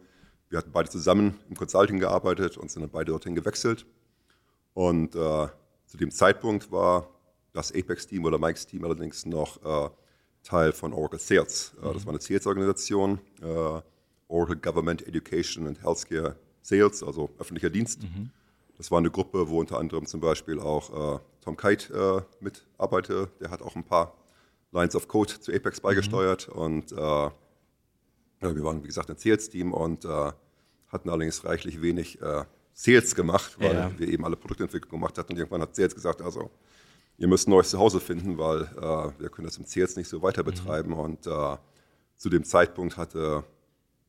Wir 0.48 0.58
hatten 0.58 0.72
beide 0.72 0.90
zusammen 0.90 1.38
im 1.48 1.56
Consulting 1.56 1.98
gearbeitet 1.98 2.56
und 2.58 2.70
sind 2.70 2.82
dann 2.82 2.90
beide 2.90 3.12
dorthin 3.12 3.34
gewechselt. 3.34 3.86
Und 4.74 5.12
zu 5.12 5.96
dem 5.98 6.10
Zeitpunkt 6.10 6.70
war 6.70 7.08
das 7.52 7.72
Apex-Team 7.72 8.24
oder 8.24 8.38
Mikes 8.38 8.66
Team 8.66 8.84
allerdings 8.84 9.24
noch 9.26 9.58
Teil 10.42 10.72
von 10.72 10.92
Oracle 10.92 11.18
Sales. 11.18 11.72
Mhm. 11.80 11.92
Das 11.94 12.06
war 12.06 12.12
eine 12.12 12.20
Sales-Organisation, 12.20 13.18
äh, 13.42 13.80
Oracle 14.28 14.56
Government 14.56 15.06
Education 15.06 15.66
and 15.66 15.82
Healthcare 15.82 16.36
Sales, 16.62 17.02
also 17.02 17.30
öffentlicher 17.38 17.70
Dienst. 17.70 18.02
Mhm. 18.02 18.30
Das 18.76 18.90
war 18.90 18.98
eine 18.98 19.10
Gruppe, 19.10 19.48
wo 19.48 19.60
unter 19.60 19.78
anderem 19.78 20.06
zum 20.06 20.20
Beispiel 20.20 20.58
auch 20.58 21.16
äh, 21.16 21.20
Tom 21.42 21.56
Kite 21.56 22.24
äh, 22.40 22.44
mitarbeitete. 22.44 23.28
Der 23.40 23.50
hat 23.50 23.62
auch 23.62 23.76
ein 23.76 23.84
paar 23.84 24.14
Lines 24.72 24.96
of 24.96 25.06
Code 25.08 25.38
zu 25.40 25.52
Apex 25.52 25.78
mhm. 25.78 25.82
beigesteuert. 25.82 26.48
Mhm. 26.48 26.60
Und 26.60 26.92
äh, 26.92 26.96
wir 26.96 28.64
waren, 28.64 28.82
wie 28.82 28.88
gesagt, 28.88 29.10
ein 29.10 29.16
Sales-Team 29.16 29.72
und 29.72 30.04
äh, 30.04 30.32
hatten 30.88 31.08
allerdings 31.08 31.44
reichlich 31.44 31.80
wenig 31.80 32.20
äh, 32.20 32.44
Sales 32.74 33.14
gemacht, 33.14 33.56
weil 33.60 33.74
ja. 33.74 33.98
wir 33.98 34.08
eben 34.08 34.24
alle 34.24 34.36
Produktentwicklung 34.36 35.00
gemacht 35.00 35.18
hatten. 35.18 35.32
Und 35.32 35.38
irgendwann 35.38 35.62
hat 35.62 35.76
Sales 35.76 35.94
gesagt, 35.94 36.22
also 36.22 36.50
ihr 37.18 37.28
müsst 37.28 37.46
ein 37.46 37.50
neues 37.50 37.70
Zuhause 37.70 38.00
finden, 38.00 38.38
weil 38.38 38.62
äh, 38.62 39.20
wir 39.20 39.28
können 39.30 39.46
das 39.46 39.56
im 39.58 39.66
C 39.66 39.80
jetzt 39.80 39.96
nicht 39.96 40.08
so 40.08 40.22
weiter 40.22 40.42
betreiben. 40.42 40.90
Mhm. 40.90 40.98
Und 40.98 41.26
äh, 41.26 41.56
zu 42.16 42.28
dem 42.28 42.44
Zeitpunkt 42.44 42.96
hatte 42.96 43.44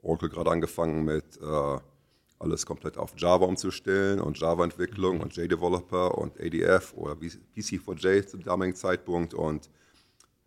Oracle 0.01 0.29
gerade 0.29 0.51
angefangen 0.51 1.03
mit 1.05 1.39
äh, 1.41 1.79
alles 2.39 2.65
komplett 2.65 2.97
auf 2.97 3.13
Java 3.17 3.45
umzustellen 3.45 4.19
und 4.19 4.39
Java-Entwicklung 4.39 5.17
mhm. 5.17 5.23
und 5.23 5.35
JDeveloper 5.35 6.17
und 6.17 6.39
ADF 6.39 6.93
oder 6.95 7.13
PC4J 7.13 8.25
zum 8.25 8.43
damaligen 8.43 8.75
Zeitpunkt. 8.75 9.33
Und 9.33 9.69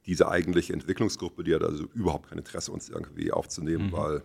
diese 0.04 0.28
eigentliche 0.28 0.72
Entwicklungsgruppe, 0.72 1.42
die 1.42 1.54
hat 1.54 1.62
also 1.62 1.84
überhaupt 1.95 2.28
kein 2.28 2.38
Interesse, 2.38 2.71
uns 2.71 2.88
irgendwie 2.88 3.32
aufzunehmen, 3.32 3.88
mhm. 3.88 3.92
weil 3.92 4.23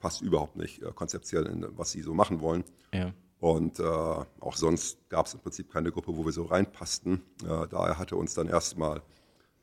passt 0.00 0.20
überhaupt 0.20 0.56
nicht 0.56 0.82
äh, 0.82 0.92
konzeptiell 0.94 1.46
in 1.46 1.66
was 1.76 1.90
sie 1.90 2.02
so 2.02 2.14
machen 2.14 2.40
wollen. 2.40 2.64
Ja. 2.92 3.12
Und 3.38 3.80
äh, 3.80 3.82
auch 3.82 4.56
sonst 4.56 4.98
gab 5.08 5.26
es 5.26 5.34
im 5.34 5.40
Prinzip 5.40 5.70
keine 5.70 5.92
Gruppe, 5.92 6.16
wo 6.16 6.24
wir 6.24 6.32
so 6.32 6.44
reinpassten. 6.44 7.22
Äh, 7.42 7.68
daher 7.68 7.98
hatte 7.98 8.16
uns 8.16 8.34
dann 8.34 8.48
erstmal 8.48 9.02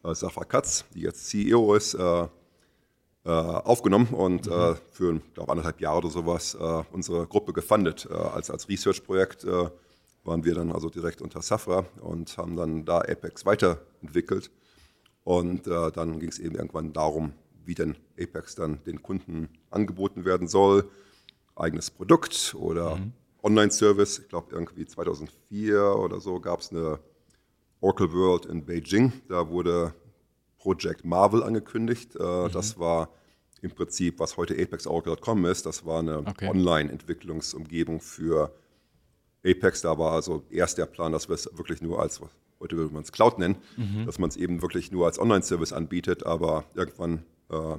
äh, 0.03 0.13
Safra 0.13 0.43
Katz, 0.43 0.85
die 0.93 1.01
jetzt 1.01 1.27
CEO 1.27 1.73
ist, 1.73 1.95
äh, 1.95 2.27
äh 3.25 3.29
aufgenommen 3.29 4.07
und 4.13 4.47
äh, 4.47 4.51
mhm. 4.71 4.75
für 4.91 5.21
glaube 5.33 5.51
anderthalb 5.51 5.81
Jahre 5.81 5.99
oder 5.99 6.09
sowas 6.09 6.55
unsere 6.91 7.25
Gruppe 7.27 7.53
gefundet. 7.53 8.09
als 8.09 8.51
als 8.51 8.69
Research-Projekt 8.69 9.45
waren 9.45 10.45
wir 10.45 10.55
dann 10.55 10.71
also 10.71 10.89
direkt 10.89 11.21
unter 11.21 11.41
Safra 11.41 11.85
und 12.01 12.37
haben 12.37 12.55
dann 12.55 12.85
da 12.85 12.99
Apex 12.99 13.45
weiterentwickelt. 13.45 14.51
Und 15.23 15.67
dann 15.67 16.19
ging 16.19 16.29
es 16.29 16.39
eben 16.39 16.55
irgendwann 16.55 16.91
darum, 16.91 17.33
wie 17.65 17.75
denn 17.75 17.95
Apex 18.19 18.55
dann 18.55 18.83
den 18.83 19.01
Kunden 19.01 19.49
angeboten 19.71 20.25
werden 20.25 20.47
soll. 20.47 20.89
Eigenes 21.55 21.91
Produkt 21.91 22.55
oder 22.57 22.97
mhm 22.97 23.13
Online-Service. 23.43 24.19
Ich 24.19 24.29
glaube, 24.29 24.55
irgendwie 24.55 24.85
2004 24.85 25.95
oder 25.97 26.19
so 26.19 26.39
gab 26.39 26.61
es 26.61 26.71
eine 26.71 26.99
Oracle 27.81 28.11
World 28.13 28.45
in 28.45 28.65
Beijing. 28.65 29.11
Da 29.27 29.49
wurde 29.49 29.93
Project 30.57 31.03
Marvel 31.03 31.43
angekündigt. 31.43 32.15
Äh, 32.15 32.23
mhm. 32.23 32.51
Das 32.51 32.79
war 32.79 33.09
im 33.61 33.71
Prinzip, 33.71 34.19
was 34.19 34.37
heute 34.37 34.55
ApexOracle.com 34.55 35.45
ist. 35.45 35.65
Das 35.65 35.85
war 35.85 35.99
eine 35.99 36.19
okay. 36.19 36.49
Online-Entwicklungsumgebung 36.49 37.99
für 37.99 38.53
Apex. 39.45 39.81
Da 39.81 39.97
war 39.97 40.13
also 40.13 40.43
erst 40.49 40.77
der 40.77 40.85
Plan, 40.85 41.11
dass 41.11 41.27
wir 41.27 41.35
es 41.35 41.49
wirklich 41.57 41.81
nur 41.81 42.01
als, 42.01 42.21
heute 42.59 42.77
würde 42.77 42.93
man 42.93 43.03
es 43.03 43.11
Cloud 43.11 43.39
nennen, 43.39 43.57
mhm. 43.75 44.05
dass 44.05 44.19
man 44.19 44.29
es 44.29 44.37
eben 44.37 44.61
wirklich 44.61 44.91
nur 44.91 45.05
als 45.05 45.19
Online-Service 45.19 45.73
anbietet. 45.73 46.25
Aber 46.25 46.65
irgendwann 46.75 47.23
äh, 47.49 47.77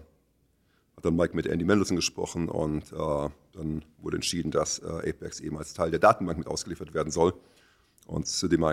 hat 0.96 1.04
dann 1.04 1.16
Mike 1.16 1.34
mit 1.34 1.46
Andy 1.46 1.64
Mendelssohn 1.64 1.96
gesprochen 1.96 2.48
und 2.48 2.92
äh, 2.92 3.28
dann 3.52 3.84
wurde 3.98 4.16
entschieden, 4.16 4.50
dass 4.50 4.78
äh, 4.78 5.10
Apex 5.10 5.40
eben 5.40 5.58
als 5.58 5.74
Teil 5.74 5.90
der 5.90 6.00
Datenbank 6.00 6.38
mit 6.38 6.46
ausgeliefert 6.46 6.94
werden 6.94 7.10
soll. 7.10 7.34
Und 8.06 8.26
zu 8.26 8.48
dem 8.48 8.64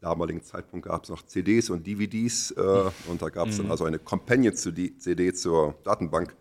damaligen 0.00 0.42
Zeitpunkt 0.42 0.86
gab 0.86 1.04
es 1.04 1.10
noch 1.10 1.22
CDs 1.22 1.70
und 1.70 1.86
DVDs 1.86 2.50
äh, 2.50 2.90
und 3.08 3.22
da 3.22 3.28
gab 3.28 3.48
es 3.48 3.56
dann 3.56 3.66
mhm. 3.66 3.72
also 3.72 3.84
eine 3.84 4.00
Companion-CD 4.00 5.32
zur 5.34 5.76
Datenbank, 5.84 6.34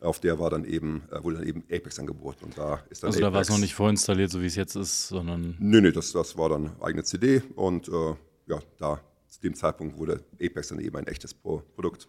auf 0.00 0.18
der 0.18 0.38
war 0.38 0.50
dann 0.50 0.64
eben, 0.64 1.04
äh, 1.10 1.22
wurde 1.22 1.36
dann 1.36 1.46
eben 1.46 1.62
Apex 1.70 1.98
angeboten. 2.00 2.46
Und 2.46 2.58
da 2.58 2.82
ist 2.90 3.02
dann 3.02 3.08
also 3.08 3.20
Apex, 3.20 3.20
da 3.20 3.32
war 3.32 3.40
es 3.40 3.48
noch 3.48 3.58
nicht 3.58 3.74
vorinstalliert, 3.74 4.30
so 4.30 4.42
wie 4.42 4.46
es 4.46 4.56
jetzt 4.56 4.74
ist, 4.74 5.08
sondern. 5.08 5.56
Nee, 5.60 5.80
nee, 5.80 5.92
das, 5.92 6.12
das 6.12 6.36
war 6.36 6.48
dann 6.48 6.70
eigene 6.80 7.04
CD 7.04 7.42
und 7.54 7.88
äh, 7.88 8.14
ja, 8.46 8.58
da 8.78 9.00
zu 9.28 9.40
dem 9.40 9.54
Zeitpunkt 9.54 9.96
wurde 9.96 10.20
Apex 10.40 10.68
dann 10.68 10.80
eben 10.80 10.96
ein 10.96 11.06
echtes 11.06 11.32
Pro 11.32 11.62
Produkt. 11.74 12.08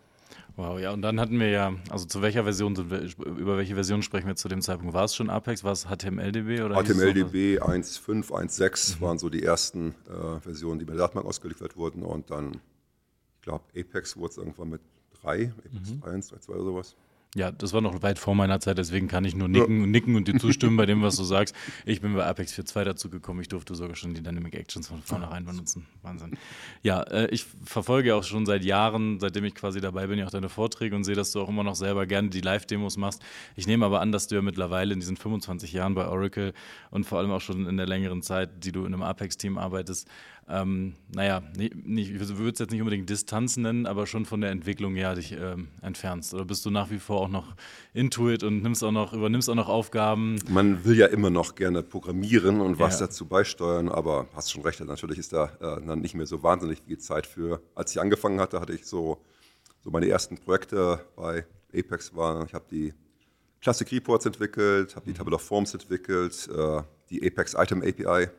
Wow, 0.56 0.80
ja, 0.80 0.92
und 0.92 1.02
dann 1.02 1.20
hatten 1.20 1.40
wir 1.40 1.50
ja, 1.50 1.74
also 1.90 2.06
zu 2.06 2.22
welcher 2.22 2.44
Version 2.44 2.76
sind 2.76 2.90
wir, 2.90 3.02
über 3.26 3.58
welche 3.58 3.76
Version 3.76 4.02
sprechen 4.02 4.28
wir 4.28 4.38
zu 4.38 4.48
dem 4.48 4.62
Zeitpunkt? 4.62 4.94
War 4.94 5.04
es 5.04 5.14
schon 5.14 5.30
Apex? 5.30 5.66
War 5.66 5.74
es 5.74 5.86
HTMLDB 5.86 6.62
oder? 6.62 6.82
HTMLDB 6.82 7.60
1.5, 7.60 8.30
1.6 8.30 8.96
mhm. 8.96 9.02
waren 9.02 9.20
so 9.20 9.30
die 9.30 9.44
ersten 9.44 9.96
äh, 10.08 10.40
Versionen, 10.40 10.80
die 10.80 10.86
mit 10.86 10.94
der 10.94 11.02
Datenbank 11.02 11.28
ausgeliefert 11.28 11.76
wurden 11.76 12.04
und 12.04 12.32
dann, 12.32 12.54
ich 12.54 13.42
glaube, 13.42 13.66
Apex 13.78 14.16
wurde 14.16 14.32
es 14.32 14.38
irgendwann 14.38 14.70
mit 14.70 14.82
3, 15.22 15.52
Apex 15.58 15.92
mhm. 15.92 16.02
3.1, 16.04 16.34
3.2 16.34 16.50
oder 16.50 16.64
sowas. 16.64 16.96
Ja, 17.36 17.52
das 17.52 17.74
war 17.74 17.82
noch 17.82 18.02
weit 18.02 18.18
vor 18.18 18.34
meiner 18.34 18.62
Zeit, 18.62 18.78
deswegen 18.78 19.10
kann 19.10 19.26
ich 19.26 19.36
nur 19.36 19.50
nicken, 19.50 19.82
ja. 19.82 19.88
nicken 19.88 20.16
und 20.16 20.26
dir 20.26 20.36
zustimmen 20.40 20.78
bei 20.78 20.86
dem, 20.86 21.02
was 21.02 21.18
du 21.18 21.26
sagst. 21.26 21.54
Ich 21.86 22.00
bin 22.00 22.16
bei 22.16 22.26
Apex 22.26 22.54
4.2 22.54 22.84
dazu 22.86 23.10
gekommen. 23.10 23.42
Ich 23.42 23.50
durfte 23.50 23.76
sogar 23.76 23.98
schon 23.98 24.14
die 24.14 24.24
Dynamic 24.24 24.56
Actions 24.56 24.88
von 24.88 25.02
vornherein 25.02 25.44
benutzen. 25.44 25.86
Wahnsinn. 26.02 26.38
Ja, 26.82 27.02
äh, 27.04 27.28
ich 27.32 27.46
verfolge 27.66 28.16
auch 28.16 28.24
schon 28.24 28.46
seit 28.46 28.64
Jahren, 28.64 29.20
seitdem 29.20 29.44
ich 29.44 29.54
quasi 29.54 29.82
dabei 29.82 30.08
bin, 30.08 30.18
ja 30.18 30.26
auch 30.26 30.32
deine 30.32 30.48
Vorträge 30.48 30.96
und 30.96 31.04
sehe, 31.04 31.16
dass 31.16 31.34
du 31.34 31.42
auch 31.42 31.50
immer 31.50 31.66
noch 31.66 31.76
selber 31.76 32.06
gerne 32.06 32.30
die 32.30 32.40
Live-Demos 32.40 32.96
machst. 32.96 33.22
Ich 33.58 33.68
nehme 33.68 33.86
aber 33.86 34.00
an, 34.00 34.14
dass 34.14 34.28
du 34.28 34.36
ja 34.36 34.42
mittlerweile 34.42 34.94
in 34.94 35.02
diesen 35.02 35.18
25 35.18 35.74
Jahren 35.74 35.94
bei 35.94 36.08
Oracle 36.08 36.54
und 36.90 37.04
vor 37.04 37.20
allem 37.20 37.32
auch 37.32 37.42
schon 37.42 37.68
in 37.68 37.76
der 37.76 37.86
längeren 37.86 38.22
Zeit, 38.22 38.64
die 38.64 38.72
du 38.72 38.86
in 38.86 38.94
einem 38.94 39.04
Apex-Team 39.04 39.58
arbeitest, 39.58 40.08
ähm, 40.48 40.94
naja, 41.12 41.42
nicht, 41.56 42.12
ich 42.12 42.20
würde 42.20 42.52
es 42.52 42.60
jetzt 42.60 42.72
nicht 42.72 42.82
unbedingt 42.82 43.10
Distanz 43.10 43.58
nennen, 43.58 43.88
aber 43.88 44.06
schon 44.06 44.26
von 44.26 44.42
der 44.42 44.52
Entwicklung 44.52 44.94
her 44.96 45.16
dich 45.16 45.32
ähm, 45.32 45.70
entfernst. 45.82 46.36
Oder 46.36 46.46
bist 46.46 46.64
du 46.66 46.70
nach 46.70 46.92
wie 46.92 47.00
vor 47.00 47.22
auch 47.22 47.30
noch 47.30 47.56
Intuit 47.94 48.44
und 48.44 48.62
nimmst 48.62 48.84
auch 48.84 48.92
noch, 48.92 49.14
übernimmst 49.14 49.50
auch 49.50 49.56
noch 49.56 49.70
Aufgaben? 49.70 50.40
Man 50.48 50.86
will 50.86 50.98
ja 50.98 51.08
immer 51.08 51.32
noch 51.32 51.56
gerne 51.56 51.82
programmieren 51.82 52.62
und 52.62 52.78
was 52.78 53.00
ja. 53.00 53.08
dazu 53.08 53.26
beisteuern, 53.26 53.90
aber 53.90 54.28
hast 54.36 54.52
schon 54.52 54.62
recht, 54.62 54.80
natürlich 54.82 55.18
ist 55.18 55.34
da 55.34 55.46
äh, 55.60 55.84
dann 55.84 56.02
nicht 56.02 56.14
mehr 56.14 56.28
so 56.28 56.44
wahnsinnig 56.44 56.82
viel 56.82 57.00
Zeit 57.00 57.26
für. 57.26 57.62
Als 57.74 57.92
ich 57.92 58.00
angefangen 58.00 58.40
hatte, 58.40 58.62
hatte 58.62 58.74
ich 58.74 58.86
so, 58.86 59.18
so 59.84 59.90
meine 59.90 60.08
ersten 60.08 60.38
Projekte 60.38 61.00
bei 61.16 61.46
Apex 61.74 62.16
waren, 62.16 62.46
ich 62.46 62.54
habe 62.54 62.66
die 62.70 62.94
Classic 63.62 63.92
Reports 63.92 64.28
entwickelt, 64.28 64.96
habe 64.96 65.12
die 65.12 65.20
mhm. 65.20 65.34
Of 65.34 65.42
Forms 65.42 65.74
entwickelt, 65.74 66.48
äh, 66.56 66.84
die 67.10 67.26
Apex 67.26 67.56
Item 67.56 67.82
API 67.82 68.30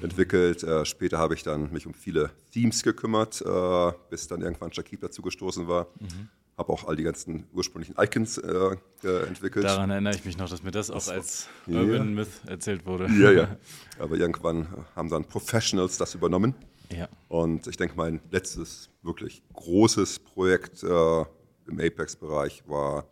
entwickelt. 0.00 0.62
Äh, 0.62 0.84
später 0.84 1.18
habe 1.18 1.34
ich 1.34 1.42
dann 1.42 1.72
mich 1.72 1.86
um 1.86 1.94
viele 1.94 2.30
Themes 2.52 2.82
gekümmert, 2.82 3.42
äh, 3.42 3.92
bis 4.10 4.28
dann 4.28 4.42
irgendwann 4.42 4.72
Shakib 4.72 5.00
dazu 5.00 5.22
gestoßen 5.22 5.68
war. 5.68 5.88
Mhm. 6.00 6.28
habe 6.58 6.72
auch 6.72 6.86
all 6.86 6.96
die 6.96 7.02
ganzen 7.02 7.44
ursprünglichen 7.52 7.96
Icons 7.98 8.38
äh, 8.38 8.76
entwickelt. 9.02 9.64
Daran 9.64 9.90
erinnere 9.90 10.14
ich 10.14 10.24
mich 10.24 10.36
noch, 10.36 10.48
dass 10.48 10.62
mir 10.62 10.70
das 10.70 10.90
auch 10.90 11.08
als 11.08 11.48
ja. 11.66 11.80
Urban 11.80 12.14
Myth 12.14 12.28
erzählt 12.46 12.86
wurde. 12.86 13.06
Ja, 13.06 13.30
ja. 13.30 13.56
Aber 13.98 14.16
irgendwann 14.16 14.68
haben 14.94 15.08
dann 15.08 15.24
Professionals 15.24 15.98
das 15.98 16.14
übernommen. 16.14 16.54
Ja. 16.90 17.08
Und 17.28 17.66
ich 17.66 17.76
denke, 17.76 17.96
mein 17.96 18.20
letztes 18.30 18.90
wirklich 19.02 19.42
großes 19.54 20.18
Projekt 20.20 20.82
äh, 20.82 21.24
im 21.66 21.80
Apex-Bereich 21.80 22.64
war, 22.66 23.06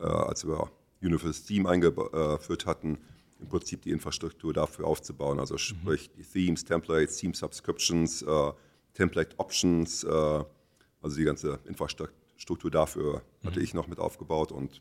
äh, 0.00 0.04
als 0.04 0.46
wir 0.46 0.70
Universal 1.02 1.44
Theme 1.46 1.68
eingeführt 1.68 2.66
hatten, 2.66 2.98
im 3.40 3.48
Prinzip 3.48 3.82
die 3.82 3.90
Infrastruktur 3.90 4.52
dafür 4.52 4.86
aufzubauen. 4.86 5.38
Also 5.40 5.58
sprich 5.58 6.10
mhm. 6.10 6.16
die 6.18 6.24
Themes, 6.24 6.64
Templates, 6.64 7.16
Theme 7.16 7.34
Subscriptions, 7.34 8.22
äh, 8.22 8.52
Template 8.94 9.34
Options, 9.38 10.04
äh, 10.04 10.44
also 11.02 11.16
die 11.16 11.24
ganze 11.24 11.58
Infrastruktur 11.66 12.70
dafür 12.70 13.22
mhm. 13.42 13.46
hatte 13.46 13.60
ich 13.60 13.74
noch 13.74 13.86
mit 13.88 13.98
aufgebaut 13.98 14.52
und 14.52 14.80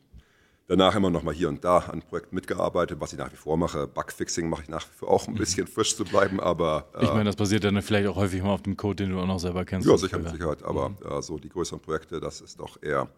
danach 0.68 0.96
immer 0.96 1.10
noch 1.10 1.24
mal 1.24 1.34
hier 1.34 1.50
und 1.50 1.64
da 1.64 1.80
an 1.80 2.02
Projekten 2.02 2.36
mitgearbeitet, 2.36 3.00
was 3.00 3.12
ich 3.12 3.20
nach 3.20 3.32
wie 3.32 3.38
vor 3.38 3.58
mache. 3.58 3.88
Bugfixing 3.88 4.50
mache 4.50 4.64
ich 4.64 4.70
nach 4.70 4.88
wie 4.88 4.94
vor 4.94 5.10
auch 5.10 5.28
ein 5.28 5.34
mhm. 5.34 5.40
bisschen 5.40 5.68
frisch 5.68 5.96
zu 5.96 6.06
bleiben, 6.06 6.40
aber. 6.40 6.90
Äh, 6.96 7.04
ich 7.04 7.10
meine, 7.10 7.26
das 7.26 7.36
basiert 7.36 7.64
dann 7.64 7.82
vielleicht 7.82 8.08
auch 8.08 8.16
häufig 8.16 8.42
mal 8.42 8.54
auf 8.54 8.62
dem 8.62 8.78
Code, 8.78 9.04
den 9.04 9.12
du 9.12 9.20
auch 9.20 9.28
noch 9.28 9.40
selber 9.40 9.66
kennst. 9.66 9.88
Ja, 9.88 9.98
sicher, 9.98 10.20
mit 10.20 10.30
Sicherheit. 10.30 10.64
Aber 10.64 10.90
mhm. 10.90 10.98
äh, 11.10 11.22
so 11.22 11.38
die 11.38 11.50
größeren 11.50 11.80
Projekte, 11.80 12.20
das 12.20 12.42
ist 12.42 12.60
doch 12.60 12.82
eher, 12.82 13.10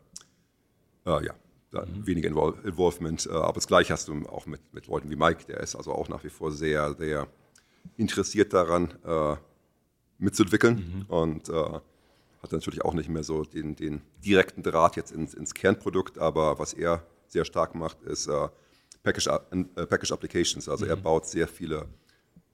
äh, 1.05 1.25
ja, 1.25 1.33
mhm. 1.81 2.07
weniger 2.07 2.29
Invol 2.29 2.55
Involvement. 2.63 3.25
Äh, 3.25 3.33
aber 3.33 3.53
das 3.53 3.67
Gleiche 3.67 3.93
hast 3.93 4.07
du 4.07 4.13
auch 4.27 4.45
mit, 4.45 4.61
mit 4.73 4.87
Leuten 4.87 5.09
wie 5.09 5.15
Mike, 5.15 5.45
der 5.47 5.59
ist 5.59 5.75
also 5.75 5.91
auch 5.91 6.09
nach 6.09 6.23
wie 6.23 6.29
vor 6.29 6.51
sehr, 6.51 6.93
sehr 6.93 7.27
interessiert 7.97 8.53
daran, 8.53 8.93
äh, 9.05 9.35
mitzuentwickeln. 10.17 10.75
Mhm. 10.75 11.05
Und 11.07 11.49
äh, 11.49 11.79
hat 12.41 12.51
natürlich 12.51 12.83
auch 12.85 12.93
nicht 12.93 13.09
mehr 13.09 13.23
so 13.23 13.43
den, 13.43 13.75
den 13.75 14.01
direkten 14.23 14.63
Draht 14.63 14.95
jetzt 14.95 15.11
ins, 15.11 15.33
ins 15.33 15.53
Kernprodukt, 15.53 16.19
aber 16.19 16.59
was 16.59 16.73
er 16.73 17.03
sehr 17.27 17.45
stark 17.45 17.75
macht, 17.75 18.01
ist 18.03 18.27
äh, 18.27 18.47
Package, 19.03 19.27
äh, 19.27 19.85
Package 19.85 20.11
Applications. 20.11 20.69
Also 20.69 20.85
mhm. 20.85 20.91
er 20.91 20.97
baut 20.97 21.25
sehr 21.25 21.47
viele 21.47 21.87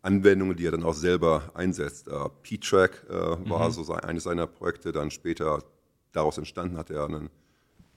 Anwendungen, 0.02 0.56
die 0.56 0.66
er 0.66 0.72
dann 0.72 0.84
auch 0.84 0.94
selber 0.94 1.52
einsetzt. 1.54 2.08
Äh, 2.08 2.30
P-Track 2.42 3.06
war 3.10 3.68
mhm. 3.68 3.72
so 3.74 3.94
eines 3.94 4.24
seiner 4.24 4.48
Projekte, 4.48 4.92
dann 4.92 5.12
später 5.12 5.64
daraus 6.12 6.38
entstanden 6.38 6.78
hat 6.78 6.90
er 6.90 7.06
einen 7.06 7.30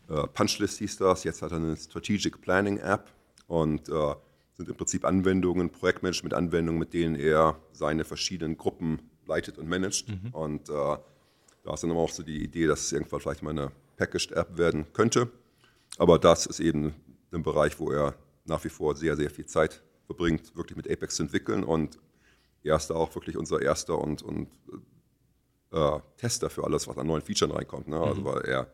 äh, 0.08 0.26
Punchlist 0.28 0.78
hieß 0.78 0.98
das, 0.98 1.24
jetzt 1.24 1.42
hat 1.42 1.52
er 1.52 1.58
eine 1.58 1.76
Strategic 1.76 2.40
Planning 2.40 2.78
App 2.78 3.10
und 3.46 3.88
äh, 3.88 4.14
sind 4.54 4.68
im 4.68 4.76
Prinzip 4.76 5.04
Anwendungen, 5.04 5.70
Projektmanagement-Anwendungen, 5.70 6.78
mit 6.78 6.92
denen 6.92 7.16
er 7.16 7.58
seine 7.72 8.04
verschiedenen 8.04 8.56
Gruppen 8.56 9.00
leitet 9.26 9.58
und 9.58 9.68
managt. 9.68 10.08
Mhm. 10.08 10.30
Und 10.32 10.68
äh, 10.68 10.72
da 10.72 11.74
ist 11.74 11.82
dann 11.82 11.90
auch 11.92 12.10
so 12.10 12.22
die 12.22 12.42
Idee, 12.42 12.66
dass 12.66 12.82
es 12.82 12.92
irgendwann 12.92 13.20
vielleicht 13.20 13.42
mal 13.42 13.50
eine 13.50 13.72
Packaged 13.96 14.32
App 14.32 14.56
werden 14.58 14.86
könnte. 14.92 15.30
Aber 15.98 16.18
das 16.18 16.46
ist 16.46 16.60
eben 16.60 16.94
ein 17.32 17.42
Bereich, 17.42 17.78
wo 17.80 17.90
er 17.90 18.14
nach 18.44 18.62
wie 18.64 18.68
vor 18.68 18.94
sehr, 18.94 19.16
sehr 19.16 19.30
viel 19.30 19.46
Zeit 19.46 19.82
verbringt, 20.06 20.54
wirklich 20.56 20.76
mit 20.76 20.90
Apex 20.90 21.16
zu 21.16 21.22
entwickeln. 21.22 21.64
Und 21.64 21.98
er 22.62 22.76
ist 22.76 22.88
da 22.88 22.94
auch 22.94 23.14
wirklich 23.14 23.36
unser 23.36 23.60
erster 23.62 23.98
und, 23.98 24.22
und 24.22 24.48
äh, 25.72 25.98
Tester 26.16 26.50
für 26.50 26.64
alles, 26.64 26.86
was 26.86 26.98
an 26.98 27.06
neuen 27.06 27.22
Features 27.22 27.52
reinkommt. 27.52 27.88
Ne? 27.88 27.98
Also, 27.98 28.20
mhm. 28.20 28.24
weil 28.26 28.42
er 28.42 28.72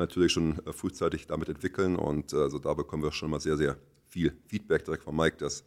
natürlich 0.00 0.32
schon 0.32 0.58
äh, 0.66 0.72
frühzeitig 0.72 1.26
damit 1.26 1.48
entwickeln. 1.48 1.96
Und 1.96 2.32
äh, 2.32 2.36
also 2.36 2.58
da 2.58 2.74
bekommen 2.74 3.02
wir 3.02 3.12
schon 3.12 3.30
mal 3.30 3.40
sehr, 3.40 3.56
sehr 3.56 3.76
viel 4.08 4.32
Feedback 4.48 4.84
direkt 4.84 5.04
von 5.04 5.14
Mike, 5.14 5.36
dass 5.36 5.64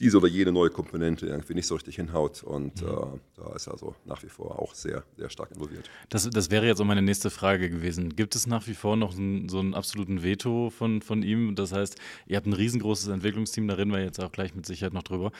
diese 0.00 0.18
oder 0.18 0.26
jene 0.26 0.50
neue 0.50 0.70
Komponente 0.70 1.26
irgendwie 1.26 1.54
nicht 1.54 1.66
so 1.66 1.74
richtig 1.74 1.96
hinhaut. 1.96 2.42
Und 2.42 2.82
mhm. 2.82 2.88
äh, 2.88 3.18
da 3.36 3.54
ist 3.54 3.68
er 3.68 3.74
also 3.74 3.94
nach 4.04 4.22
wie 4.22 4.28
vor 4.28 4.58
auch 4.58 4.74
sehr, 4.74 5.04
sehr 5.16 5.30
stark 5.30 5.52
involviert. 5.52 5.88
Das, 6.08 6.28
das 6.28 6.50
wäre 6.50 6.66
jetzt 6.66 6.80
auch 6.80 6.84
meine 6.84 7.02
nächste 7.02 7.30
Frage 7.30 7.70
gewesen. 7.70 8.16
Gibt 8.16 8.34
es 8.34 8.46
nach 8.46 8.66
wie 8.66 8.74
vor 8.74 8.96
noch 8.96 9.16
ein, 9.16 9.48
so 9.48 9.60
einen 9.60 9.74
absoluten 9.74 10.22
Veto 10.22 10.70
von, 10.70 11.00
von 11.00 11.22
ihm? 11.22 11.54
Das 11.54 11.72
heißt, 11.72 11.96
ihr 12.26 12.36
habt 12.36 12.46
ein 12.46 12.52
riesengroßes 12.52 13.08
Entwicklungsteam, 13.08 13.68
da 13.68 13.74
reden 13.74 13.92
wir 13.92 14.02
jetzt 14.02 14.18
auch 14.20 14.32
gleich 14.32 14.54
mit 14.54 14.66
Sicherheit 14.66 14.94
noch 14.94 15.04
drüber. 15.04 15.30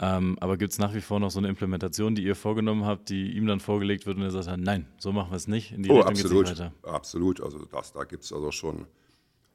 Ähm, 0.00 0.36
aber 0.40 0.56
gibt 0.56 0.72
es 0.72 0.78
nach 0.78 0.94
wie 0.94 1.00
vor 1.00 1.20
noch 1.20 1.30
so 1.30 1.38
eine 1.38 1.48
Implementation, 1.48 2.14
die 2.14 2.24
ihr 2.24 2.34
vorgenommen 2.34 2.84
habt, 2.84 3.10
die 3.10 3.32
ihm 3.32 3.46
dann 3.46 3.60
vorgelegt 3.60 4.06
wird 4.06 4.16
und 4.16 4.22
er 4.22 4.30
sagt, 4.30 4.58
nein, 4.58 4.86
so 4.98 5.12
machen 5.12 5.30
wir 5.30 5.36
es 5.36 5.46
nicht, 5.46 5.72
in 5.72 5.82
die 5.82 5.90
oh, 5.90 6.00
Richtung 6.00 6.42
absolut? 6.44 6.72
Absolut, 6.82 7.40
also 7.40 7.64
das, 7.66 7.92
da 7.92 8.04
gibt 8.04 8.24
es 8.24 8.32
also 8.32 8.50
schon 8.50 8.86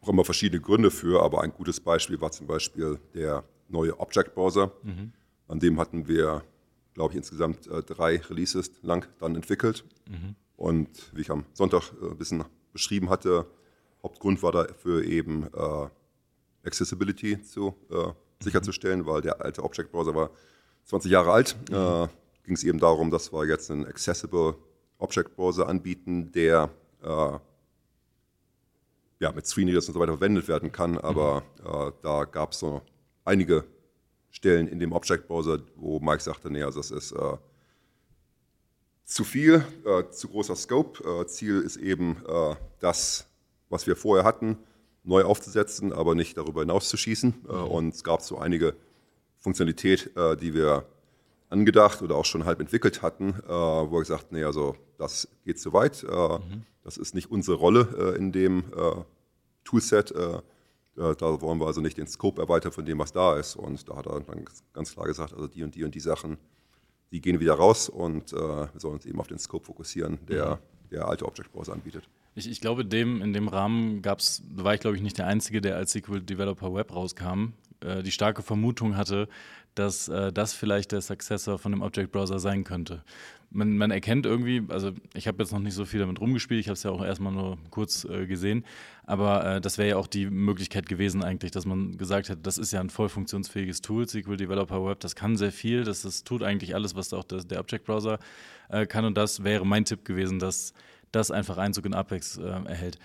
auch 0.05 0.09
immer 0.09 0.23
verschiedene 0.23 0.61
Gründe 0.61 0.91
für, 0.91 1.23
aber 1.23 1.41
ein 1.41 1.51
gutes 1.51 1.79
Beispiel 1.79 2.21
war 2.21 2.31
zum 2.31 2.47
Beispiel 2.47 2.99
der 3.13 3.43
neue 3.67 3.99
Object 3.99 4.35
Browser. 4.35 4.71
Mhm. 4.83 5.11
An 5.47 5.59
dem 5.59 5.79
hatten 5.79 6.07
wir, 6.07 6.43
glaube 6.93 7.13
ich, 7.13 7.17
insgesamt 7.17 7.67
äh, 7.67 7.81
drei 7.81 8.17
Releases 8.17 8.71
lang 8.83 9.07
dann 9.19 9.35
entwickelt. 9.35 9.83
Mhm. 10.07 10.35
Und 10.55 10.89
wie 11.13 11.21
ich 11.21 11.31
am 11.31 11.45
Sonntag 11.53 11.91
äh, 12.01 12.11
ein 12.11 12.17
bisschen 12.17 12.43
beschrieben 12.71 13.09
hatte, 13.09 13.45
Hauptgrund 14.03 14.43
war 14.43 14.51
dafür 14.51 15.03
eben 15.03 15.47
äh, 15.53 15.87
Accessibility 16.67 17.41
zu, 17.41 17.75
äh, 17.89 18.11
sicherzustellen, 18.43 19.01
mhm. 19.01 19.05
weil 19.07 19.21
der 19.21 19.41
alte 19.41 19.63
Object 19.63 19.91
Browser 19.91 20.13
war 20.13 20.29
20 20.85 21.11
Jahre 21.11 21.31
alt. 21.31 21.55
Mhm. 21.69 21.75
Äh, 21.75 22.07
Ging 22.43 22.53
es 22.53 22.63
eben 22.63 22.77
darum, 22.77 23.09
dass 23.09 23.33
wir 23.33 23.43
jetzt 23.45 23.71
einen 23.71 23.87
Accessible 23.87 24.55
Object 24.99 25.35
Browser 25.35 25.67
anbieten, 25.67 26.31
der 26.31 26.69
äh, 27.01 27.39
ja, 29.19 29.31
mit 29.31 29.45
Screenreaders 29.47 29.87
und 29.87 29.93
so 29.93 29.99
weiter 29.99 30.13
verwendet 30.13 30.47
werden 30.47 30.71
kann. 30.71 30.97
Aber 30.97 31.43
mhm. 31.63 31.93
da 32.01 32.25
gab 32.25 32.51
es 32.51 32.59
so 32.59 32.81
einige 33.23 33.65
Stellen 34.29 34.67
in 34.67 34.79
dem 34.79 34.91
Object 34.91 35.27
Browser, 35.27 35.59
wo 35.75 35.99
Mike 35.99 36.21
sagte, 36.21 36.51
nee, 36.51 36.63
also 36.63 36.79
das 36.79 36.91
ist 36.91 37.11
äh, 37.13 37.37
zu 39.05 39.23
viel, 39.23 39.63
äh, 39.85 40.09
zu 40.09 40.27
großer 40.27 40.55
Scope. 40.55 41.03
Äh, 41.03 41.27
Ziel 41.27 41.61
ist 41.61 41.77
eben 41.77 42.17
äh, 42.27 42.55
das, 42.79 43.27
was 43.69 43.87
wir 43.87 43.95
vorher 43.95 44.25
hatten, 44.25 44.57
neu 45.03 45.23
aufzusetzen, 45.23 45.93
aber 45.93 46.15
nicht 46.15 46.37
darüber 46.37 46.61
hinaus 46.61 46.89
zu 46.89 46.97
schießen. 46.97 47.45
Äh, 47.47 47.53
mhm. 47.53 47.67
Und 47.67 47.93
es 47.93 48.03
gab 48.03 48.21
so 48.21 48.37
einige 48.37 48.75
Funktionalität, 49.37 50.11
äh, 50.17 50.35
die 50.35 50.53
wir 50.53 50.85
angedacht 51.55 52.01
oder 52.01 52.15
auch 52.15 52.25
schon 52.25 52.45
halb 52.45 52.59
entwickelt 52.59 53.01
hatten, 53.01 53.35
wo 53.47 53.91
wir 53.91 53.99
gesagt, 53.99 54.31
nee, 54.31 54.43
also 54.43 54.75
das 54.97 55.27
geht 55.45 55.59
zu 55.59 55.73
weit. 55.73 56.03
Mhm. 56.03 56.63
Das 56.83 56.97
ist 56.97 57.15
nicht 57.15 57.31
unsere 57.31 57.57
Rolle 57.57 58.15
in 58.17 58.31
dem 58.31 58.63
Toolset 59.63 60.13
da 60.95 61.41
wollen 61.41 61.59
wir 61.59 61.67
also 61.67 61.81
nicht 61.81 61.97
den 61.97 62.07
Scope 62.07 62.41
erweitern 62.41 62.71
von 62.71 62.85
dem, 62.85 62.99
was 62.99 63.11
da 63.11 63.37
ist. 63.37 63.55
Und 63.55 63.87
da 63.89 63.97
hat 63.97 64.07
er 64.07 64.21
dann 64.21 64.45
ganz 64.73 64.93
klar 64.93 65.05
gesagt, 65.05 65.33
also 65.33 65.47
die 65.47 65.63
und 65.63 65.75
die 65.75 65.83
und 65.83 65.93
die 65.93 65.99
Sachen, 65.99 66.37
die 67.11 67.21
gehen 67.21 67.39
wieder 67.39 67.53
raus 67.53 67.89
und 67.89 68.33
äh, 68.33 68.37
wir 68.37 68.71
sollen 68.77 68.95
uns 68.95 69.05
eben 69.05 69.19
auf 69.19 69.27
den 69.27 69.39
Scope 69.39 69.65
fokussieren, 69.65 70.19
der 70.27 70.55
mhm. 70.55 70.89
der 70.91 71.07
alte 71.07 71.25
Object 71.25 71.51
Browser 71.51 71.73
anbietet. 71.73 72.07
Ich, 72.37 72.49
ich, 72.49 72.59
glaube, 72.59 72.83
dem, 72.83 73.21
in 73.21 73.31
dem 73.31 73.47
Rahmen 73.47 74.01
gab's, 74.01 74.43
war 74.53 74.73
ich 74.73 74.81
glaube 74.81 74.97
ich 74.97 75.03
nicht 75.03 75.17
der 75.17 75.27
Einzige, 75.27 75.61
der 75.61 75.77
als 75.77 75.91
SQL 75.93 76.21
Developer 76.21 76.73
Web 76.73 76.93
rauskam, 76.93 77.53
äh, 77.81 78.03
die 78.03 78.11
starke 78.11 78.41
Vermutung 78.41 78.97
hatte, 78.97 79.27
dass 79.75 80.07
äh, 80.07 80.31
das 80.33 80.53
vielleicht 80.53 80.91
der 80.91 81.01
Successor 81.01 81.59
von 81.59 81.71
dem 81.71 81.81
Object 81.81 82.11
Browser 82.11 82.39
sein 82.39 82.63
könnte 82.63 83.03
man, 83.55 83.77
man 83.77 83.91
erkennt 83.91 84.25
irgendwie, 84.25 84.63
also 84.69 84.91
ich 85.13 85.27
habe 85.27 85.41
jetzt 85.41 85.51
noch 85.51 85.59
nicht 85.59 85.73
so 85.73 85.85
viel 85.85 86.01
damit 86.01 86.19
rumgespielt, 86.19 86.59
ich 86.59 86.67
habe 86.67 86.73
es 86.73 86.83
ja 86.83 86.91
auch 86.91 87.03
erstmal 87.03 87.31
nur 87.31 87.57
kurz 87.69 88.05
äh, 88.05 88.27
gesehen, 88.27 88.65
aber 89.05 89.55
äh, 89.55 89.61
das 89.61 89.77
wäre 89.77 89.89
ja 89.89 89.97
auch 89.97 90.07
die 90.07 90.29
Möglichkeit 90.29 90.87
gewesen 90.87 91.23
eigentlich, 91.23 91.51
dass 91.51 91.65
man 91.65 91.97
gesagt 91.97 92.29
hätte, 92.29 92.41
das 92.41 92.57
ist 92.57 92.73
ja 92.73 92.81
ein 92.81 92.89
voll 92.89 93.09
funktionsfähiges 93.09 93.81
Tool, 93.81 94.07
SQL 94.07 94.37
Developer 94.37 94.85
Web, 94.85 94.99
das 94.99 95.15
kann 95.15 95.37
sehr 95.37 95.51
viel, 95.51 95.83
das, 95.83 96.01
das 96.01 96.23
tut 96.23 96.43
eigentlich 96.43 96.75
alles, 96.75 96.95
was 96.95 97.13
auch 97.13 97.23
das, 97.23 97.47
der 97.47 97.59
Object 97.59 97.85
Browser 97.85 98.19
äh, 98.69 98.85
kann 98.85 99.05
und 99.05 99.15
das 99.15 99.43
wäre 99.43 99.65
mein 99.65 99.85
Tipp 99.85 100.03
gewesen, 100.03 100.39
dass 100.39 100.73
das 101.11 101.31
einfach 101.31 101.57
Einzug 101.57 101.85
in 101.85 101.93
Apex 101.93 102.37
äh, 102.37 102.43
erhält. 102.43 102.99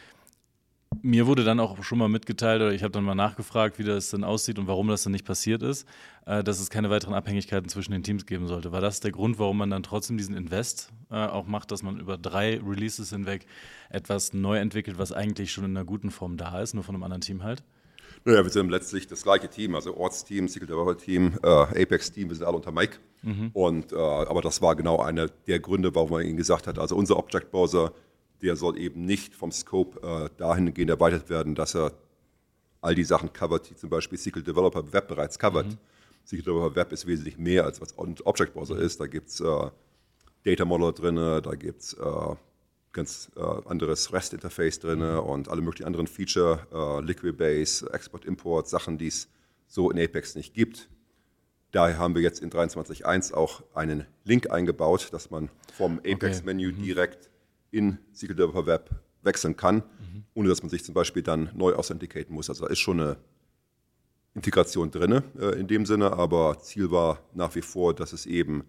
Mir 1.03 1.27
wurde 1.27 1.45
dann 1.45 1.61
auch 1.61 1.83
schon 1.83 1.99
mal 1.99 2.09
mitgeteilt, 2.09 2.61
oder 2.61 2.73
ich 2.73 2.83
habe 2.83 2.91
dann 2.91 3.05
mal 3.05 3.15
nachgefragt, 3.15 3.79
wie 3.79 3.85
das 3.85 4.11
denn 4.11 4.23
aussieht 4.23 4.59
und 4.59 4.67
warum 4.67 4.89
das 4.89 5.05
denn 5.05 5.13
nicht 5.13 5.25
passiert 5.25 5.63
ist, 5.63 5.89
äh, 6.27 6.45
dass 6.45 6.61
es 6.61 6.69
keine 6.69 6.91
weiteren 6.91 7.15
Abhängigkeiten 7.15 7.69
zwischen 7.69 7.93
den 7.93 8.03
Teams 8.03 8.27
geben 8.27 8.49
sollte. 8.49 8.71
War 8.71 8.81
das 8.81 9.01
der 9.01 9.13
Grund, 9.13 9.39
warum 9.39 9.59
man 9.59 9.71
dann 9.71 9.83
trotzdem 9.83 10.19
diesen 10.19 10.37
Invest 10.37 10.93
äh, 11.11 11.15
auch 11.15 11.47
macht, 11.47 11.71
dass 11.71 11.83
man 11.83 11.99
über 11.99 12.19
drei 12.19 12.61
Releases 12.61 13.11
hinweg 13.11 13.47
etwas 13.89 14.35
neu 14.35 14.59
entwickelt, 14.59 14.99
was 14.99 15.13
eigentlich 15.13 15.53
schon 15.53 15.65
in 15.65 15.77
einer 15.77 15.87
guten 15.87 16.11
Form 16.11 16.37
da 16.37 16.61
ist, 16.61 16.75
nur 16.75 16.85
von 16.85 16.95
einem 16.95 17.05
anderen 17.05 17.23
Team 17.23 17.45
halt? 17.45 17.63
Naja, 18.25 18.43
wir 18.45 18.51
sind 18.51 18.69
letztlich 18.69 19.07
das 19.07 19.23
gleiche 19.23 19.49
Team, 19.49 19.75
also 19.75 19.97
Ortsteam, 19.97 20.49
Secret 20.49 20.69
Developer 20.69 20.99
Team, 20.99 21.39
äh, 21.43 21.83
Apex 21.83 22.13
Team, 22.13 22.29
wir 22.29 22.37
sind 22.37 22.45
alle 22.45 22.57
unter 22.57 22.73
Mike. 22.73 22.99
Mhm. 23.23 23.51
Und, 23.55 23.93
äh, 23.93 23.97
aber 23.97 24.43
das 24.43 24.61
war 24.61 24.77
genau 24.77 24.99
einer 25.01 25.29
der 25.29 25.61
Gründe, 25.61 25.95
warum 25.95 26.11
man 26.11 26.27
ihnen 26.27 26.37
gesagt 26.37 26.67
hat, 26.67 26.79
also 26.79 26.97
unser 26.97 27.17
Object 27.17 27.51
Browser 27.51 27.93
der 28.43 28.57
soll 28.57 28.79
eben 28.79 29.05
nicht 29.05 29.35
vom 29.35 29.53
Scope 29.53 30.01
äh, 30.07 30.31
dahingehend 30.39 30.91
erweitert 30.91 31.29
werden, 31.29 31.55
dass 31.55 31.75
er 31.75 31.93
all 32.81 32.95
die 32.95 33.05
Sachen 33.05 33.33
covert, 33.33 33.71
die 33.71 33.77
zum 33.77 33.91
Beispiel 33.91 34.19
SQL 34.19 34.43
Developer 34.43 34.93
Web 34.93 35.09
bereits 35.09 35.39
covert. 35.39 35.67
Mhm. 35.67 35.79
SQL 36.25 36.43
Developer 36.43 36.77
Web 36.77 36.93
ist 36.93 37.07
wesentlich 37.07 37.39
mehr, 37.39 37.65
als 37.65 37.81
was 37.81 37.97
Object 37.99 38.55
Browser 38.55 38.77
mhm. 38.77 38.83
ist. 38.83 39.01
Da 39.01 39.07
gibt 39.07 39.29
es 39.29 39.41
äh, 39.41 39.71
Data 40.45 40.65
Model 40.65 40.93
drin, 40.93 41.17
da 41.17 41.55
gibt 41.55 41.83
es 41.83 41.93
äh, 41.95 42.35
ganz 42.93 43.31
äh, 43.37 43.41
anderes 43.41 44.13
REST-Interface 44.13 44.81
drin 44.81 45.01
mhm. 45.01 45.19
und 45.21 45.49
alle 45.49 45.61
möglichen 45.61 45.87
anderen 45.87 46.07
Feature, 46.07 46.67
äh, 46.73 47.05
Liquid 47.05 47.37
Base, 47.37 47.89
Export, 47.93 48.25
Import, 48.25 48.69
Sachen, 48.69 48.99
die 48.99 49.09
es 49.09 49.29
so 49.67 49.91
in 49.91 49.99
Apex 49.99 50.35
nicht 50.35 50.55
gibt. 50.55 50.89
Daher 51.73 51.99
haben 51.99 52.15
wir 52.17 52.23
jetzt 52.23 52.43
in 52.43 52.51
23.1 52.51 53.33
auch 53.33 53.63
einen 53.75 54.07
Link 54.25 54.51
eingebaut, 54.51 55.09
dass 55.13 55.31
man 55.31 55.51
vom 55.73 55.99
Apex-Menü 55.99 56.69
okay. 56.69 56.79
mhm. 56.79 56.83
direkt 56.83 57.30
in 57.71 57.99
SQL 58.13 58.35
Developer 58.35 58.67
Web 58.67 58.91
wechseln 59.23 59.57
kann, 59.57 59.77
mhm. 59.77 60.25
ohne 60.35 60.49
dass 60.49 60.63
man 60.63 60.71
sich 60.71 60.85
zum 60.85 60.95
Beispiel 60.95 61.23
dann 61.23 61.51
neu 61.55 61.75
authenticaten 61.75 62.35
muss. 62.35 62.49
Also 62.49 62.65
da 62.65 62.71
ist 62.71 62.79
schon 62.79 63.01
eine 63.01 63.17
Integration 64.35 64.91
drin 64.91 65.23
äh, 65.39 65.59
in 65.59 65.67
dem 65.67 65.87
Sinne, 65.87 66.13
aber 66.13 66.59
Ziel 66.61 66.91
war 66.91 67.21
nach 67.35 67.55
wie 67.55 67.63
vor, 67.63 67.95
dass 67.95 68.13
es 68.13 68.27
eben 68.27 68.65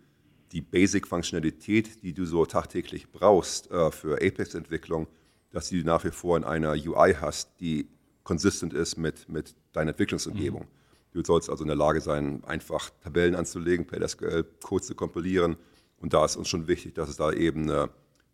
die 0.51 0.61
Basic-Funktionalität, 0.61 2.03
die 2.03 2.13
du 2.13 2.25
so 2.25 2.45
tagtäglich 2.45 3.11
brauchst 3.11 3.71
äh, 3.71 3.91
für 3.91 4.15
Apex-Entwicklung, 4.15 5.07
dass 5.51 5.69
du 5.69 5.75
die 5.75 5.83
nach 5.83 6.03
wie 6.03 6.11
vor 6.11 6.37
in 6.37 6.43
einer 6.43 6.71
UI 6.71 7.15
hast, 7.19 7.59
die 7.59 7.87
konsistent 8.23 8.73
ist 8.73 8.97
mit, 8.97 9.29
mit 9.29 9.55
deiner 9.71 9.91
Entwicklungsumgebung. 9.91 10.63
Mhm. 10.63 10.67
Du 11.13 11.23
sollst 11.23 11.49
also 11.49 11.63
in 11.63 11.67
der 11.67 11.77
Lage 11.77 12.01
sein, 12.01 12.43
einfach 12.45 12.89
Tabellen 13.01 13.35
anzulegen, 13.35 13.85
per 13.85 14.05
SQL 14.07 14.45
Code 14.61 14.83
zu 14.83 14.95
kompilieren. 14.95 15.57
Und 15.97 16.13
da 16.13 16.23
ist 16.25 16.37
uns 16.37 16.47
schon 16.47 16.67
wichtig, 16.67 16.95
dass 16.95 17.09
es 17.09 17.17
da 17.17 17.31
eben 17.31 17.63
eine 17.69 17.89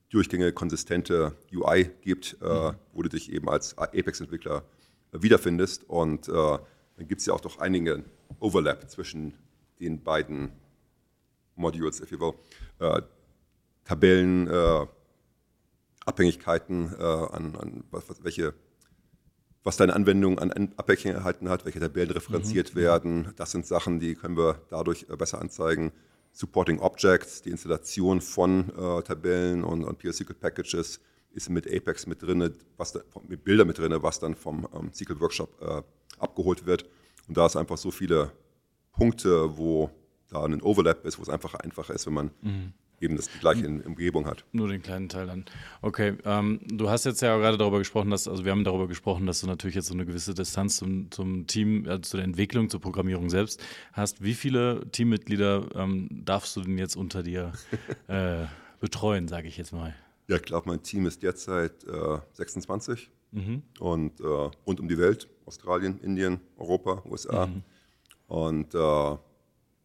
durchgängige, 0.09 0.53
konsistente 0.53 1.35
UI 1.53 1.91
gibt, 2.01 2.37
äh, 2.41 2.71
mhm. 2.71 2.75
wo 2.93 3.01
du 3.01 3.09
dich 3.09 3.31
eben 3.31 3.49
als 3.49 3.77
Apex-Entwickler 3.77 4.63
wiederfindest. 5.11 5.89
Und 5.89 6.27
äh, 6.29 6.31
dann 6.31 7.07
gibt 7.07 7.21
es 7.21 7.27
ja 7.27 7.33
auch 7.33 7.41
doch 7.41 7.59
einige 7.59 8.03
Overlap 8.39 8.89
zwischen 8.89 9.33
den 9.79 10.03
beiden 10.03 10.51
Modules, 11.55 12.01
if 12.01 12.11
you 12.11 12.19
will. 12.19 12.33
Äh, 12.79 13.01
Tabellen, 13.83 14.47
äh, 14.47 14.85
Abhängigkeiten, 16.05 16.93
äh, 16.97 17.03
an, 17.03 17.55
an 17.55 17.83
was, 17.91 18.23
welche 18.23 18.53
was 19.67 19.75
deine 19.75 19.93
Anwendung 19.93 20.39
an 20.39 20.71
Abhängigkeiten 20.77 21.49
hat, 21.49 21.65
welche 21.65 21.81
Tabellen 21.81 22.11
referenziert 22.11 22.73
mhm. 22.73 22.79
werden. 22.79 23.33
Das 23.35 23.51
sind 23.51 23.65
Sachen, 23.65 23.99
die 23.99 24.15
können 24.15 24.37
wir 24.37 24.61
dadurch 24.69 25.07
äh, 25.09 25.15
besser 25.17 25.41
anzeigen. 25.41 25.91
Supporting 26.31 26.79
Objects, 26.79 27.41
die 27.41 27.49
Installation 27.49 28.21
von 28.21 28.69
äh, 28.69 29.01
Tabellen 29.01 29.63
und, 29.63 29.83
und 29.83 29.97
PL-SQL 29.97 30.33
Packages 30.35 30.99
ist 31.31 31.49
mit 31.49 31.67
Apex 31.67 32.07
mit 32.07 32.21
drin, 32.21 32.53
was 32.77 32.93
da, 32.93 33.01
mit 33.27 33.43
Bildern 33.43 33.67
mit 33.67 33.77
drin, 33.77 33.95
was 34.01 34.19
dann 34.19 34.35
vom 34.35 34.67
ähm, 34.73 34.91
SQL 34.93 35.19
Workshop 35.19 35.61
äh, 35.61 35.81
abgeholt 36.19 36.65
wird. 36.65 36.85
Und 37.27 37.37
da 37.37 37.45
ist 37.45 37.55
einfach 37.55 37.77
so 37.77 37.91
viele 37.91 38.31
Punkte, 38.91 39.57
wo 39.57 39.89
da 40.29 40.43
ein 40.43 40.61
Overlap 40.61 41.05
ist, 41.05 41.17
wo 41.17 41.23
es 41.23 41.29
einfach 41.29 41.53
einfacher 41.55 41.93
ist, 41.93 42.05
wenn 42.07 42.13
man 42.13 42.31
mhm 42.41 42.73
eben 42.99 43.15
das 43.15 43.29
die 43.29 43.39
gleiche 43.39 43.67
Umgebung 43.67 44.25
hat. 44.25 44.43
Nur 44.51 44.67
den 44.67 44.81
kleinen 44.81 45.09
Teil 45.09 45.27
dann. 45.27 45.45
Okay, 45.81 46.15
ähm, 46.25 46.59
du 46.65 46.89
hast 46.89 47.05
jetzt 47.05 47.21
ja 47.21 47.37
gerade 47.37 47.57
darüber 47.57 47.79
gesprochen, 47.79 48.09
dass, 48.09 48.27
also 48.27 48.43
wir 48.43 48.51
haben 48.51 48.63
darüber 48.63 48.87
gesprochen, 48.87 49.25
dass 49.25 49.41
du 49.41 49.47
natürlich 49.47 49.75
jetzt 49.75 49.87
so 49.87 49.93
eine 49.93 50.05
gewisse 50.05 50.33
Distanz 50.33 50.77
zum, 50.77 51.11
zum 51.11 51.47
Team, 51.47 51.87
äh, 51.87 52.01
zu 52.01 52.17
der 52.17 52.25
Entwicklung, 52.25 52.69
zur 52.69 52.81
Programmierung 52.81 53.29
selbst 53.29 53.63
hast. 53.93 54.23
Wie 54.23 54.33
viele 54.33 54.89
Teammitglieder 54.91 55.67
ähm, 55.75 56.09
darfst 56.25 56.55
du 56.55 56.61
denn 56.61 56.77
jetzt 56.77 56.95
unter 56.95 57.23
dir 57.23 57.53
äh, 58.07 58.45
betreuen, 58.79 59.27
sage 59.27 59.47
ich 59.47 59.57
jetzt 59.57 59.73
mal? 59.73 59.93
Ja, 60.27 60.35
ich 60.35 60.43
glaube, 60.43 60.69
mein 60.69 60.83
Team 60.83 61.05
ist 61.05 61.23
derzeit 61.23 61.83
äh, 61.85 62.19
26 62.33 63.09
mhm. 63.31 63.61
und 63.79 64.19
äh, 64.19 64.23
rund 64.23 64.79
um 64.79 64.87
die 64.87 64.97
Welt, 64.97 65.27
Australien, 65.45 65.99
Indien, 66.01 66.41
Europa, 66.57 67.03
USA. 67.09 67.47
Mhm. 67.47 67.63
Und 68.27 68.75
äh, 68.75 69.17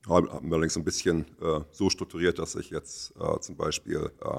haben 0.08 0.28
wir 0.48 0.54
allerdings 0.54 0.76
ein 0.76 0.84
bisschen 0.84 1.26
äh, 1.40 1.60
so 1.70 1.90
strukturiert, 1.90 2.38
dass 2.38 2.54
ich 2.54 2.70
jetzt 2.70 3.14
äh, 3.20 3.38
zum 3.40 3.56
Beispiel 3.56 4.10
äh, 4.20 4.38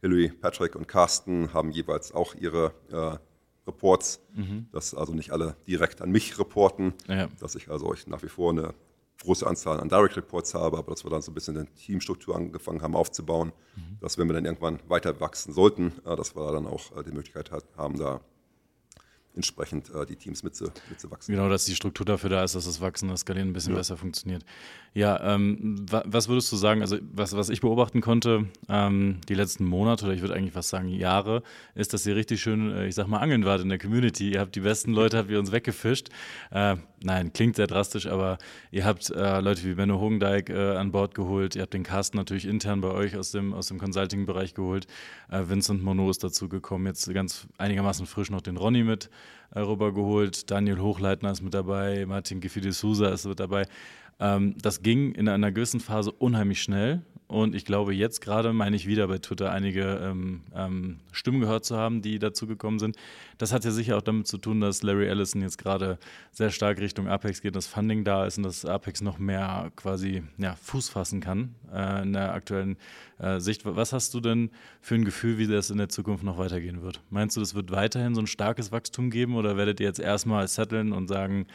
Hilary, 0.00 0.28
Patrick 0.28 0.76
und 0.76 0.86
Carsten 0.86 1.52
haben 1.52 1.70
jeweils 1.70 2.12
auch 2.12 2.34
ihre 2.34 2.72
äh, 2.90 3.18
Reports, 3.66 4.20
mhm. 4.34 4.66
dass 4.72 4.94
also 4.94 5.14
nicht 5.14 5.30
alle 5.30 5.56
direkt 5.66 6.02
an 6.02 6.10
mich 6.10 6.38
reporten, 6.38 6.92
ja. 7.08 7.28
dass 7.40 7.54
ich 7.54 7.70
also 7.70 7.94
nach 8.06 8.22
wie 8.22 8.28
vor 8.28 8.52
eine 8.52 8.74
große 9.22 9.46
Anzahl 9.46 9.80
an 9.80 9.88
Direct 9.88 10.16
Reports 10.16 10.54
habe, 10.54 10.78
aber 10.78 10.92
dass 10.92 11.04
wir 11.04 11.10
dann 11.10 11.22
so 11.22 11.30
ein 11.30 11.34
bisschen 11.34 11.56
eine 11.56 11.66
Teamstruktur 11.74 12.36
angefangen 12.36 12.82
haben 12.82 12.94
aufzubauen, 12.94 13.52
mhm. 13.76 13.98
dass 14.00 14.18
wenn 14.18 14.28
wir 14.28 14.34
dann 14.34 14.44
irgendwann 14.44 14.80
weiter 14.88 15.18
wachsen 15.20 15.52
sollten, 15.52 15.92
äh, 16.04 16.16
dass 16.16 16.36
wir 16.36 16.52
dann 16.52 16.66
auch 16.66 16.96
äh, 16.96 17.02
die 17.02 17.12
Möglichkeit 17.12 17.50
haben, 17.76 17.98
da 17.98 18.20
entsprechend 19.36 19.90
äh, 19.94 20.06
die 20.06 20.16
Teams 20.16 20.42
mitzu, 20.42 20.66
mitzuwachsen. 20.88 21.34
Genau, 21.34 21.48
dass 21.48 21.64
die 21.64 21.74
Struktur 21.74 22.06
dafür 22.06 22.30
da 22.30 22.44
ist, 22.44 22.54
dass 22.54 22.66
das 22.66 22.80
Wachsen, 22.80 23.08
das 23.08 23.20
Skalieren 23.20 23.50
ein 23.50 23.52
bisschen 23.52 23.72
ja. 23.72 23.78
besser 23.78 23.96
funktioniert. 23.96 24.44
Ja, 24.94 25.34
ähm, 25.34 25.84
wa 25.90 26.04
was 26.06 26.28
würdest 26.28 26.52
du 26.52 26.56
sagen, 26.56 26.80
also 26.80 26.98
was, 27.12 27.34
was 27.36 27.48
ich 27.48 27.60
beobachten 27.60 28.00
konnte, 28.00 28.46
ähm, 28.68 29.20
die 29.28 29.34
letzten 29.34 29.64
Monate 29.64 30.04
oder 30.04 30.14
ich 30.14 30.20
würde 30.20 30.34
eigentlich 30.34 30.52
fast 30.52 30.68
sagen 30.68 30.88
Jahre, 30.88 31.42
ist, 31.74 31.92
dass 31.92 32.06
ihr 32.06 32.14
richtig 32.14 32.40
schön, 32.40 32.70
äh, 32.70 32.86
ich 32.86 32.94
sag 32.94 33.08
mal, 33.08 33.18
angeln 33.18 33.44
wart 33.44 33.60
in 33.60 33.68
der 33.68 33.78
Community. 33.78 34.30
Ihr 34.30 34.40
habt 34.40 34.54
die 34.54 34.60
besten 34.60 34.92
Leute, 34.92 35.18
habt 35.18 35.30
ihr 35.30 35.40
uns 35.40 35.50
weggefischt. 35.50 36.10
Äh, 36.52 36.76
nein, 37.02 37.32
klingt 37.32 37.56
sehr 37.56 37.66
drastisch, 37.66 38.06
aber 38.06 38.38
ihr 38.70 38.84
habt 38.84 39.10
äh, 39.10 39.40
Leute 39.40 39.64
wie 39.64 39.74
Benno 39.74 39.98
Hogendijk 39.98 40.50
äh, 40.50 40.76
an 40.76 40.92
Bord 40.92 41.16
geholt. 41.16 41.56
Ihr 41.56 41.62
habt 41.62 41.74
den 41.74 41.82
Carsten 41.82 42.16
natürlich 42.16 42.46
intern 42.46 42.80
bei 42.80 42.92
euch 42.92 43.16
aus 43.16 43.32
dem, 43.32 43.52
aus 43.52 43.66
dem 43.66 43.78
Consulting-Bereich 43.78 44.54
geholt. 44.54 44.86
Äh, 45.28 45.42
Vincent 45.48 45.82
Monod 45.82 46.10
ist 46.10 46.22
dazu 46.22 46.48
gekommen, 46.48 46.86
jetzt 46.86 47.12
ganz 47.12 47.48
einigermaßen 47.58 48.06
frisch 48.06 48.30
noch 48.30 48.42
den 48.42 48.56
Ronny 48.56 48.84
mit 48.84 49.10
rübergeholt. 49.54 50.50
Daniel 50.50 50.78
Hochleitner 50.78 51.30
ist 51.30 51.42
mit 51.42 51.54
dabei, 51.54 52.06
Martin 52.06 52.40
Giffey 52.40 52.60
de 52.60 52.72
Souza 52.72 53.08
ist 53.08 53.26
mit 53.26 53.40
dabei. 53.40 53.66
Ähm, 54.20 54.54
das 54.60 54.82
ging 54.82 55.12
in 55.12 55.28
einer 55.28 55.52
gewissen 55.52 55.80
Phase 55.80 56.12
unheimlich 56.12 56.62
schnell. 56.62 57.02
Und 57.26 57.54
ich 57.54 57.64
glaube, 57.64 57.94
jetzt 57.94 58.20
gerade 58.20 58.52
meine 58.52 58.76
ich 58.76 58.86
wieder 58.86 59.08
bei 59.08 59.18
Twitter 59.18 59.50
einige 59.50 59.98
ähm, 60.02 60.42
ähm, 60.54 61.00
Stimmen 61.10 61.40
gehört 61.40 61.64
zu 61.64 61.76
haben, 61.76 62.02
die 62.02 62.18
dazu 62.18 62.46
gekommen 62.46 62.78
sind. 62.78 62.96
Das 63.38 63.52
hat 63.52 63.64
ja 63.64 63.70
sicher 63.70 63.96
auch 63.96 64.02
damit 64.02 64.26
zu 64.26 64.36
tun, 64.36 64.60
dass 64.60 64.82
Larry 64.82 65.06
Ellison 65.06 65.40
jetzt 65.40 65.56
gerade 65.56 65.98
sehr 66.32 66.50
stark 66.50 66.78
Richtung 66.78 67.08
Apex 67.08 67.40
geht, 67.40 67.56
dass 67.56 67.66
Funding 67.66 68.04
da 68.04 68.26
ist 68.26 68.36
und 68.36 68.42
dass 68.44 68.66
Apex 68.66 69.00
noch 69.00 69.18
mehr 69.18 69.72
quasi 69.74 70.22
ja, 70.36 70.54
Fuß 70.56 70.90
fassen 70.90 71.20
kann 71.20 71.54
äh, 71.72 72.02
in 72.02 72.12
der 72.12 72.34
aktuellen 72.34 72.76
äh, 73.18 73.40
Sicht. 73.40 73.62
Was 73.64 73.94
hast 73.94 74.12
du 74.12 74.20
denn 74.20 74.50
für 74.82 74.94
ein 74.94 75.06
Gefühl, 75.06 75.38
wie 75.38 75.46
das 75.46 75.70
in 75.70 75.78
der 75.78 75.88
Zukunft 75.88 76.24
noch 76.24 76.36
weitergehen 76.36 76.82
wird? 76.82 77.00
Meinst 77.08 77.36
du, 77.36 77.40
das 77.40 77.54
wird 77.54 77.70
weiterhin 77.70 78.14
so 78.14 78.20
ein 78.20 78.26
starkes 78.26 78.70
Wachstum 78.70 79.08
geben 79.08 79.34
oder 79.34 79.56
werdet 79.56 79.80
ihr 79.80 79.86
jetzt 79.86 80.00
erstmal 80.00 80.46
setteln 80.46 80.92
und 80.92 81.08
sagen, 81.08 81.46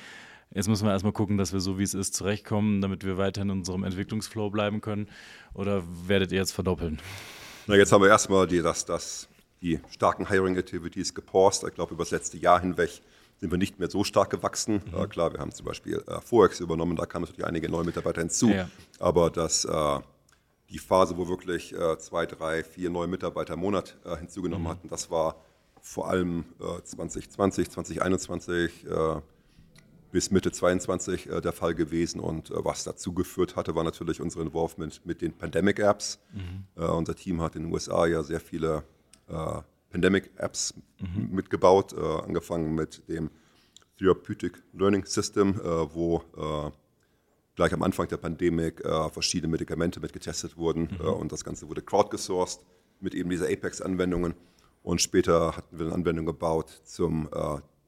Jetzt 0.52 0.68
müssen 0.68 0.86
wir 0.86 0.92
erstmal 0.92 1.14
gucken, 1.14 1.38
dass 1.38 1.54
wir 1.54 1.60
so 1.60 1.78
wie 1.78 1.84
es 1.84 1.94
ist 1.94 2.16
zurechtkommen, 2.16 2.82
damit 2.82 3.06
wir 3.06 3.18
weiterhin 3.18 3.50
in 3.50 3.60
unserem 3.60 3.84
Entwicklungsflow 3.84 4.50
bleiben 4.50 4.82
können. 4.82 5.08
Oder 5.54 5.84
werdet 6.08 6.32
ihr 6.32 6.40
jetzt 6.40 6.54
verdoppeln? 6.54 7.00
Na, 7.68 7.76
jetzt 7.76 7.92
haben 7.92 8.02
wir 8.02 8.10
erstmal 8.10 8.48
die, 8.48 8.62
das, 8.64 8.84
das, 8.84 9.30
die 9.62 9.80
starken 9.92 10.28
Hiring-Activities 10.28 11.14
gepaust. 11.14 11.64
Ich 11.66 11.76
glaube, 11.76 11.94
über 11.94 12.04
das 12.04 12.10
letzte 12.10 12.38
Jahr 12.38 12.62
hinweg 12.62 13.02
sind 13.38 13.52
wir 13.52 13.60
nicht 13.60 13.78
mehr 13.78 13.92
so 13.92 14.04
stark 14.04 14.32
gewachsen. 14.32 14.82
Mhm. 14.92 15.04
Äh, 15.04 15.08
klar, 15.08 15.32
wir 15.32 15.40
haben 15.40 15.52
zum 15.52 15.68
Beispiel 15.68 16.04
äh, 16.08 16.20
Forex 16.22 16.60
übernommen, 16.60 16.96
da 16.96 17.06
kamen 17.06 17.26
natürlich 17.26 17.46
einige 17.46 17.70
neue 17.70 17.86
Mitarbeiter 17.86 18.22
hinzu. 18.22 18.50
Ja. 18.50 18.70
Aber 18.98 19.30
das, 19.30 19.66
äh, 19.66 20.00
die 20.72 20.80
Phase, 20.80 21.16
wo 21.16 21.28
wirklich 21.28 21.74
äh, 21.76 22.00
zwei, 22.00 22.26
drei, 22.26 22.64
vier 22.64 22.90
neue 22.90 23.08
Mitarbeiter 23.08 23.54
im 23.54 23.60
Monat 23.60 23.98
äh, 24.04 24.18
hinzugenommen 24.18 24.66
mhm. 24.66 24.70
hatten, 24.70 24.88
das 24.90 25.12
war 25.12 25.36
vor 25.82 26.10
allem 26.10 26.44
2020, 26.84 27.70
2021 27.70 28.86
bis 30.12 30.32
Mitte 30.32 30.52
22 30.52 31.30
äh, 31.30 31.42
der 31.42 31.54
Fall 31.54 31.76
gewesen. 31.76 32.20
Und 32.20 32.50
äh, 32.52 32.64
was 32.64 32.84
dazu 32.84 33.14
geführt 33.14 33.56
hatte, 33.56 33.76
war 33.76 33.84
natürlich 33.84 34.22
unser 34.22 34.42
Involvement 34.42 35.06
mit 35.06 35.22
den 35.22 35.34
Pandemic-Apps. 35.34 36.20
Mhm. 36.34 36.66
Äh, 36.76 36.86
unser 36.86 37.16
Team 37.16 37.42
hat 37.42 37.56
in 37.56 37.64
den 37.64 37.74
USA 37.74 38.06
ja 38.06 38.24
sehr 38.24 38.40
viele 38.40 38.84
äh, 39.28 39.62
Pandemic-Apps 39.92 40.76
mhm. 41.00 41.30
mitgebaut, 41.32 41.94
äh, 41.94 42.00
angefangen 42.00 42.76
mit 42.76 43.08
dem 43.08 43.30
Therapeutic 43.98 44.64
Learning 44.74 45.06
System, 45.06 45.60
äh, 45.60 45.94
wo 45.94 46.24
gleich 47.56 47.74
am 47.74 47.84
Anfang 47.84 48.08
der 48.08 48.16
Pandemie 48.16 48.72
verschiedene 49.12 49.52
Medikamente 49.52 50.00
mitgetestet 50.00 50.56
wurden. 50.56 50.98
Mhm. 50.98 51.06
und 51.08 51.32
das 51.34 51.44
Ganze 51.44 51.68
wurde 51.68 51.82
crowdgesourced 51.82 52.62
mit 53.02 53.14
eben 53.14 53.30
dieser 53.30 53.48
Apex-Anwendungen. 53.48 54.34
Und 54.82 55.02
später 55.02 55.58
hatten 55.58 55.78
wir 55.78 55.88
eine 55.88 55.96
Anwendung 55.96 56.26
gebaut 56.26 56.70
zum 56.86 57.28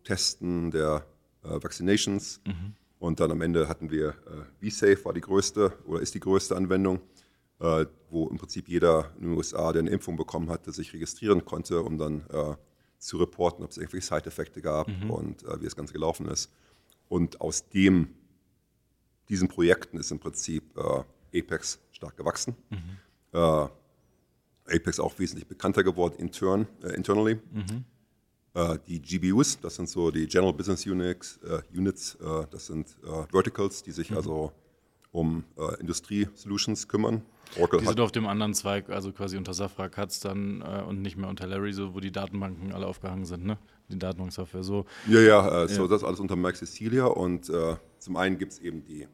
Testen 0.03 0.71
der 0.71 1.05
Vaccinations. 1.43 2.41
Mhm. 2.45 2.75
Und 2.99 3.19
dann 3.19 3.31
am 3.31 3.41
Ende 3.41 3.67
hatten 3.67 3.89
wir 3.89 4.09
äh, 4.61 4.69
VSafe, 4.69 5.05
war 5.05 5.13
die 5.13 5.21
größte 5.21 5.73
oder 5.87 6.01
ist 6.01 6.13
die 6.13 6.19
größte 6.19 6.55
Anwendung, 6.55 6.99
äh, 7.59 7.87
wo 8.11 8.27
im 8.27 8.37
Prinzip 8.37 8.69
jeder 8.69 9.11
in 9.17 9.29
den 9.29 9.37
USA, 9.37 9.71
der 9.73 9.79
eine 9.79 9.89
Impfung 9.89 10.17
bekommen 10.17 10.49
hatte, 10.51 10.71
sich 10.71 10.93
registrieren 10.93 11.43
konnte, 11.43 11.81
um 11.81 11.97
dann 11.97 12.21
äh, 12.29 12.55
zu 12.99 13.17
reporten, 13.17 13.63
ob 13.63 13.71
es 13.71 13.77
irgendwelche 13.77 14.05
Side-Effekte 14.05 14.61
gab 14.61 14.87
mhm. 14.87 15.09
und 15.09 15.43
äh, 15.43 15.59
wie 15.59 15.65
das 15.65 15.75
Ganze 15.75 15.93
gelaufen 15.93 16.27
ist. 16.27 16.51
Und 17.09 17.41
aus 17.41 17.69
dem, 17.69 18.09
diesen 19.29 19.47
Projekten 19.47 19.97
ist 19.97 20.11
im 20.11 20.19
Prinzip 20.19 20.77
äh, 20.77 21.39
Apex 21.39 21.79
stark 21.91 22.17
gewachsen. 22.17 22.55
Mhm. 22.69 22.97
Apex 24.67 24.99
auch 24.99 25.17
wesentlich 25.19 25.47
bekannter 25.47 25.85
geworden 25.85 26.15
intern, 26.17 26.67
internally. 26.93 27.39
Mhm. 27.51 27.85
Äh, 28.53 28.79
die 28.85 29.01
GBUs, 29.01 29.59
das 29.61 29.75
sind 29.75 29.87
so 29.89 30.11
die 30.11 30.27
General 30.27 30.53
Business 30.53 30.85
Units, 30.85 31.39
äh, 31.43 31.61
Units 31.77 32.15
äh, 32.15 32.45
das 32.51 32.65
sind 32.65 32.97
äh, 33.03 33.23
Verticals, 33.31 33.81
die 33.81 33.91
sich 33.91 34.11
mhm. 34.11 34.17
also 34.17 34.51
um 35.11 35.45
äh, 35.57 35.79
Industrie-Solutions 35.79 36.87
kümmern. 36.87 37.21
Oracle 37.57 37.79
die 37.79 37.87
sind 37.87 37.99
auf 37.99 38.11
dem 38.11 38.27
anderen 38.27 38.53
Zweig, 38.53 38.89
also 38.89 39.11
quasi 39.11 39.37
unter 39.37 39.53
Safra 39.53 39.89
Katz 39.89 40.19
dann 40.19 40.61
äh, 40.61 40.83
und 40.83 41.01
nicht 41.01 41.17
mehr 41.17 41.29
unter 41.29 41.47
Larry, 41.47 41.73
so 41.73 41.93
wo 41.93 41.99
die 41.99 42.11
Datenbanken 42.11 42.73
alle 42.73 42.87
aufgehangen 42.87 43.25
sind, 43.25 43.45
ne? 43.45 43.57
Die 43.89 43.99
Datenbanksoftware 43.99 44.63
so. 44.63 44.85
Ja, 45.07 45.19
ja, 45.19 45.67
so 45.67 45.83
ja. 45.83 45.87
das 45.87 46.03
alles 46.03 46.21
unter 46.21 46.37
Max 46.37 46.59
Cecilia 46.59 47.07
und 47.07 47.51
zum 47.99 48.15
einen 48.15 48.37
gibt 48.37 48.53
es 48.53 48.59
eben 48.59 48.85
die 48.85 49.05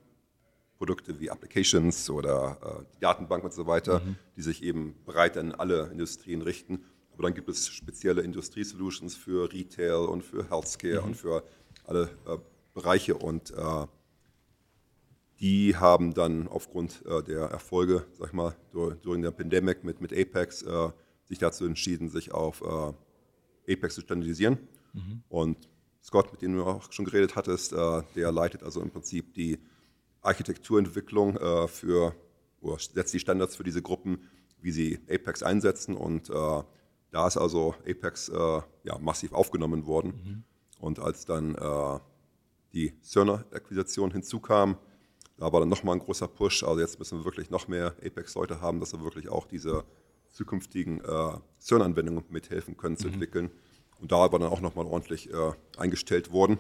Produkte 0.78 1.19
wie 1.19 1.32
Applications 1.32 2.12
oder 2.12 2.86
die 2.93 3.00
Datenbank 3.00 3.43
und 3.43 3.54
so 3.54 3.65
weiter, 3.65 4.02
mhm. 4.02 4.17
die 4.36 4.43
sich 4.43 4.62
eben 4.62 4.93
breit 5.04 5.36
an 5.36 5.52
alle 5.52 5.89
Industrien 5.91 6.43
richten 6.43 6.84
Aber 7.18 7.24
dann 7.24 7.34
gibt 7.34 7.50
es 7.50 7.68
spezielle 7.68 8.22
Industrie-Solutions 8.22 9.16
für 9.16 9.52
Retail 9.52 10.08
und 10.08 10.24
für 10.24 10.48
Healthcare 10.52 11.02
mhm. 11.02 11.08
und 11.08 11.16
für 11.16 11.44
alle 11.84 12.12
äh, 12.28 12.38
Bereiche. 12.76 13.18
Und 13.18 13.50
äh, 13.50 13.88
die 15.40 15.76
haben 15.76 16.14
dann 16.14 16.48
aufgrund 16.48 17.04
äh, 17.08 17.24
der 17.24 17.46
Erfolge, 17.46 18.06
sag 18.20 18.28
ich 18.28 18.34
mal, 18.34 18.56
durch, 18.72 18.98
durch 18.98 19.20
der 19.20 19.32
Pandemic 19.32 19.84
mit, 19.84 20.00
mit 20.00 20.14
Apex 20.14 20.62
äh, 20.62 20.92
sich 21.26 21.40
dazu 21.40 21.66
entschieden, 21.66 22.08
sich 22.10 22.32
auf 22.32 22.62
äh, 22.62 23.74
Apex 23.74 23.96
zu 23.96 24.02
standardisieren. 24.02 24.60
Mhm. 24.94 25.24
Und 25.28 25.70
Scott, 26.04 26.32
mit 26.32 26.44
dem 26.44 26.56
du 26.56 26.66
auch 26.66 26.92
schon 26.92 27.06
geredet 27.06 27.36
hattest, 27.36 27.74
äh, 27.74 28.04
der 28.16 28.32
leitet 28.32 28.62
also 28.62 28.80
im 28.80 28.92
Prinzip 28.92 29.34
die 29.34 29.58
Architekturentwicklung 30.22 31.38
für, 31.70 32.14
oder 32.60 32.78
setzt 32.80 33.14
die 33.14 33.20
Standards 33.20 33.56
für 33.56 33.64
diese 33.64 33.82
Gruppen, 33.82 34.28
wie 34.60 34.72
sie 34.72 35.00
Apex 35.10 35.42
einsetzen. 35.42 35.96
Und 35.96 36.30
da 37.18 37.28
ist 37.28 37.38
also 37.38 37.74
Apex 37.88 38.30
ja, 38.30 38.98
massiv 39.00 39.34
aufgenommen 39.34 39.86
worden. 39.86 40.14
Mhm. 40.24 40.44
Und 40.80 41.00
als 41.00 41.26
dann 41.26 41.56
die 42.74 42.94
Cerner-Akquisition 43.02 44.12
hinzukam, 44.12 44.78
da 45.38 45.52
war 45.54 45.60
dann 45.60 45.70
nochmal 45.70 45.96
ein 45.96 46.00
großer 46.00 46.28
Push. 46.28 46.64
Also 46.64 46.80
jetzt 46.80 47.00
müssen 47.00 47.20
wir 47.20 47.26
wirklich 47.26 47.50
noch 47.50 47.68
mehr 47.68 47.96
Apex-Leute 48.04 48.62
haben, 48.62 48.80
dass 48.80 48.94
wir 48.94 49.04
wirklich 49.04 49.30
auch 49.30 49.46
diese 49.46 49.84
zukünftigen 50.30 51.00
äh, 51.02 51.38
CERN-Anwendungen 51.60 52.26
mithelfen 52.30 52.76
können 52.76 52.96
mhm. 52.96 53.00
zu 53.00 53.08
entwickeln. 53.08 53.52
Und 54.00 54.12
da 54.12 54.18
war 54.18 54.40
dann 54.40 54.50
auch 54.50 54.62
nochmal 54.62 54.86
ordentlich 54.86 55.32
äh, 55.32 55.52
eingestellt 55.78 56.32
worden. 56.32 56.60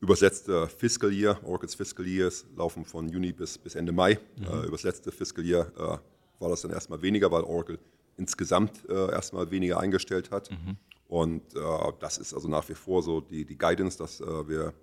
Übersetzte 0.00 0.68
Fiscal 0.68 1.12
Year, 1.12 1.38
Oracle's 1.44 1.74
Fiscal 1.74 2.06
Years 2.06 2.46
laufen 2.54 2.84
von 2.84 3.08
Juni 3.08 3.32
bis, 3.32 3.58
bis 3.58 3.74
Ende 3.74 3.92
Mai. 3.92 4.18
Mhm. 4.36 4.44
Äh, 4.44 4.66
übers 4.66 4.82
letzte 4.82 5.10
Fiscal 5.10 5.44
Year 5.44 5.72
äh, 5.76 6.40
war 6.40 6.50
das 6.50 6.62
dann 6.62 6.70
erstmal 6.70 7.00
weniger, 7.00 7.30
weil 7.30 7.42
Oracle 7.42 7.78
insgesamt 8.16 8.88
äh, 8.88 9.10
erstmal 9.10 9.50
weniger 9.50 9.80
eingestellt 9.80 10.30
hat. 10.30 10.50
Mhm. 10.50 10.76
Und 11.08 11.54
äh, 11.54 11.92
das 12.00 12.18
ist 12.18 12.34
also 12.34 12.48
nach 12.48 12.68
wie 12.68 12.74
vor 12.74 13.02
so 13.02 13.20
die, 13.20 13.44
die 13.44 13.56
Guidance, 13.56 13.96
dass 13.98 14.20
äh, 14.20 14.48
wir 14.48 14.74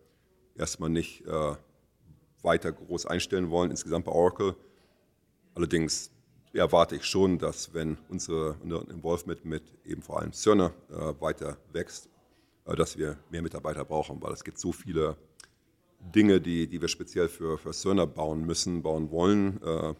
erstmal 0.55 0.89
nicht 0.89 1.25
äh, 1.25 1.55
weiter 2.41 2.71
groß 2.71 3.05
einstellen 3.05 3.49
wollen, 3.49 3.71
insgesamt 3.71 4.05
bei 4.05 4.11
Oracle. 4.11 4.55
Allerdings 5.55 6.11
erwarte 6.53 6.95
ich 6.95 7.05
schon, 7.05 7.39
dass 7.39 7.73
wenn 7.73 7.97
unsere, 8.09 8.55
unser 8.61 8.87
Involvement 8.89 9.43
mit 9.43 9.63
eben 9.85 10.01
vor 10.01 10.19
allem 10.19 10.33
Cerner 10.33 10.73
äh, 10.89 11.19
weiter 11.19 11.57
wächst, 11.71 12.09
äh, 12.65 12.75
dass 12.75 12.97
wir 12.97 13.17
mehr 13.29 13.41
Mitarbeiter 13.41 13.83
brauchen, 13.83 14.21
weil 14.21 14.33
es 14.33 14.43
gibt 14.43 14.59
so 14.59 14.71
viele 14.71 15.17
Dinge, 15.99 16.39
die, 16.39 16.67
die 16.67 16.79
wir 16.79 16.89
speziell 16.89 17.27
für, 17.27 17.57
für 17.57 17.73
Cerner 17.73 18.05
bauen 18.05 18.45
müssen, 18.45 18.83
bauen 18.83 19.09
wollen, 19.09 19.95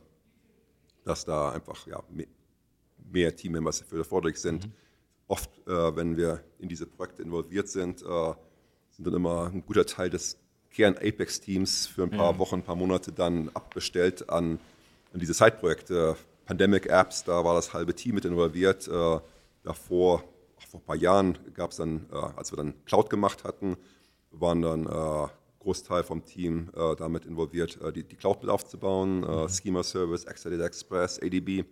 dass 1.06 1.24
da 1.24 1.52
einfach 1.52 1.88
ja, 1.88 2.04
mehr, 3.14 3.36
Teammembers 3.36 3.80
dafür 3.80 4.00
erforderlich 4.00 4.38
sind. 4.38 4.68
Mhm. 4.68 4.72
Oft, 5.28 5.50
äh, 5.68 5.96
wenn 5.96 6.18
wir 6.18 6.44
in 6.60 6.68
diese 6.68 6.86
Projekte 6.86 7.22
involviert 7.22 7.70
sind, 7.70 8.02
äh, 8.02 8.34
sind 8.92 9.08
dann 9.08 9.14
immer 9.14 9.48
ein 9.48 9.66
guter 9.66 9.86
Teil 9.86 10.10
des 10.10 10.38
Kern-Apex-Teams 10.72 11.88
für 11.88 12.04
ein 12.04 12.10
paar 12.10 12.34
ja. 12.34 12.40
Wochen, 12.40 12.56
ein 12.56 12.64
paar 12.64 12.76
Monate 12.76 13.12
dann 13.12 13.50
abbestellt 13.54 14.30
an, 14.30 14.60
an 15.14 15.20
diese 15.20 15.34
Side-Projekte 15.34 16.18
Pandemic 16.46 16.88
Apps, 16.88 17.24
da 17.24 17.44
war 17.46 17.56
das 17.56 17.74
halbe 17.74 17.96
Team 17.96 18.16
mit 18.16 18.26
involviert. 18.26 18.88
Äh, 18.88 19.20
davor, 19.64 20.24
vor 20.70 20.80
ein 20.80 20.86
paar 20.86 20.96
Jahren 20.96 21.38
gab 21.54 21.72
es 21.72 21.78
dann, 21.78 22.06
äh, 22.12 22.16
als 22.16 22.52
wir 22.52 22.58
dann 22.58 22.74
Cloud 22.86 23.10
gemacht 23.10 23.44
hatten, 23.44 23.78
waren 24.32 24.62
dann 24.62 24.86
äh, 24.86 25.28
Großteil 25.60 26.04
vom 26.04 26.26
Team 26.26 26.70
äh, 26.76 26.96
damit 26.96 27.26
involviert, 27.26 27.80
äh, 27.82 27.94
die, 27.94 28.04
die, 28.04 28.16
Cloud 28.16 28.42
mit 28.42 28.52
aufzubauen, 28.52 29.24
äh, 29.24 29.44
mhm. 29.44 29.50
Schema 29.50 29.84
Service, 29.84 30.26
Exadata 30.26 30.66
Express, 30.66 31.20
ADB. 31.22 31.64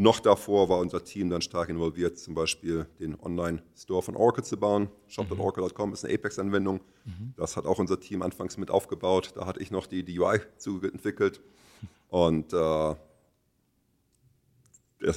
Noch 0.00 0.20
davor 0.20 0.68
war 0.68 0.78
unser 0.78 1.02
Team 1.02 1.28
dann 1.28 1.42
stark 1.42 1.70
involviert, 1.70 2.20
zum 2.20 2.32
Beispiel 2.32 2.86
den 3.00 3.20
Online-Store 3.20 4.00
von 4.00 4.14
Oracle 4.14 4.44
zu 4.44 4.56
bauen. 4.56 4.90
Shop.oracle.com 5.08 5.92
ist 5.92 6.04
eine 6.04 6.14
Apex-Anwendung. 6.14 6.82
Mhm. 7.04 7.34
Das 7.36 7.56
hat 7.56 7.66
auch 7.66 7.80
unser 7.80 7.98
Team 7.98 8.22
anfangs 8.22 8.58
mit 8.58 8.70
aufgebaut. 8.70 9.32
Da 9.34 9.44
hatte 9.44 9.58
ich 9.58 9.72
noch 9.72 9.88
die, 9.88 10.04
die 10.04 10.20
UI 10.20 10.38
zuentwickelt. 10.56 11.40
Und 12.10 12.52
äh, 12.52 12.56
also 12.56 12.96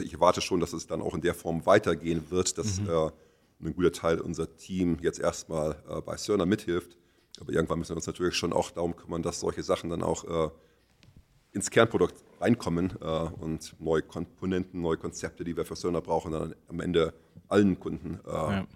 ich 0.04 0.15
erwarte 0.15 0.41
schon, 0.41 0.60
dass 0.60 0.74
es 0.74 0.88
dann 0.88 1.04
auch 1.04 1.13
in 1.13 1.22
der 1.22 1.36
Form 1.36 1.67
weitergehen 1.67 2.32
wird, 2.32 2.58
dass 2.58 2.82
mhm. 2.82 2.89
äh, 2.89 3.12
ein 3.63 3.76
guter 3.76 3.91
Teil 3.91 4.20
unser 4.20 4.58
Team 4.58 4.98
jetzt 5.04 5.20
erstmal 5.20 5.76
äh, 5.88 6.02
bei 6.02 6.17
Cerner 6.17 6.48
mithilft. 6.48 6.98
Aber 7.39 7.54
irgendwann 7.54 7.78
müssen 7.78 7.91
wir 7.91 7.98
uns 7.98 8.08
natürlich 8.08 8.34
schon 8.34 8.52
auch 8.52 8.72
darum 8.72 8.96
kümmern, 8.96 9.22
dass 9.22 9.41
solche 9.41 9.62
Sachen 9.62 9.91
dann 9.91 10.02
auch 10.02 10.24
äh, 10.24 10.50
ins 11.52 11.70
Kernprodukt 11.70 12.15
reinkommen 12.41 12.93
äh, 13.01 13.06
und 13.06 13.75
neue 13.80 14.01
Komponenten, 14.01 14.82
neue 14.82 14.97
Konzepte, 14.97 15.43
die 15.43 15.56
wir 15.56 15.65
für 15.65 15.75
Cerner 15.75 16.01
brauchen, 16.01 16.32
dann 16.32 16.56
am 16.67 16.80
Ende 16.80 17.13
allen 17.47 17.80
Kunden 17.80 18.19
äh, 18.25 18.32
ja. 18.32 18.67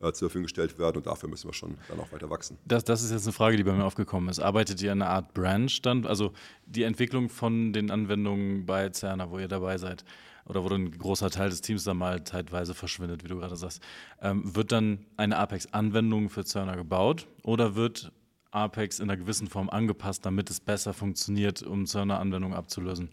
Äh, 0.00 0.12
zur 0.12 0.28
Verfügung 0.28 0.44
gestellt 0.44 0.78
werden 0.78 0.96
und 0.98 1.06
dafür 1.06 1.28
müssen 1.28 1.48
wir 1.48 1.54
schon 1.54 1.76
dann 1.88 2.00
auch 2.00 2.10
weiter 2.12 2.28
wachsen. 2.28 2.58
Das, 2.64 2.84
das 2.84 3.02
ist 3.02 3.12
jetzt 3.12 3.24
eine 3.24 3.32
Frage, 3.32 3.56
die 3.56 3.64
bei 3.64 3.72
mir 3.72 3.84
aufgekommen 3.84 4.28
ist. 4.28 4.40
Arbeitet 4.40 4.82
ihr 4.82 4.92
an 4.92 5.00
einer 5.00 5.10
Art 5.10 5.32
Branch 5.32 5.70
dann, 5.82 6.06
also 6.06 6.32
die 6.66 6.82
Entwicklung 6.82 7.28
von 7.28 7.72
den 7.72 7.90
Anwendungen 7.90 8.66
bei 8.66 8.90
Cerner, 8.90 9.30
wo 9.30 9.38
ihr 9.38 9.48
dabei 9.48 9.78
seid? 9.78 10.04
oder 10.44 10.64
wo 10.64 10.68
dann 10.68 10.86
ein 10.86 10.98
großer 10.98 11.30
Teil 11.30 11.50
des 11.50 11.60
Teams 11.60 11.84
dann 11.84 11.96
mal 11.96 12.24
zeitweise 12.24 12.74
verschwindet, 12.74 13.22
wie 13.24 13.28
du 13.28 13.36
gerade 13.36 13.56
sagst. 13.56 13.80
Ähm, 14.20 14.54
wird 14.56 14.72
dann 14.72 15.06
eine 15.16 15.36
Apex-Anwendung 15.36 16.30
für 16.30 16.44
Cerner 16.44 16.76
gebaut 16.76 17.26
oder 17.42 17.74
wird 17.74 18.12
Apex 18.52 19.00
in 19.00 19.10
einer 19.10 19.16
gewissen 19.16 19.48
Form 19.48 19.68
angepasst, 19.68 20.24
damit 20.24 20.50
es 20.50 20.60
besser 20.60 20.94
funktioniert, 20.94 21.62
um 21.62 21.86
Cerner-Anwendungen 21.86 22.56
abzulösen? 22.56 23.10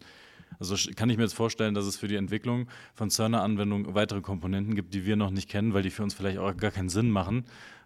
Also 0.60 0.75
kann 0.95 1.10
ich 1.10 1.17
mir 1.17 1.23
jetzt 1.23 1.36
vorstellen, 1.36 1.73
dass 1.73 1.86
es 1.86 1.97
für 1.97 2.08
die 2.08 2.15
Entwicklung 2.15 2.67
von 2.93 3.10
Cerner-Anwendungen 3.10 3.95
weitere 3.95 4.21
Komponenten 4.21 4.75
gibt, 4.75 4.93
die 4.93 5.06
wir 5.06 5.15
noch 5.15 5.32
nicht 5.32 5.49
kennen, 5.49 5.73
weil 5.73 5.84
die 5.84 5.89
für 5.89 6.04
uns 6.04 6.13
vielleicht 6.13 6.38
auch 6.38 6.56
gar 6.58 6.71
keinen 6.71 6.89
Sinn 6.89 7.10
machen. 7.10 7.45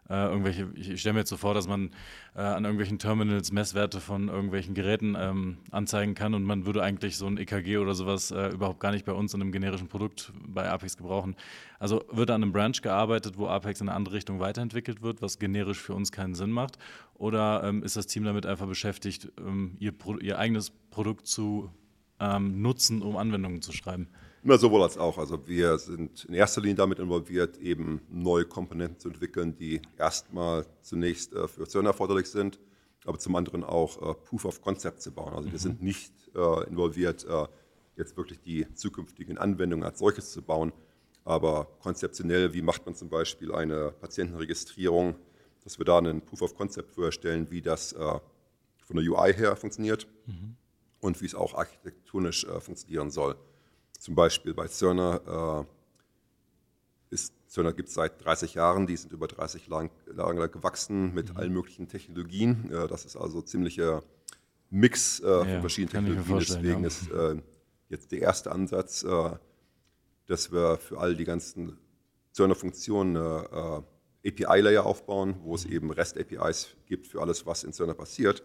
Äh, 0.09 0.25
irgendwelche, 0.25 0.67
ich 0.75 0.99
stelle 0.99 1.13
mir 1.13 1.19
jetzt 1.19 1.29
so 1.29 1.37
vor, 1.37 1.53
dass 1.53 1.67
man 1.67 1.91
äh, 2.35 2.41
an 2.41 2.65
irgendwelchen 2.65 2.99
Terminals 2.99 3.51
Messwerte 3.53 4.01
von 4.01 4.27
irgendwelchen 4.27 4.73
Geräten 4.73 5.15
ähm, 5.17 5.57
anzeigen 5.71 6.13
kann 6.13 6.33
und 6.33 6.43
man 6.43 6.65
würde 6.65 6.83
eigentlich 6.83 7.17
so 7.17 7.25
ein 7.25 7.37
EKG 7.37 7.77
oder 7.77 7.95
sowas 7.95 8.31
äh, 8.31 8.49
überhaupt 8.49 8.81
gar 8.81 8.91
nicht 8.91 9.05
bei 9.05 9.13
uns 9.13 9.33
in 9.33 9.41
einem 9.41 9.53
generischen 9.53 9.87
Produkt 9.87 10.33
bei 10.45 10.69
Apex 10.69 10.97
gebrauchen. 10.97 11.35
Also 11.79 12.03
wird 12.11 12.31
an 12.31 12.43
einem 12.43 12.51
Branch 12.51 12.81
gearbeitet, 12.81 13.37
wo 13.37 13.47
Apex 13.47 13.79
in 13.79 13.87
eine 13.87 13.95
andere 13.95 14.15
Richtung 14.15 14.39
weiterentwickelt 14.41 15.01
wird, 15.01 15.21
was 15.21 15.39
generisch 15.39 15.79
für 15.79 15.93
uns 15.93 16.11
keinen 16.11 16.35
Sinn 16.35 16.51
macht? 16.51 16.77
Oder 17.13 17.63
ähm, 17.63 17.81
ist 17.83 17.95
das 17.95 18.07
Team 18.07 18.25
damit 18.25 18.45
einfach 18.45 18.67
beschäftigt, 18.67 19.31
ähm, 19.39 19.77
ihr, 19.79 19.93
ihr 20.21 20.37
eigenes 20.37 20.71
Produkt 20.91 21.27
zu 21.27 21.71
ähm, 22.19 22.61
nutzen, 22.61 23.01
um 23.01 23.15
Anwendungen 23.15 23.61
zu 23.61 23.71
schreiben? 23.71 24.09
Immer 24.43 24.57
sowohl 24.57 24.83
als 24.83 24.97
auch. 24.97 25.17
Also 25.17 25.47
wir 25.47 25.77
sind 25.77 26.25
in 26.25 26.33
erster 26.33 26.59
Linie 26.59 26.75
damit 26.75 26.99
involviert, 26.99 27.57
eben 27.59 28.01
neue 28.09 28.43
Komponenten 28.43 28.99
zu 28.99 29.07
entwickeln, 29.07 29.55
die 29.55 29.81
erstmal 29.97 30.65
zunächst 30.81 31.33
äh, 31.33 31.47
für 31.47 31.65
CERN 31.65 31.85
erforderlich 31.85 32.27
sind, 32.29 32.59
aber 33.05 33.17
zum 33.19 33.35
anderen 33.35 33.63
auch 33.63 34.01
äh, 34.01 34.13
Proof 34.15 34.45
of 34.45 34.61
Concept 34.61 35.01
zu 35.01 35.11
bauen. 35.11 35.33
Also 35.33 35.47
mhm. 35.47 35.51
wir 35.53 35.59
sind 35.59 35.81
nicht 35.81 36.13
äh, 36.35 36.67
involviert, 36.67 37.25
äh, 37.25 37.47
jetzt 37.95 38.17
wirklich 38.17 38.41
die 38.41 38.67
zukünftigen 38.73 39.37
Anwendungen 39.37 39.85
als 39.85 39.99
solches 39.99 40.31
zu 40.31 40.41
bauen, 40.41 40.73
aber 41.23 41.67
konzeptionell, 41.79 42.53
wie 42.53 42.61
macht 42.61 42.85
man 42.85 42.95
zum 42.95 43.09
Beispiel 43.09 43.53
eine 43.53 43.91
Patientenregistrierung, 43.91 45.15
dass 45.63 45.77
wir 45.77 45.85
da 45.85 45.99
einen 45.99 46.21
Proof 46.21 46.41
of 46.41 46.55
Concept 46.55 46.91
vorstellen, 46.91 47.49
wie 47.49 47.61
das 47.61 47.93
äh, 47.93 48.19
von 48.81 48.97
der 48.97 49.09
UI 49.09 49.33
her 49.33 49.55
funktioniert. 49.55 50.05
Mhm 50.25 50.57
und 51.03 51.21
wie 51.21 51.25
es 51.25 51.35
auch 51.35 51.53
architektonisch 51.53 52.45
äh, 52.45 52.59
funktionieren 52.61 53.11
soll. 53.11 53.35
Zum 54.03 54.15
Beispiel 54.15 54.53
bei 54.53 54.67
Cerner 54.67 55.65
äh, 57.09 57.13
ist 57.13 57.33
Cerner 57.47 57.71
gibt 57.71 57.87
es 57.87 57.95
seit 57.95 58.21
30 58.21 58.53
Jahren, 58.53 58.85
die 58.85 58.97
sind 58.97 59.13
über 59.13 59.29
30 59.29 59.67
Jahre 59.67 59.89
lang, 60.07 60.51
gewachsen 60.51 61.13
mit 61.13 61.29
mhm. 61.29 61.37
allen 61.37 61.53
möglichen 61.53 61.87
Technologien. 61.87 62.69
Äh, 62.69 62.89
das 62.89 63.05
ist 63.05 63.15
also 63.15 63.41
ziemlicher 63.41 64.03
Mix 64.69 65.21
äh, 65.21 65.29
ja, 65.29 65.45
von 65.45 65.61
verschiedenen 65.61 66.05
Technologien. 66.05 66.39
Deswegen 66.39 66.81
ja. 66.81 66.87
ist 66.87 67.11
äh, 67.11 67.41
jetzt 67.87 68.11
der 68.11 68.23
erste 68.23 68.51
Ansatz, 68.51 69.03
äh, 69.03 69.37
dass 70.25 70.51
wir 70.51 70.79
für 70.79 70.99
all 70.99 71.15
die 71.15 71.23
ganzen 71.23 71.77
Cerner-Funktionen 72.35 73.15
API-Layer 74.25 74.85
aufbauen, 74.85 75.35
wo 75.43 75.55
es 75.55 75.65
mhm. 75.65 75.71
eben 75.71 75.91
REST-APIs 75.91 76.75
gibt 76.87 77.07
für 77.07 77.21
alles, 77.21 77.45
was 77.45 77.63
in 77.63 77.71
Cerner 77.71 77.93
passiert, 77.93 78.43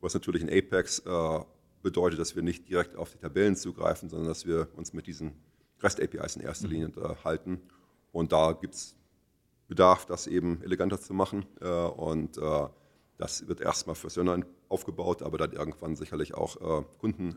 was 0.00 0.14
natürlich 0.14 0.40
in 0.40 0.48
Apex 0.48 1.02
bedeutet, 1.84 2.18
dass 2.18 2.34
wir 2.34 2.42
nicht 2.42 2.68
direkt 2.68 2.96
auf 2.96 3.12
die 3.12 3.18
Tabellen 3.18 3.54
zugreifen, 3.54 4.08
sondern 4.08 4.26
dass 4.26 4.44
wir 4.44 4.66
uns 4.74 4.92
mit 4.92 5.06
diesen 5.06 5.34
REST-APIs 5.80 6.34
in 6.34 6.42
erster 6.42 6.66
Linie 6.66 6.86
unterhalten. 6.86 7.60
Und 8.10 8.32
da 8.32 8.52
gibt 8.52 8.74
es 8.74 8.96
Bedarf, 9.68 10.06
das 10.06 10.26
eben 10.26 10.62
eleganter 10.62 11.00
zu 11.00 11.14
machen. 11.14 11.46
Äh, 11.60 11.68
und 11.68 12.38
äh, 12.38 12.68
das 13.18 13.46
wird 13.46 13.60
erstmal 13.60 13.94
für 13.94 14.10
Sönder 14.10 14.40
aufgebaut, 14.68 15.22
aber 15.22 15.38
dann 15.38 15.52
irgendwann 15.52 15.94
sicherlich 15.94 16.34
auch 16.34 16.80
äh, 16.80 16.84
Kunden 16.98 17.36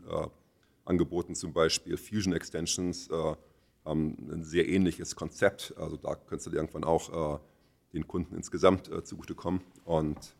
angeboten, 0.84 1.34
zum 1.34 1.52
Beispiel 1.52 1.98
Fusion 1.98 2.32
Extensions 2.32 3.10
haben 3.84 4.16
ein 4.32 4.42
sehr 4.42 4.66
ähnliches 4.66 5.14
Konzept. 5.14 5.74
Also 5.76 5.98
da 5.98 6.14
könntest 6.14 6.46
du 6.46 6.50
irgendwann 6.56 6.82
auch 6.82 7.40
den 7.92 8.08
Kunden 8.08 8.34
insgesamt 8.34 8.90
zugutekommen. 9.04 9.60
Und 9.84 10.34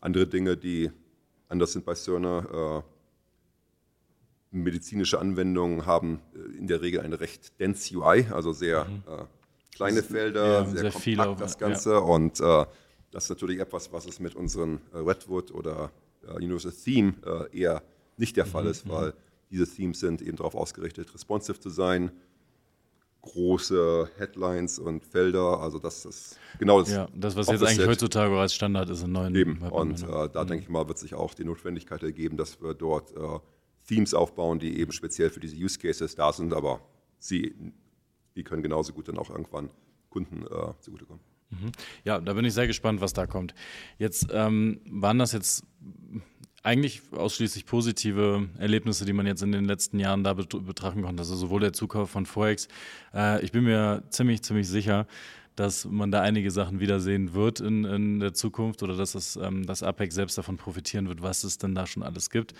andere 0.00 0.26
Dinge, 0.26 0.58
die 0.58 0.92
anders 1.48 1.72
sind 1.72 1.86
bei 1.86 1.94
Cerner, 1.94 2.84
medizinische 4.62 5.18
Anwendungen 5.18 5.86
haben 5.86 6.20
äh, 6.34 6.58
in 6.58 6.66
der 6.66 6.82
Regel 6.82 7.00
eine 7.00 7.20
recht 7.20 7.58
dense 7.60 7.96
UI, 7.96 8.26
also 8.30 8.52
sehr 8.52 8.84
mhm. 8.84 9.02
äh, 9.06 9.24
kleine 9.74 10.02
Felder, 10.02 10.46
ja, 10.46 10.64
sehr, 10.64 10.90
sehr 10.90 10.92
kompakt 10.92 11.28
auf, 11.28 11.38
das 11.38 11.58
Ganze. 11.58 11.92
Ja. 11.92 11.98
Und 11.98 12.40
äh, 12.40 12.64
das 13.10 13.24
ist 13.24 13.30
natürlich 13.30 13.60
etwas, 13.60 13.92
was 13.92 14.06
es 14.06 14.20
mit 14.20 14.34
unseren 14.34 14.80
äh, 14.92 14.98
Redwood 14.98 15.52
oder 15.52 15.90
äh, 16.26 16.32
Universal 16.32 16.72
Theme 16.72 17.14
äh, 17.24 17.58
eher 17.58 17.82
nicht 18.16 18.36
der 18.36 18.46
Fall 18.46 18.64
mhm. 18.64 18.70
ist, 18.70 18.88
weil 18.88 19.14
diese 19.50 19.66
Themes 19.66 20.00
sind 20.00 20.22
eben 20.22 20.36
darauf 20.36 20.54
ausgerichtet, 20.54 21.12
responsive 21.14 21.60
zu 21.60 21.70
sein, 21.70 22.10
große 23.22 24.08
Headlines 24.16 24.78
und 24.78 25.04
Felder. 25.04 25.60
Also 25.60 25.78
das 25.78 26.04
ist 26.04 26.38
genau 26.58 26.80
das. 26.80 26.90
Ja, 26.90 27.08
das, 27.14 27.36
was 27.36 27.48
jetzt 27.48 27.62
eigentlich 27.62 27.86
heutzutage 27.86 28.36
als 28.38 28.54
Standard 28.54 28.88
ist 28.90 29.02
in 29.02 29.12
neuen 29.12 29.34
Eben. 29.34 29.58
Und 29.62 30.02
äh, 30.02 30.28
da 30.32 30.44
mhm. 30.44 30.48
denke 30.48 30.64
ich 30.64 30.68
mal, 30.68 30.88
wird 30.88 30.98
sich 30.98 31.14
auch 31.14 31.34
die 31.34 31.44
Notwendigkeit 31.44 32.02
ergeben, 32.02 32.36
dass 32.36 32.60
wir 32.62 32.74
dort 32.74 33.16
äh, 33.16 33.38
Themes 33.86 34.14
aufbauen, 34.14 34.58
die 34.58 34.78
eben 34.78 34.92
speziell 34.92 35.30
für 35.30 35.40
diese 35.40 35.56
Use 35.56 35.78
Cases 35.78 36.14
da 36.14 36.32
sind, 36.32 36.52
aber 36.52 36.80
sie 37.18 37.54
die 38.36 38.44
können 38.44 38.62
genauso 38.62 38.92
gut 38.92 39.08
dann 39.08 39.18
auch 39.18 39.30
irgendwann 39.30 39.70
Kunden 40.10 40.42
äh, 40.42 40.72
zugutekommen. 40.80 41.22
Mhm. 41.50 41.72
Ja, 42.04 42.20
da 42.20 42.32
bin 42.34 42.44
ich 42.44 42.54
sehr 42.54 42.66
gespannt, 42.66 43.00
was 43.00 43.12
da 43.12 43.26
kommt. 43.26 43.54
Jetzt 43.98 44.28
ähm, 44.30 44.80
waren 44.88 45.18
das 45.18 45.32
jetzt 45.32 45.64
eigentlich 46.62 47.02
ausschließlich 47.12 47.66
positive 47.66 48.48
Erlebnisse, 48.58 49.04
die 49.04 49.12
man 49.12 49.26
jetzt 49.26 49.42
in 49.42 49.52
den 49.52 49.64
letzten 49.64 50.00
Jahren 50.00 50.24
da 50.24 50.34
betrachten 50.34 51.02
konnte. 51.02 51.20
Also 51.20 51.36
sowohl 51.36 51.60
der 51.60 51.72
Zukauf 51.72 52.10
von 52.10 52.26
Forex. 52.26 52.68
Äh, 53.14 53.44
ich 53.44 53.52
bin 53.52 53.64
mir 53.64 54.02
ziemlich, 54.10 54.42
ziemlich 54.42 54.68
sicher, 54.68 55.06
dass 55.54 55.86
man 55.86 56.10
da 56.10 56.20
einige 56.20 56.50
Sachen 56.50 56.80
wiedersehen 56.80 57.32
wird 57.32 57.60
in, 57.60 57.84
in 57.84 58.20
der 58.20 58.34
Zukunft 58.34 58.82
oder 58.82 58.96
dass 58.96 59.12
das, 59.12 59.36
ähm, 59.36 59.64
das 59.64 59.82
Apex 59.82 60.14
selbst 60.14 60.36
davon 60.36 60.56
profitieren 60.56 61.08
wird, 61.08 61.22
was 61.22 61.44
es 61.44 61.56
denn 61.58 61.74
da 61.74 61.86
schon 61.86 62.02
alles 62.02 62.30
gibt. 62.30 62.52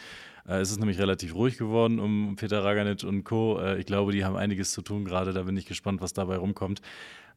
Äh, 0.46 0.58
es 0.58 0.70
ist 0.70 0.78
nämlich 0.78 0.98
relativ 0.98 1.34
ruhig 1.34 1.58
geworden 1.58 1.98
um 1.98 2.36
Peter 2.36 2.64
Raganic 2.64 3.04
und 3.04 3.24
Co. 3.24 3.58
Äh, 3.60 3.78
ich 3.78 3.86
glaube, 3.86 4.12
die 4.12 4.24
haben 4.24 4.36
einiges 4.36 4.72
zu 4.72 4.82
tun 4.82 5.04
gerade. 5.04 5.32
Da 5.32 5.42
bin 5.42 5.56
ich 5.56 5.66
gespannt, 5.66 6.00
was 6.00 6.12
dabei 6.12 6.36
rumkommt. 6.36 6.80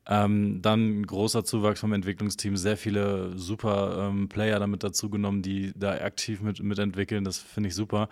Ähm, 0.07 0.62
dann 0.62 1.05
großer 1.05 1.43
Zuwachs 1.43 1.82
vom 1.82 1.93
Entwicklungsteam, 1.93 2.57
sehr 2.57 2.78
viele 2.78 3.38
super 3.38 4.10
ähm, 4.10 4.28
Player 4.30 4.60
damit 4.60 4.84
dazugenommen, 4.84 5.41
die 5.41 5.72
da 5.76 5.91
aktiv 5.91 6.41
mit, 6.41 6.64
mitentwickeln. 6.64 7.24
Das 7.24 7.38
finde 7.38 7.70
ich 7.70 7.76
super. 7.76 8.10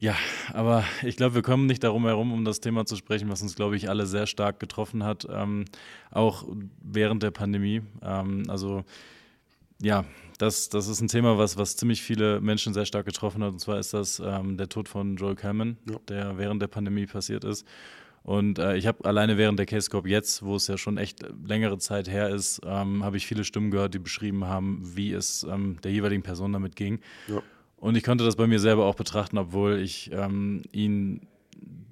Ja, 0.00 0.14
aber 0.52 0.84
ich 1.02 1.16
glaube, 1.16 1.34
wir 1.34 1.42
kommen 1.42 1.66
nicht 1.66 1.82
darum 1.82 2.04
herum, 2.06 2.32
um 2.32 2.44
das 2.44 2.60
Thema 2.60 2.86
zu 2.86 2.96
sprechen, 2.96 3.28
was 3.28 3.42
uns, 3.42 3.56
glaube 3.56 3.76
ich, 3.76 3.88
alle 3.88 4.06
sehr 4.06 4.26
stark 4.26 4.60
getroffen 4.60 5.02
hat, 5.04 5.26
ähm, 5.28 5.64
auch 6.10 6.46
während 6.80 7.22
der 7.22 7.32
Pandemie. 7.32 7.82
Ähm, 8.02 8.44
also 8.48 8.84
ja, 9.80 10.04
das, 10.38 10.68
das 10.68 10.88
ist 10.88 11.00
ein 11.00 11.08
Thema, 11.08 11.36
was, 11.36 11.56
was 11.56 11.76
ziemlich 11.76 12.02
viele 12.02 12.40
Menschen 12.40 12.72
sehr 12.72 12.86
stark 12.86 13.06
getroffen 13.06 13.42
hat. 13.42 13.52
Und 13.52 13.58
zwar 13.58 13.78
ist 13.78 13.92
das 13.92 14.22
ähm, 14.24 14.56
der 14.56 14.68
Tod 14.68 14.88
von 14.88 15.16
Joel 15.16 15.34
Cameron, 15.34 15.76
ja. 15.88 15.96
der 16.08 16.38
während 16.38 16.62
der 16.62 16.68
Pandemie 16.68 17.06
passiert 17.06 17.44
ist. 17.44 17.66
Und 18.22 18.58
äh, 18.58 18.76
ich 18.76 18.86
habe 18.86 19.04
alleine 19.04 19.38
während 19.38 19.58
der 19.58 19.66
Case 19.66 19.90
Corp 19.90 20.06
jetzt, 20.06 20.42
wo 20.42 20.56
es 20.56 20.66
ja 20.66 20.76
schon 20.76 20.98
echt 20.98 21.24
längere 21.46 21.78
Zeit 21.78 22.08
her 22.08 22.28
ist, 22.28 22.60
ähm, 22.64 23.02
habe 23.04 23.16
ich 23.16 23.26
viele 23.26 23.44
Stimmen 23.44 23.70
gehört, 23.70 23.94
die 23.94 23.98
beschrieben 23.98 24.44
haben, 24.44 24.82
wie 24.94 25.12
es 25.12 25.44
ähm, 25.44 25.78
der 25.82 25.92
jeweiligen 25.92 26.22
Person 26.22 26.52
damit 26.52 26.76
ging. 26.76 27.00
Ja. 27.26 27.42
Und 27.76 27.96
ich 27.96 28.02
konnte 28.02 28.24
das 28.24 28.36
bei 28.36 28.46
mir 28.46 28.58
selber 28.58 28.86
auch 28.86 28.96
betrachten, 28.96 29.38
obwohl 29.38 29.78
ich 29.78 30.10
ähm, 30.12 30.62
ihn 30.72 31.26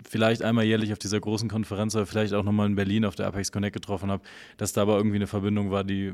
vielleicht 0.09 0.43
einmal 0.43 0.65
jährlich 0.65 0.93
auf 0.93 0.99
dieser 0.99 1.21
großen 1.21 1.49
Konferenz 1.49 1.95
oder 1.95 2.07
vielleicht 2.07 2.33
auch 2.33 2.45
nochmal 2.45 2.67
in 2.67 2.77
Berlin 2.77 3.05
auf 3.05 3.15
der 3.15 3.27
Apex 3.27 3.53
Connect 3.53 3.75
getroffen 3.75 4.11
habe, 4.11 4.23
dass 4.57 4.73
da 4.73 4.83
aber 4.83 4.97
irgendwie 4.97 5.17
eine 5.17 5.27
Verbindung 5.27 5.71
war, 5.71 5.85
die 5.85 6.13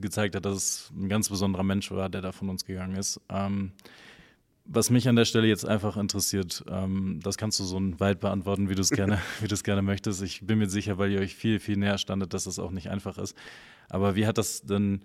gezeigt 0.00 0.34
hat, 0.34 0.44
dass 0.44 0.56
es 0.56 0.92
ein 0.94 1.08
ganz 1.08 1.28
besonderer 1.28 1.62
Mensch 1.62 1.90
war, 1.90 2.08
der 2.08 2.20
da 2.20 2.32
von 2.32 2.48
uns 2.48 2.64
gegangen 2.64 2.96
ist. 2.96 3.20
Ähm, 3.28 3.72
was 4.72 4.90
mich 4.90 5.08
an 5.08 5.16
der 5.16 5.24
Stelle 5.24 5.48
jetzt 5.48 5.66
einfach 5.66 5.96
interessiert, 5.96 6.64
ähm, 6.70 7.18
das 7.22 7.36
kannst 7.36 7.58
du 7.58 7.64
so 7.64 7.80
weit 7.98 8.20
beantworten, 8.20 8.68
wie 8.68 8.74
du 8.74 8.82
es 8.82 8.90
gerne, 8.90 9.20
wie 9.40 9.48
du 9.48 9.54
es 9.54 9.64
gerne 9.64 9.82
möchtest. 9.82 10.22
Ich 10.22 10.46
bin 10.46 10.58
mir 10.58 10.68
sicher, 10.68 10.98
weil 10.98 11.10
ihr 11.10 11.20
euch 11.20 11.34
viel, 11.34 11.58
viel 11.58 11.76
näher 11.76 11.98
standet, 11.98 12.34
dass 12.34 12.44
das 12.44 12.58
auch 12.58 12.70
nicht 12.70 12.88
einfach 12.88 13.18
ist. 13.18 13.36
Aber 13.88 14.14
wie 14.14 14.26
hat 14.26 14.38
das 14.38 14.62
denn 14.62 15.02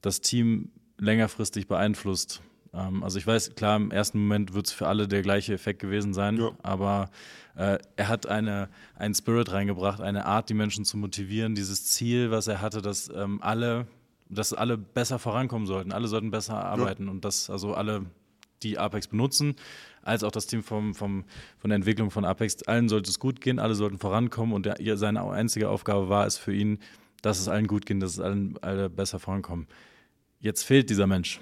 das 0.00 0.20
Team 0.22 0.70
längerfristig 0.98 1.66
beeinflusst? 1.66 2.42
Ähm, 2.74 3.02
also 3.02 3.18
ich 3.18 3.26
weiß, 3.26 3.54
klar, 3.54 3.76
im 3.76 3.90
ersten 3.90 4.18
Moment 4.18 4.54
wird 4.54 4.66
es 4.66 4.72
für 4.72 4.88
alle 4.88 5.08
der 5.08 5.22
gleiche 5.22 5.52
Effekt 5.54 5.80
gewesen 5.80 6.14
sein, 6.14 6.38
ja. 6.38 6.50
aber 6.62 7.10
äh, 7.56 7.78
er 7.96 8.08
hat 8.08 8.26
eine, 8.26 8.68
einen 8.96 9.14
Spirit 9.14 9.52
reingebracht, 9.52 10.00
eine 10.00 10.26
Art, 10.26 10.48
die 10.48 10.54
Menschen 10.54 10.84
zu 10.84 10.96
motivieren, 10.96 11.54
dieses 11.54 11.86
Ziel, 11.86 12.30
was 12.30 12.46
er 12.46 12.60
hatte, 12.60 12.82
dass 12.82 13.10
ähm, 13.14 13.40
alle 13.42 13.86
dass 14.32 14.52
alle 14.54 14.78
besser 14.78 15.18
vorankommen 15.18 15.66
sollten, 15.66 15.92
alle 15.92 16.08
sollten 16.08 16.30
besser 16.30 16.54
arbeiten 16.54 17.04
ja. 17.04 17.10
und 17.10 17.24
dass 17.24 17.50
also 17.50 17.74
alle 17.74 18.06
die 18.62 18.78
Apex 18.78 19.08
benutzen, 19.08 19.56
als 20.02 20.24
auch 20.24 20.30
das 20.30 20.46
Team 20.46 20.62
vom, 20.62 20.94
vom, 20.94 21.24
von 21.58 21.70
der 21.70 21.76
Entwicklung 21.76 22.10
von 22.10 22.24
Apex. 22.24 22.62
Allen 22.62 22.88
sollte 22.88 23.10
es 23.10 23.18
gut 23.18 23.40
gehen, 23.40 23.58
alle 23.58 23.74
sollten 23.74 23.98
vorankommen 23.98 24.54
und 24.54 24.66
der, 24.66 24.96
seine 24.96 25.22
einzige 25.30 25.68
Aufgabe 25.68 26.08
war 26.08 26.26
es 26.26 26.38
für 26.38 26.54
ihn, 26.54 26.78
dass 27.20 27.40
es 27.40 27.48
allen 27.48 27.66
gut 27.66 27.86
geht, 27.86 28.02
dass 28.02 28.12
es 28.12 28.20
allen 28.20 28.56
alle 28.62 28.88
besser 28.88 29.18
vorankommen. 29.18 29.66
Jetzt 30.40 30.62
fehlt 30.62 30.90
dieser 30.90 31.06
Mensch. 31.06 31.40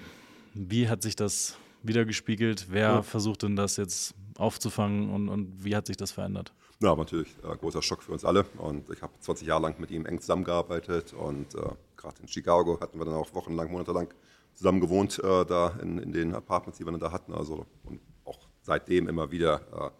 Wie 0.54 0.88
hat 0.88 1.02
sich 1.02 1.16
das 1.16 1.56
wiedergespiegelt? 1.82 2.66
Wer 2.70 2.88
ja. 2.88 3.02
versucht 3.02 3.42
denn 3.42 3.56
das 3.56 3.76
jetzt 3.76 4.14
aufzufangen 4.36 5.10
und, 5.10 5.28
und 5.28 5.64
wie 5.64 5.76
hat 5.76 5.86
sich 5.86 5.96
das 5.96 6.12
verändert? 6.12 6.52
Ja, 6.82 6.96
natürlich 6.96 7.28
äh, 7.44 7.56
großer 7.56 7.82
Schock 7.82 8.02
für 8.02 8.12
uns 8.12 8.24
alle. 8.24 8.44
Und 8.56 8.88
ich 8.90 9.02
habe 9.02 9.12
20 9.20 9.46
Jahre 9.46 9.62
lang 9.62 9.78
mit 9.78 9.90
ihm 9.90 10.06
eng 10.06 10.20
zusammengearbeitet 10.20 11.12
und 11.12 11.54
äh, 11.54 11.58
gerade 11.96 12.22
in 12.22 12.28
Chicago 12.28 12.80
hatten 12.80 12.98
wir 12.98 13.04
dann 13.04 13.14
auch 13.14 13.32
wochenlang, 13.34 13.70
monatelang 13.70 14.08
zusammen 14.54 14.80
gewohnt 14.80 15.18
äh, 15.18 15.44
da 15.44 15.78
in, 15.82 15.98
in, 15.98 16.12
den 16.12 16.34
Apartments, 16.34 16.78
die 16.78 16.86
wir 16.86 16.90
dann 16.92 17.00
da 17.00 17.12
hatten. 17.12 17.34
Also 17.34 17.66
und 17.84 18.00
auch 18.24 18.38
seitdem 18.62 19.08
immer 19.08 19.30
wieder 19.30 19.60
äh, 19.72 19.90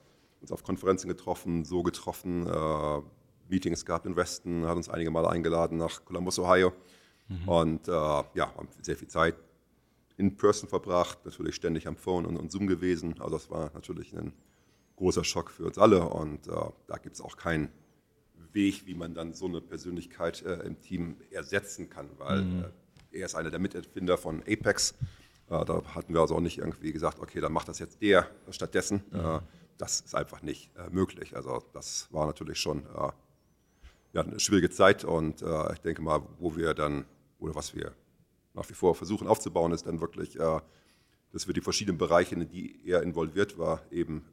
uns 0.41 0.53
auf 0.53 0.65
Konferenzen 0.65 1.09
getroffen, 1.09 1.65
so 1.65 1.83
getroffen, 1.83 2.47
äh, 2.47 3.03
Meetings 3.49 3.85
gehabt 3.85 4.07
in 4.07 4.17
Weston, 4.17 4.67
hat 4.67 4.77
uns 4.77 4.89
einige 4.89 5.11
Male 5.11 5.29
eingeladen 5.29 5.77
nach 5.77 6.05
Columbus, 6.05 6.39
Ohio. 6.39 6.73
Mhm. 7.29 7.49
Und 7.49 7.89
äh, 7.89 7.93
ja, 7.93 8.55
haben 8.57 8.69
sehr 8.81 8.97
viel 8.97 9.09
Zeit 9.09 9.35
in 10.21 10.37
Person 10.37 10.69
verbracht, 10.69 11.25
natürlich 11.25 11.55
ständig 11.55 11.89
am 11.89 11.97
Phone 11.97 12.27
und, 12.27 12.37
und 12.37 12.53
Zoom 12.53 12.67
gewesen. 12.67 13.15
Also 13.21 13.37
das 13.37 13.51
war 13.51 13.71
natürlich 13.73 14.15
ein 14.15 14.33
großer 14.97 15.25
Schock 15.25 15.51
für 15.51 15.65
uns 15.65 15.79
alle 15.79 16.05
und 16.05 16.47
äh, 16.47 16.51
da 16.87 16.99
gibt 16.99 17.15
es 17.15 17.23
auch 17.23 17.39
keinen 17.39 17.71
Weg, 18.53 18.87
wie 18.87 18.95
man 18.95 19.15
dann 19.15 19.33
so 19.33 19.47
eine 19.47 19.63
Persönlichkeit 19.63 20.43
äh, 20.43 20.57
im 20.67 20.79
Team 20.81 21.17
ersetzen 21.31 21.89
kann, 21.89 22.09
weil 22.19 22.43
mhm. 22.43 22.65
Er 23.13 23.27
ist 23.27 23.35
einer 23.35 23.51
der 23.51 23.59
Miterfinder 23.59 24.17
von 24.17 24.41
Apex. 24.43 24.95
Äh, 25.49 25.65
da 25.65 25.83
hatten 25.97 26.15
wir 26.15 26.21
also 26.21 26.37
auch 26.37 26.41
nicht 26.41 26.59
irgendwie 26.59 26.93
gesagt, 26.93 27.19
okay, 27.19 27.41
dann 27.41 27.53
macht 27.53 27.67
das 27.67 27.81
jetzt 27.81 28.01
der 28.03 28.29
stattdessen. 28.51 29.03
Mhm. 29.11 29.41
das 29.79 30.01
ist 30.03 30.15
einfach 30.15 30.43
nicht 30.43 30.71
äh, 30.77 30.89
möglich. 30.91 31.35
Also 31.35 31.61
das 31.73 32.07
war 32.13 32.27
natürlich 32.27 32.59
schon 32.59 32.85
ja, 34.13 34.23
eine 34.23 34.39
schwierige 34.39 34.71
Zeit 34.71 35.05
und 35.05 35.43
ich 35.73 35.81
denke 35.81 36.03
mal, 36.03 36.23
wo 36.39 36.55
wir 36.57 36.75
dann, 36.75 37.05
oder 37.39 37.55
was 37.55 37.75
wir 37.75 37.95
nach 38.61 38.69
wie 38.69 38.75
vor 38.75 38.95
versuchen 38.95 39.27
aufzubauen, 39.27 39.73
ist 39.73 39.87
dann 39.87 40.01
wirklich, 40.01 40.35
dass 41.33 41.47
wir 41.47 41.55
die 41.55 41.63
verschiedenen 41.63 41.99
Bereiche, 41.99 42.35
in 42.35 42.49
die 42.49 42.79
er 42.85 43.03
involviert 43.03 43.57
war, 43.57 43.83
eben 43.91 44.25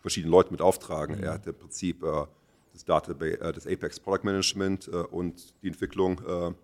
verschiedene 0.00 0.30
Leute 0.30 0.50
mit 0.50 0.62
auftragen. 0.62 1.18
Mhm. 1.18 1.24
Er 1.24 1.34
hat 1.34 1.46
im 1.46 1.54
Prinzip 1.54 2.00
das, 2.72 2.84
Database, 2.84 3.38
das 3.38 3.66
Apex 3.66 4.00
Product 4.00 4.24
Management 4.24 4.88
und 4.88 5.54
die 5.62 5.68
Entwicklung 5.68 6.54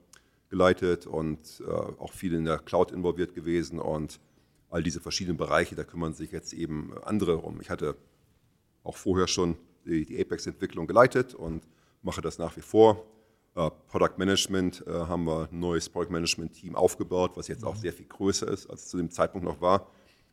geleitet 0.51 1.07
und 1.07 1.63
äh, 1.67 1.71
auch 1.71 2.13
viel 2.13 2.35
in 2.35 2.45
der 2.45 2.59
Cloud 2.59 2.91
involviert 2.91 3.35
gewesen 3.35 3.79
und 3.79 4.21
all 4.69 4.83
diese 4.83 5.01
verschiedenen 5.01 5.37
Bereiche, 5.37 5.77
da 5.77 5.85
kümmern 5.85 6.13
sich 6.13 6.33
jetzt 6.33 6.53
eben 6.53 6.93
andere 7.05 7.39
um. 7.39 7.61
Ich 7.61 7.71
hatte 7.71 7.97
auch 8.83 8.97
vorher 8.97 9.29
schon 9.29 9.57
die, 9.87 10.05
die 10.05 10.21
Apex-Entwicklung 10.21 10.87
geleitet 10.87 11.35
und 11.35 11.63
mache 12.03 12.21
das 12.21 12.39
nach 12.39 12.57
wie 12.57 12.63
vor. 12.63 13.05
Uh, 13.57 13.69
Product 13.89 14.17
Management 14.17 14.85
uh, 14.87 15.09
haben 15.09 15.25
wir 15.25 15.49
ein 15.51 15.59
neues 15.59 15.89
Product 15.89 16.11
Management 16.11 16.53
Team 16.53 16.77
aufgebaut, 16.77 17.33
was 17.35 17.49
jetzt 17.49 17.65
auch 17.65 17.75
mhm. 17.75 17.81
sehr 17.81 17.93
viel 17.93 18.07
größer 18.07 18.47
ist, 18.49 18.71
als 18.71 18.85
es 18.85 18.89
zu 18.89 18.97
dem 18.97 19.11
Zeitpunkt 19.11 19.45
noch 19.45 19.61
war. 19.61 19.89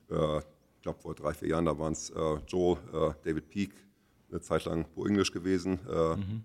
Uh, 0.10 0.40
ich 0.76 0.82
glaube, 0.84 1.00
vor 1.00 1.16
drei, 1.16 1.34
vier 1.34 1.50
Jahren, 1.50 1.66
da 1.66 1.78
waren 1.78 1.94
es 1.94 2.14
Joel, 2.48 2.78
David 3.24 3.50
Peak, 3.50 3.74
eine 4.30 4.40
Zeit 4.40 4.64
lang 4.66 4.86
Bo 4.96 5.06
English 5.06 5.32
gewesen, 5.32 5.80
mhm. 5.86 6.44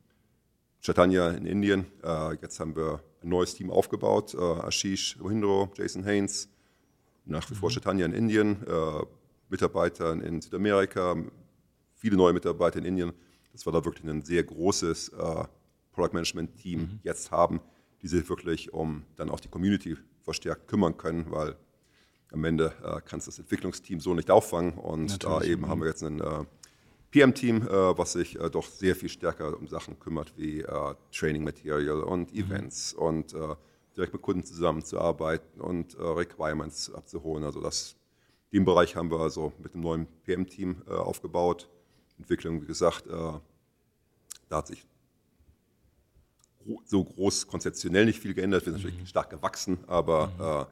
Chaitanya 0.80 1.28
in 1.30 1.46
Indien. 1.46 1.86
jetzt 2.40 2.58
haben 2.58 2.74
wir 2.74 3.00
ein 3.22 3.28
neues 3.28 3.54
Team 3.54 3.70
aufgebaut. 3.70 4.34
Äh, 4.34 4.66
Ashish 4.66 5.16
Rohindro, 5.20 5.70
Jason 5.76 6.04
Haynes, 6.04 6.48
nach 7.24 7.48
wie 7.50 7.54
vor 7.54 7.68
mhm. 7.70 7.74
Chaitanya 7.74 8.06
in 8.06 8.12
Indien, 8.12 8.66
äh, 8.66 9.04
Mitarbeiter 9.48 10.12
in 10.12 10.40
Südamerika, 10.40 11.16
viele 11.94 12.16
neue 12.16 12.32
Mitarbeiter 12.32 12.78
in 12.78 12.84
Indien. 12.84 13.12
Dass 13.52 13.66
wir 13.66 13.72
da 13.72 13.84
wirklich 13.84 14.04
ein 14.08 14.22
sehr 14.22 14.42
großes 14.42 15.10
äh, 15.10 15.44
Product 15.92 16.12
Management 16.12 16.56
Team 16.56 16.80
mhm. 16.80 17.00
jetzt 17.02 17.30
haben, 17.30 17.60
die 18.02 18.08
sich 18.08 18.28
wirklich 18.28 18.72
um 18.72 19.04
dann 19.16 19.30
auch 19.30 19.40
die 19.40 19.48
Community 19.48 19.96
verstärkt 20.22 20.68
kümmern 20.68 20.96
können, 20.96 21.30
weil 21.30 21.56
am 22.32 22.44
Ende 22.44 22.72
äh, 22.82 23.00
kannst 23.04 23.28
das 23.28 23.38
Entwicklungsteam 23.38 24.00
so 24.00 24.14
nicht 24.14 24.30
auffangen. 24.30 24.74
Und 24.74 25.22
da 25.22 25.42
eben 25.42 25.68
haben 25.68 25.80
wir 25.80 25.88
jetzt 25.88 26.02
einen 26.02 26.20
äh, 26.20 26.44
PM-Team, 27.10 27.62
äh, 27.62 27.98
was 27.98 28.12
sich 28.12 28.40
äh, 28.40 28.48
doch 28.48 28.66
sehr 28.66 28.96
viel 28.96 29.10
stärker 29.10 29.56
um 29.58 29.68
Sachen 29.68 30.00
kümmert 30.00 30.32
wie 30.36 30.60
äh, 30.60 30.94
Training 31.12 31.44
Material 31.44 32.02
und 32.02 32.32
mhm. 32.32 32.40
Events 32.40 32.94
mhm. 32.94 33.02
und 33.02 33.34
äh, 33.34 33.54
direkt 33.96 34.14
mit 34.14 34.22
Kunden 34.22 34.44
zusammenzuarbeiten 34.44 35.60
und 35.60 35.94
äh, 35.94 36.02
Requirements 36.02 36.92
abzuholen. 36.92 37.44
Also 37.44 37.60
das 37.60 37.96
den 38.52 38.66
Bereich 38.66 38.96
haben 38.96 39.10
wir 39.10 39.20
also 39.20 39.52
mit 39.58 39.72
einem 39.72 39.82
neuen 39.82 40.06
PM-Team 40.24 40.82
äh, 40.86 40.92
aufgebaut. 40.92 41.70
Entwicklung, 42.18 42.60
wie 42.60 42.66
gesagt, 42.66 43.06
äh, 43.06 43.10
da 43.10 44.56
hat 44.56 44.66
sich 44.66 44.84
so 46.84 47.04
groß 47.04 47.46
konzeptionell 47.46 48.06
nicht 48.06 48.20
viel 48.20 48.34
geändert. 48.34 48.66
Wir 48.66 48.72
sind 48.72 48.82
natürlich 48.82 49.00
mhm. 49.00 49.06
stark 49.06 49.30
gewachsen, 49.30 49.78
aber 49.86 50.28
mhm. 50.28 50.40
äh, 50.40 50.66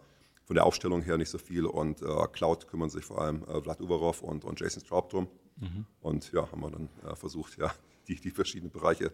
von 0.45 0.57
der 0.57 0.67
Aufstellung 0.67 1.03
her 1.03 1.17
nicht 1.17 1.31
so 1.31 1.39
viel. 1.39 1.65
Und 1.67 2.03
äh, 2.03 2.27
Cloud 2.33 2.69
kümmern 2.69 2.91
sich 2.91 3.05
vor 3.05 3.21
allem 3.21 3.45
äh, 3.45 3.61
Vlad 3.61 3.81
Uvarov 3.81 4.23
und, 4.23 4.45
und 4.45 4.61
Jason 4.61 4.83
Straub 4.85 5.11
drum. 5.11 5.29
Mhm. 5.57 5.87
Und 6.01 6.33
ja, 6.33 6.51
haben 6.51 6.61
wir 6.61 6.71
dann 6.71 6.89
äh, 7.07 7.15
versucht, 7.15 7.59
ja, 7.59 7.73
die, 8.09 8.17
die 8.17 8.31
verschiedenen 8.31 8.73
Bereiche 8.73 9.13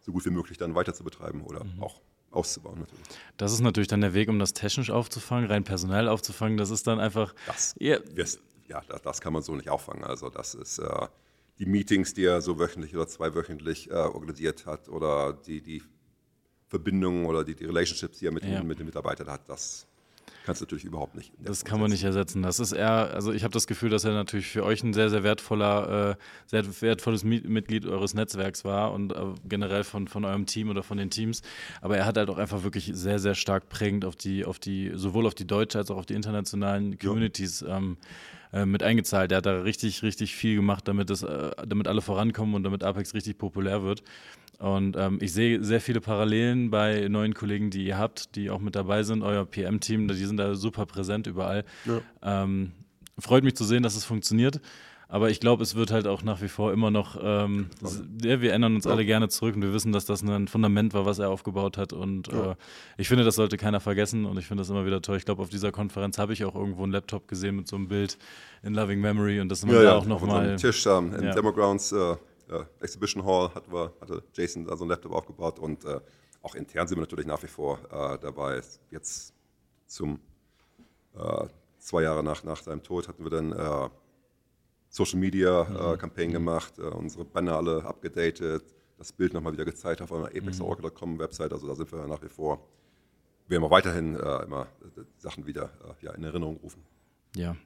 so 0.00 0.12
gut 0.12 0.24
wie 0.24 0.30
möglich 0.30 0.58
dann 0.58 0.74
weiter 0.74 0.94
zu 0.94 1.04
betreiben 1.04 1.42
oder 1.42 1.64
mhm. 1.64 1.82
auch 1.82 2.00
auszubauen 2.30 2.80
natürlich. 2.80 3.06
Das 3.36 3.52
ist 3.52 3.60
natürlich 3.60 3.88
dann 3.88 4.00
der 4.00 4.14
Weg, 4.14 4.28
um 4.28 4.38
das 4.38 4.52
technisch 4.52 4.90
aufzufangen, 4.90 5.50
rein 5.50 5.64
personell 5.64 6.08
aufzufangen. 6.08 6.56
Das 6.56 6.70
ist 6.70 6.86
dann 6.86 7.00
einfach. 7.00 7.34
Das, 8.14 8.38
ja, 8.68 8.82
das, 8.82 9.02
das 9.02 9.20
kann 9.20 9.32
man 9.32 9.42
so 9.42 9.56
nicht 9.56 9.70
auffangen. 9.70 10.04
Also 10.04 10.28
das 10.28 10.54
ist 10.54 10.78
äh, 10.78 11.06
die 11.58 11.66
Meetings, 11.66 12.14
die 12.14 12.24
er 12.24 12.40
so 12.40 12.58
wöchentlich 12.58 12.94
oder 12.94 13.08
zweiwöchentlich 13.08 13.90
äh, 13.90 13.94
organisiert 13.94 14.66
hat 14.66 14.88
oder 14.88 15.32
die, 15.32 15.60
die 15.60 15.82
Verbindungen 16.68 17.26
oder 17.26 17.44
die, 17.44 17.54
die 17.54 17.64
Relationships, 17.64 18.18
die 18.18 18.26
er 18.26 18.32
mit, 18.32 18.44
ja. 18.44 18.58
den, 18.58 18.66
mit 18.66 18.78
den 18.78 18.86
Mitarbeitern 18.86 19.28
hat, 19.28 19.48
das 19.48 19.86
kannst 20.48 20.62
du 20.62 20.64
natürlich 20.64 20.86
überhaupt 20.86 21.14
nicht. 21.14 21.30
Das 21.38 21.64
kann 21.66 21.78
man 21.78 21.90
nicht 21.90 22.04
ersetzen. 22.04 22.42
Das 22.42 22.58
ist 22.58 22.72
eher, 22.72 23.12
also 23.12 23.34
ich 23.34 23.44
habe 23.44 23.52
das 23.52 23.66
Gefühl, 23.66 23.90
dass 23.90 24.04
er 24.04 24.12
natürlich 24.12 24.46
für 24.46 24.64
euch 24.64 24.82
ein 24.82 24.94
sehr, 24.94 25.10
sehr 25.10 25.22
wertvoller, 25.22 26.12
äh, 26.12 26.16
sehr 26.46 26.80
wertvolles 26.80 27.22
Mitglied 27.22 27.84
eures 27.84 28.14
Netzwerks 28.14 28.64
war 28.64 28.92
und 28.94 29.12
äh, 29.12 29.34
generell 29.46 29.84
von, 29.84 30.08
von 30.08 30.24
eurem 30.24 30.46
Team 30.46 30.70
oder 30.70 30.82
von 30.82 30.96
den 30.96 31.10
Teams. 31.10 31.42
Aber 31.82 31.98
er 31.98 32.06
hat 32.06 32.16
halt 32.16 32.30
auch 32.30 32.38
einfach 32.38 32.62
wirklich 32.62 32.90
sehr, 32.94 33.18
sehr 33.18 33.34
stark 33.34 33.68
prägend 33.68 34.06
auf 34.06 34.16
die, 34.16 34.46
auf 34.46 34.58
die, 34.58 34.92
sowohl 34.94 35.26
auf 35.26 35.34
die 35.34 35.46
deutsche 35.46 35.76
als 35.76 35.90
auch 35.90 35.98
auf 35.98 36.06
die 36.06 36.14
internationalen 36.14 36.98
Communities 36.98 37.60
ja. 37.60 37.76
ähm, 37.76 37.98
äh, 38.52 38.66
mit 38.66 38.82
eingezahlt. 38.82 39.32
Er 39.32 39.38
hat 39.38 39.46
da 39.46 39.62
richtig, 39.62 40.02
richtig 40.02 40.34
viel 40.34 40.56
gemacht, 40.56 40.88
damit, 40.88 41.10
das, 41.10 41.22
äh, 41.22 41.50
damit 41.66 41.88
alle 41.88 42.00
vorankommen 42.00 42.54
und 42.54 42.62
damit 42.62 42.84
Apex 42.84 43.14
richtig 43.14 43.38
populär 43.38 43.82
wird. 43.82 44.02
Und 44.58 44.96
ähm, 44.96 45.18
ich 45.20 45.32
sehe 45.32 45.62
sehr 45.62 45.80
viele 45.80 46.00
Parallelen 46.00 46.70
bei 46.70 47.06
neuen 47.08 47.32
Kollegen, 47.34 47.70
die 47.70 47.84
ihr 47.84 47.96
habt, 47.96 48.34
die 48.34 48.50
auch 48.50 48.60
mit 48.60 48.74
dabei 48.74 49.04
sind. 49.04 49.22
Euer 49.22 49.44
PM-Team, 49.44 50.08
die 50.08 50.14
sind 50.14 50.36
da 50.36 50.54
super 50.56 50.84
präsent 50.84 51.28
überall. 51.28 51.64
Ja. 51.84 52.42
Ähm, 52.42 52.72
freut 53.18 53.44
mich 53.44 53.54
zu 53.54 53.64
sehen, 53.64 53.82
dass 53.82 53.94
es 53.94 54.04
funktioniert. 54.04 54.60
Aber 55.10 55.30
ich 55.30 55.40
glaube, 55.40 55.62
es 55.62 55.74
wird 55.74 55.90
halt 55.90 56.06
auch 56.06 56.22
nach 56.22 56.42
wie 56.42 56.48
vor 56.48 56.70
immer 56.70 56.90
noch, 56.90 57.18
ähm, 57.20 57.70
ja, 58.22 58.42
wir 58.42 58.52
ändern 58.52 58.74
uns 58.74 58.84
ja. 58.84 58.90
alle 58.90 59.06
gerne 59.06 59.30
zurück 59.30 59.56
und 59.56 59.62
wir 59.62 59.72
wissen, 59.72 59.90
dass 59.90 60.04
das 60.04 60.22
ein 60.22 60.48
Fundament 60.48 60.92
war, 60.92 61.06
was 61.06 61.18
er 61.18 61.30
aufgebaut 61.30 61.78
hat. 61.78 61.94
Und 61.94 62.28
ja. 62.28 62.52
äh, 62.52 62.56
ich 62.98 63.08
finde, 63.08 63.24
das 63.24 63.36
sollte 63.36 63.56
keiner 63.56 63.80
vergessen 63.80 64.26
und 64.26 64.38
ich 64.38 64.46
finde 64.46 64.60
das 64.60 64.68
immer 64.68 64.84
wieder 64.84 65.00
toll. 65.00 65.16
Ich 65.16 65.24
glaube, 65.24 65.40
auf 65.40 65.48
dieser 65.48 65.72
Konferenz 65.72 66.18
habe 66.18 66.34
ich 66.34 66.44
auch 66.44 66.54
irgendwo 66.54 66.82
einen 66.82 66.92
Laptop 66.92 67.26
gesehen 67.26 67.56
mit 67.56 67.68
so 67.68 67.76
einem 67.76 67.88
Bild 67.88 68.18
in 68.62 68.74
Loving 68.74 69.00
Memory 69.00 69.40
und 69.40 69.48
das 69.48 69.64
man 69.64 69.76
da 69.76 69.96
auch 69.96 70.04
nochmal. 70.04 70.56
Tisch 70.56 70.84
ähm, 70.86 71.14
im 71.14 71.34
Demogrounds 71.34 71.92
äh, 71.92 72.12
äh, 72.50 72.64
Exhibition 72.80 73.24
Hall 73.24 73.50
hat 73.54 73.72
wir, 73.72 73.90
hatte 74.02 74.22
Jason 74.34 74.66
da 74.66 74.76
so 74.76 74.84
ein 74.84 74.90
Laptop 74.90 75.12
aufgebaut 75.12 75.58
und 75.58 75.86
äh, 75.86 76.00
auch 76.42 76.54
intern 76.54 76.86
sind 76.86 76.98
wir 76.98 77.02
natürlich 77.02 77.26
nach 77.26 77.42
wie 77.42 77.48
vor 77.48 77.78
äh, 77.90 78.18
dabei. 78.18 78.60
Jetzt 78.90 79.32
zum 79.86 80.20
äh, 81.16 81.46
zwei 81.78 82.02
Jahre 82.02 82.22
nach, 82.22 82.44
nach 82.44 82.62
seinem 82.62 82.82
Tod 82.82 83.08
hatten 83.08 83.24
wir 83.24 83.30
dann 83.30 83.90
Social 84.88 85.18
Media 85.18 85.62
äh, 85.62 85.94
mhm. 85.94 85.98
Campaign 85.98 86.32
gemacht, 86.32 86.78
unsere 86.78 87.24
Banner 87.24 87.56
alle 87.56 87.84
abgedatet, 87.84 88.64
das 88.96 89.12
Bild 89.12 89.34
nochmal 89.34 89.52
wieder 89.52 89.64
gezeigt 89.64 90.02
auf 90.02 90.12
einer 90.12 90.26
apexoracle.com 90.26 91.18
Website. 91.18 91.52
Also 91.52 91.66
da 91.68 91.74
sind 91.74 91.90
wir 91.92 92.06
nach 92.06 92.22
wie 92.22 92.28
vor, 92.28 92.66
werden 93.46 93.62
wir 93.62 93.70
weiterhin 93.70 94.16
immer 94.16 94.66
Sachen 95.18 95.46
wieder 95.46 95.70
ja, 96.02 96.12
in 96.12 96.24
Erinnerung 96.24 96.56
rufen. 96.56 96.82
Ja. 97.36 97.56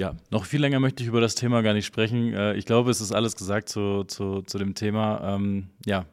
Ja, 0.00 0.16
noch 0.30 0.46
viel 0.46 0.62
länger 0.62 0.80
möchte 0.80 1.02
ich 1.02 1.10
über 1.10 1.20
das 1.20 1.34
Thema 1.34 1.60
gar 1.60 1.74
nicht 1.74 1.84
sprechen. 1.84 2.32
Äh, 2.32 2.54
ich 2.54 2.64
glaube, 2.64 2.90
es 2.90 3.02
ist 3.02 3.12
alles 3.12 3.36
gesagt 3.36 3.68
zu, 3.68 4.04
zu, 4.04 4.40
zu 4.40 4.56
dem 4.56 4.74
Thema. 4.74 5.34
Ähm, 5.34 5.68
ja, 5.84 6.06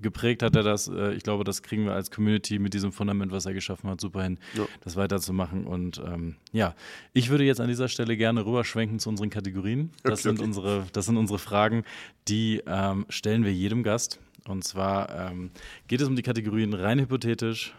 geprägt 0.00 0.42
hat 0.42 0.56
er 0.56 0.62
das. 0.62 0.88
Äh, 0.88 1.14
ich 1.14 1.22
glaube, 1.22 1.44
das 1.44 1.62
kriegen 1.62 1.84
wir 1.84 1.92
als 1.92 2.10
Community 2.10 2.58
mit 2.58 2.74
diesem 2.74 2.92
Fundament, 2.92 3.32
was 3.32 3.46
er 3.46 3.54
geschaffen 3.54 3.90
hat, 3.90 4.00
super 4.00 4.22
hin, 4.22 4.38
ja. 4.54 4.66
das 4.82 4.96
weiterzumachen. 4.96 5.64
Und 5.66 6.00
ähm, 6.04 6.36
ja, 6.52 6.74
ich 7.12 7.30
würde 7.30 7.44
jetzt 7.44 7.60
an 7.60 7.68
dieser 7.68 7.88
Stelle 7.88 8.16
gerne 8.16 8.44
rüberschwenken 8.44 8.98
zu 8.98 9.08
unseren 9.08 9.30
Kategorien. 9.30 9.90
Das, 10.02 10.20
okay, 10.20 10.22
sind, 10.22 10.38
okay. 10.38 10.44
Unsere, 10.44 10.86
das 10.92 11.06
sind 11.06 11.16
unsere 11.16 11.38
Fragen, 11.38 11.84
die 12.28 12.62
ähm, 12.66 13.06
stellen 13.08 13.44
wir 13.44 13.52
jedem 13.52 13.82
Gast. 13.82 14.18
Und 14.46 14.64
zwar 14.64 15.30
ähm, 15.30 15.50
geht 15.88 16.00
es 16.00 16.08
um 16.08 16.16
die 16.16 16.22
Kategorien 16.22 16.72
rein 16.72 16.98
hypothetisch, 16.98 17.74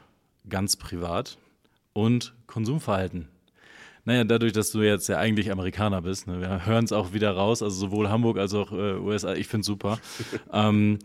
ganz 0.48 0.76
privat 0.76 1.38
und 1.94 2.34
Konsumverhalten. 2.48 3.28
Naja, 4.04 4.24
dadurch, 4.24 4.54
dass 4.54 4.72
du 4.72 4.82
jetzt 4.82 5.08
ja 5.10 5.18
eigentlich 5.18 5.52
Amerikaner 5.52 6.02
bist, 6.02 6.28
ne, 6.28 6.40
wir 6.40 6.66
hören 6.66 6.86
es 6.86 6.92
auch 6.92 7.14
wieder 7.14 7.32
raus, 7.32 7.62
also 7.62 7.76
sowohl 7.76 8.10
Hamburg 8.10 8.38
als 8.40 8.54
auch 8.54 8.72
äh, 8.72 8.96
USA, 8.96 9.36
ich 9.36 9.48
finde 9.48 9.62
es 9.62 9.68
super, 9.68 10.00
ähm, 10.54 10.98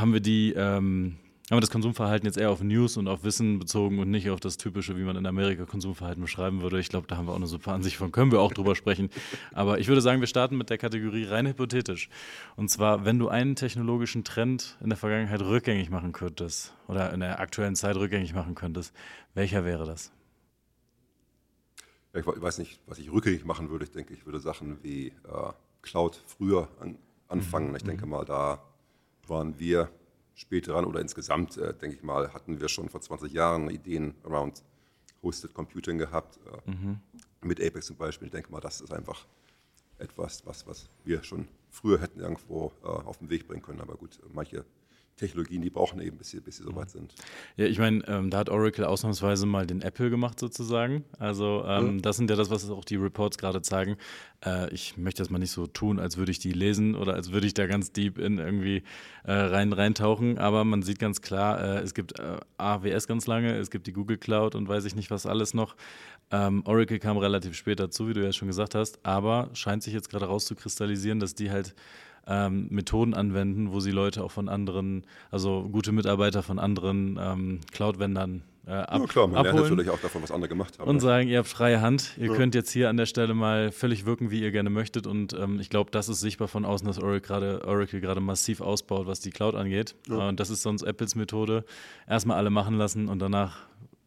haben 0.00 0.12
wir 0.12 0.20
die, 0.20 0.52
ähm, 0.52 1.16
haben 1.50 1.56
wir 1.56 1.60
das 1.60 1.70
Konsumverhalten 1.70 2.26
jetzt 2.26 2.36
eher 2.36 2.50
auf 2.50 2.62
News 2.62 2.96
und 2.96 3.08
auf 3.08 3.24
Wissen 3.24 3.58
bezogen 3.58 3.98
und 3.98 4.10
nicht 4.10 4.28
auf 4.28 4.38
das 4.38 4.58
typische, 4.58 4.98
wie 4.98 5.02
man 5.02 5.16
in 5.16 5.24
Amerika 5.24 5.64
Konsumverhalten 5.64 6.22
beschreiben 6.22 6.60
würde. 6.60 6.78
Ich 6.78 6.90
glaube, 6.90 7.06
da 7.06 7.16
haben 7.16 7.26
wir 7.26 7.32
auch 7.32 7.36
eine 7.36 7.46
super 7.46 7.72
Ansicht 7.72 7.96
von, 7.96 8.12
können 8.12 8.30
wir 8.30 8.40
auch 8.40 8.52
drüber 8.52 8.74
sprechen. 8.74 9.08
Aber 9.52 9.78
ich 9.78 9.88
würde 9.88 10.02
sagen, 10.02 10.20
wir 10.20 10.26
starten 10.26 10.58
mit 10.58 10.68
der 10.68 10.76
Kategorie 10.76 11.24
rein 11.24 11.46
hypothetisch. 11.46 12.10
Und 12.56 12.68
zwar, 12.68 13.06
wenn 13.06 13.18
du 13.18 13.28
einen 13.28 13.56
technologischen 13.56 14.24
Trend 14.24 14.76
in 14.82 14.90
der 14.90 14.98
Vergangenheit 14.98 15.40
rückgängig 15.40 15.88
machen 15.88 16.12
könntest 16.12 16.74
oder 16.86 17.12
in 17.14 17.20
der 17.20 17.40
aktuellen 17.40 17.76
Zeit 17.76 17.96
rückgängig 17.96 18.34
machen 18.34 18.54
könntest, 18.54 18.94
welcher 19.34 19.64
wäre 19.64 19.86
das? 19.86 20.12
ich 22.14 22.26
weiß 22.26 22.58
nicht, 22.58 22.80
was 22.86 22.98
ich 22.98 23.12
rückgängig 23.12 23.44
machen 23.44 23.70
würde. 23.70 23.84
Ich 23.84 23.92
denke, 23.92 24.12
ich 24.12 24.26
würde 24.26 24.40
Sachen 24.40 24.82
wie 24.82 25.08
äh, 25.08 25.12
Cloud 25.82 26.20
früher 26.26 26.68
an, 26.80 26.98
anfangen. 27.28 27.70
Mhm. 27.70 27.76
Ich 27.76 27.84
denke 27.84 28.06
mhm. 28.06 28.12
mal, 28.12 28.24
da 28.24 28.62
waren 29.28 29.58
wir 29.58 29.90
spät 30.34 30.68
dran 30.68 30.84
oder 30.84 31.00
insgesamt, 31.00 31.56
äh, 31.56 31.74
denke 31.74 31.96
ich 31.96 32.02
mal, 32.02 32.32
hatten 32.32 32.60
wir 32.60 32.68
schon 32.68 32.88
vor 32.88 33.00
20 33.00 33.32
Jahren 33.32 33.70
Ideen 33.70 34.14
around 34.24 34.62
Hosted 35.22 35.52
Computing 35.52 35.98
gehabt. 35.98 36.38
Äh, 36.66 36.70
mhm. 36.70 37.00
Mit 37.42 37.60
Apex 37.60 37.86
zum 37.86 37.96
Beispiel. 37.96 38.26
Ich 38.26 38.32
denke 38.32 38.50
mal, 38.50 38.60
das 38.60 38.80
ist 38.80 38.92
einfach 38.92 39.26
etwas, 39.98 40.46
was, 40.46 40.66
was 40.66 40.88
wir 41.04 41.22
schon 41.22 41.48
früher 41.70 42.00
hätten 42.00 42.20
irgendwo 42.20 42.72
äh, 42.82 42.86
auf 42.86 43.18
den 43.18 43.30
Weg 43.30 43.48
bringen 43.48 43.62
können. 43.62 43.80
Aber 43.80 43.96
gut, 43.96 44.18
manche 44.32 44.64
Technologien, 45.18 45.60
die 45.60 45.70
brauchen 45.70 46.00
eben, 46.00 46.16
bis 46.16 46.30
sie, 46.30 46.40
bis 46.40 46.56
sie 46.56 46.62
soweit 46.62 46.90
sind. 46.90 47.14
Ja, 47.56 47.66
ich 47.66 47.78
meine, 47.78 48.06
ähm, 48.08 48.30
da 48.30 48.38
hat 48.38 48.48
Oracle 48.48 48.84
ausnahmsweise 48.84 49.46
mal 49.46 49.66
den 49.66 49.82
Apple 49.82 50.08
gemacht 50.10 50.40
sozusagen. 50.40 51.04
Also 51.18 51.64
ähm, 51.66 51.96
ja. 51.96 52.02
das 52.02 52.16
sind 52.16 52.30
ja 52.30 52.36
das, 52.36 52.50
was 52.50 52.68
auch 52.70 52.84
die 52.84 52.96
Reports 52.96 53.36
gerade 53.36 53.60
zeigen. 53.60 53.96
Äh, 54.44 54.72
ich 54.72 54.96
möchte 54.96 55.22
das 55.22 55.30
mal 55.30 55.38
nicht 55.38 55.50
so 55.50 55.66
tun, 55.66 55.98
als 55.98 56.16
würde 56.16 56.30
ich 56.30 56.38
die 56.38 56.52
lesen 56.52 56.94
oder 56.94 57.14
als 57.14 57.32
würde 57.32 57.46
ich 57.46 57.54
da 57.54 57.66
ganz 57.66 57.92
deep 57.92 58.18
in 58.18 58.38
irgendwie 58.38 58.82
äh, 59.24 59.32
rein 59.32 59.72
reintauchen. 59.72 60.38
Aber 60.38 60.64
man 60.64 60.82
sieht 60.82 60.98
ganz 60.98 61.20
klar, 61.20 61.60
äh, 61.60 61.78
es 61.80 61.94
gibt 61.94 62.18
äh, 62.18 62.38
AWS 62.56 63.06
ganz 63.06 63.26
lange, 63.26 63.54
es 63.56 63.70
gibt 63.70 63.86
die 63.86 63.92
Google 63.92 64.18
Cloud 64.18 64.54
und 64.54 64.68
weiß 64.68 64.84
ich 64.84 64.94
nicht 64.94 65.10
was 65.10 65.26
alles 65.26 65.52
noch. 65.54 65.76
Ähm, 66.30 66.62
Oracle 66.66 66.98
kam 66.98 67.16
relativ 67.16 67.56
spät 67.56 67.80
dazu, 67.80 68.08
wie 68.08 68.12
du 68.12 68.22
ja 68.22 68.32
schon 68.32 68.48
gesagt 68.48 68.74
hast, 68.74 68.98
aber 69.02 69.48
scheint 69.54 69.82
sich 69.82 69.94
jetzt 69.94 70.10
gerade 70.10 70.26
rauszukristallisieren, 70.26 71.20
dass 71.20 71.34
die 71.34 71.50
halt 71.50 71.74
ähm, 72.28 72.68
Methoden 72.70 73.14
anwenden, 73.14 73.72
wo 73.72 73.80
sie 73.80 73.90
Leute 73.90 74.22
auch 74.22 74.30
von 74.30 74.48
anderen, 74.48 75.04
also 75.30 75.68
gute 75.70 75.92
Mitarbeiter 75.92 76.42
von 76.42 76.58
anderen 76.58 77.18
ähm, 77.20 77.60
Cloud-Vendern 77.72 78.42
äh, 78.68 78.72
ab, 78.72 79.00
ja, 79.00 79.06
klar, 79.06 79.26
man 79.26 79.36
abholen 79.38 79.54
lernt 79.54 79.70
natürlich 79.70 79.90
auch 79.90 80.00
davon, 80.00 80.22
was 80.22 80.30
andere 80.30 80.50
gemacht 80.50 80.78
haben. 80.78 80.90
Und 80.90 80.96
ne? 80.96 81.00
sagen, 81.00 81.28
ihr 81.28 81.38
habt 81.38 81.48
freie 81.48 81.80
Hand, 81.80 82.12
ihr 82.18 82.26
ja. 82.26 82.34
könnt 82.34 82.54
jetzt 82.54 82.70
hier 82.70 82.90
an 82.90 82.98
der 82.98 83.06
Stelle 83.06 83.32
mal 83.32 83.72
völlig 83.72 84.04
wirken, 84.04 84.30
wie 84.30 84.42
ihr 84.42 84.50
gerne 84.50 84.68
möchtet. 84.68 85.06
Und 85.06 85.32
ähm, 85.32 85.58
ich 85.58 85.70
glaube, 85.70 85.90
das 85.90 86.10
ist 86.10 86.20
sichtbar 86.20 86.48
von 86.48 86.66
außen, 86.66 86.86
dass 86.86 86.98
Oracle 86.98 88.00
gerade 88.00 88.20
massiv 88.20 88.60
ausbaut, 88.60 89.06
was 89.06 89.20
die 89.20 89.30
Cloud 89.30 89.54
angeht. 89.54 89.94
Ja. 90.06 90.28
Und 90.28 90.38
das 90.38 90.50
ist 90.50 90.60
sonst 90.60 90.82
Apples 90.82 91.14
Methode. 91.14 91.64
Erstmal 92.06 92.36
alle 92.36 92.50
machen 92.50 92.74
lassen 92.74 93.08
und 93.08 93.20
danach 93.20 93.56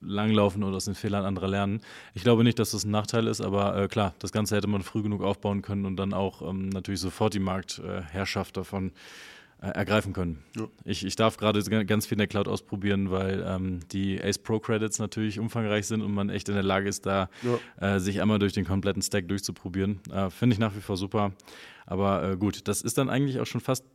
langlaufen 0.01 0.63
oder 0.63 0.77
aus 0.77 0.85
den 0.85 0.95
Fehlern 0.95 1.25
anderer 1.25 1.47
lernen. 1.47 1.81
Ich 2.13 2.23
glaube 2.23 2.43
nicht, 2.43 2.59
dass 2.59 2.71
das 2.71 2.83
ein 2.83 2.91
Nachteil 2.91 3.27
ist, 3.27 3.41
aber 3.41 3.75
äh, 3.77 3.87
klar, 3.87 4.13
das 4.19 4.31
Ganze 4.31 4.55
hätte 4.55 4.67
man 4.67 4.81
früh 4.81 5.01
genug 5.01 5.21
aufbauen 5.23 5.61
können 5.61 5.85
und 5.85 5.97
dann 5.97 6.13
auch 6.13 6.41
ähm, 6.41 6.69
natürlich 6.69 6.99
sofort 6.99 7.33
die 7.33 7.39
Marktherrschaft 7.39 8.57
davon 8.57 8.91
äh, 9.61 9.67
ergreifen 9.67 10.11
können. 10.13 10.43
Ja. 10.55 10.67
Ich, 10.85 11.05
ich 11.05 11.15
darf 11.15 11.37
gerade 11.37 11.61
ganz 11.85 12.07
viel 12.07 12.15
in 12.15 12.19
der 12.19 12.27
Cloud 12.27 12.47
ausprobieren, 12.47 13.11
weil 13.11 13.45
ähm, 13.47 13.81
die 13.91 14.19
Ace 14.19 14.39
Pro 14.39 14.59
Credits 14.59 14.97
natürlich 14.97 15.39
umfangreich 15.39 15.85
sind 15.85 16.01
und 16.01 16.13
man 16.13 16.29
echt 16.29 16.49
in 16.49 16.55
der 16.55 16.63
Lage 16.63 16.89
ist, 16.89 17.05
da 17.05 17.29
ja. 17.43 17.95
äh, 17.95 17.99
sich 17.99 18.21
einmal 18.21 18.39
durch 18.39 18.53
den 18.53 18.65
kompletten 18.65 19.03
Stack 19.03 19.27
durchzuprobieren. 19.27 19.99
Äh, 20.11 20.31
Finde 20.31 20.55
ich 20.55 20.59
nach 20.59 20.75
wie 20.75 20.81
vor 20.81 20.97
super. 20.97 21.31
Aber 21.85 22.23
äh, 22.23 22.37
gut, 22.37 22.67
das 22.67 22.81
ist 22.81 22.97
dann 22.97 23.09
eigentlich 23.09 23.39
auch 23.39 23.45
schon 23.45 23.61
fast 23.61 23.85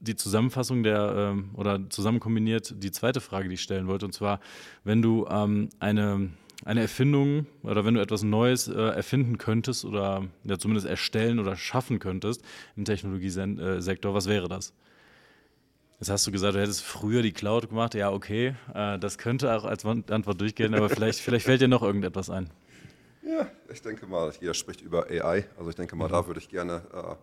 die 0.00 0.16
Zusammenfassung 0.16 0.82
der 0.82 1.14
ähm, 1.16 1.50
oder 1.54 1.88
zusammen 1.88 2.20
kombiniert 2.20 2.74
die 2.82 2.90
zweite 2.90 3.20
Frage, 3.20 3.48
die 3.48 3.54
ich 3.54 3.62
stellen 3.62 3.86
wollte. 3.86 4.06
Und 4.06 4.12
zwar, 4.12 4.40
wenn 4.84 5.02
du 5.02 5.26
ähm, 5.28 5.68
eine, 5.78 6.30
eine 6.64 6.80
Erfindung 6.80 7.46
oder 7.62 7.84
wenn 7.84 7.94
du 7.94 8.00
etwas 8.00 8.22
Neues 8.22 8.68
äh, 8.68 8.74
erfinden 8.74 9.38
könntest 9.38 9.84
oder 9.84 10.24
ja, 10.44 10.58
zumindest 10.58 10.86
erstellen 10.86 11.38
oder 11.38 11.56
schaffen 11.56 11.98
könntest 11.98 12.42
im 12.76 12.84
Technologiesektor, 12.84 14.14
was 14.14 14.26
wäre 14.26 14.48
das? 14.48 14.72
Jetzt 15.98 16.10
hast 16.10 16.26
du 16.26 16.30
gesagt, 16.30 16.54
du 16.54 16.60
hättest 16.60 16.82
früher 16.82 17.22
die 17.22 17.32
Cloud 17.32 17.70
gemacht. 17.70 17.94
Ja, 17.94 18.12
okay, 18.12 18.54
äh, 18.74 18.98
das 18.98 19.16
könnte 19.16 19.56
auch 19.56 19.64
als 19.64 19.84
Antwort 19.84 20.40
durchgehen, 20.40 20.74
aber 20.74 20.90
vielleicht, 20.90 21.20
vielleicht 21.22 21.46
fällt 21.46 21.62
dir 21.62 21.68
noch 21.68 21.82
irgendetwas 21.82 22.28
ein. 22.28 22.50
Ja, 23.22 23.46
ich 23.72 23.82
denke 23.82 24.06
mal, 24.06 24.30
jeder 24.40 24.54
spricht 24.54 24.82
über 24.82 25.06
AI. 25.06 25.46
Also 25.56 25.70
ich 25.70 25.76
denke 25.76 25.96
mal, 25.96 26.08
mhm. 26.08 26.12
da 26.12 26.26
würde 26.26 26.38
ich 26.38 26.48
gerne 26.48 26.82
äh, 26.92 27.14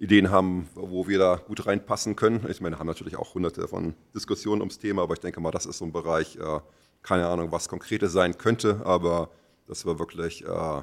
Ideen 0.00 0.30
haben, 0.30 0.66
wo 0.74 1.06
wir 1.08 1.18
da 1.18 1.36
gut 1.36 1.66
reinpassen 1.66 2.16
können. 2.16 2.46
Ich 2.48 2.62
meine, 2.62 2.76
wir 2.76 2.80
haben 2.80 2.86
natürlich 2.86 3.16
auch 3.16 3.34
hunderte 3.34 3.68
von 3.68 3.94
Diskussionen 4.14 4.62
ums 4.62 4.78
Thema, 4.78 5.02
aber 5.02 5.12
ich 5.12 5.20
denke 5.20 5.40
mal, 5.40 5.50
das 5.50 5.66
ist 5.66 5.76
so 5.76 5.84
ein 5.84 5.92
Bereich, 5.92 6.36
äh, 6.36 6.60
keine 7.02 7.28
Ahnung, 7.28 7.52
was 7.52 7.68
Konkretes 7.68 8.10
sein 8.12 8.38
könnte, 8.38 8.80
aber 8.86 9.30
dass 9.66 9.84
wir 9.84 9.98
wirklich 9.98 10.42
äh, 10.42 10.82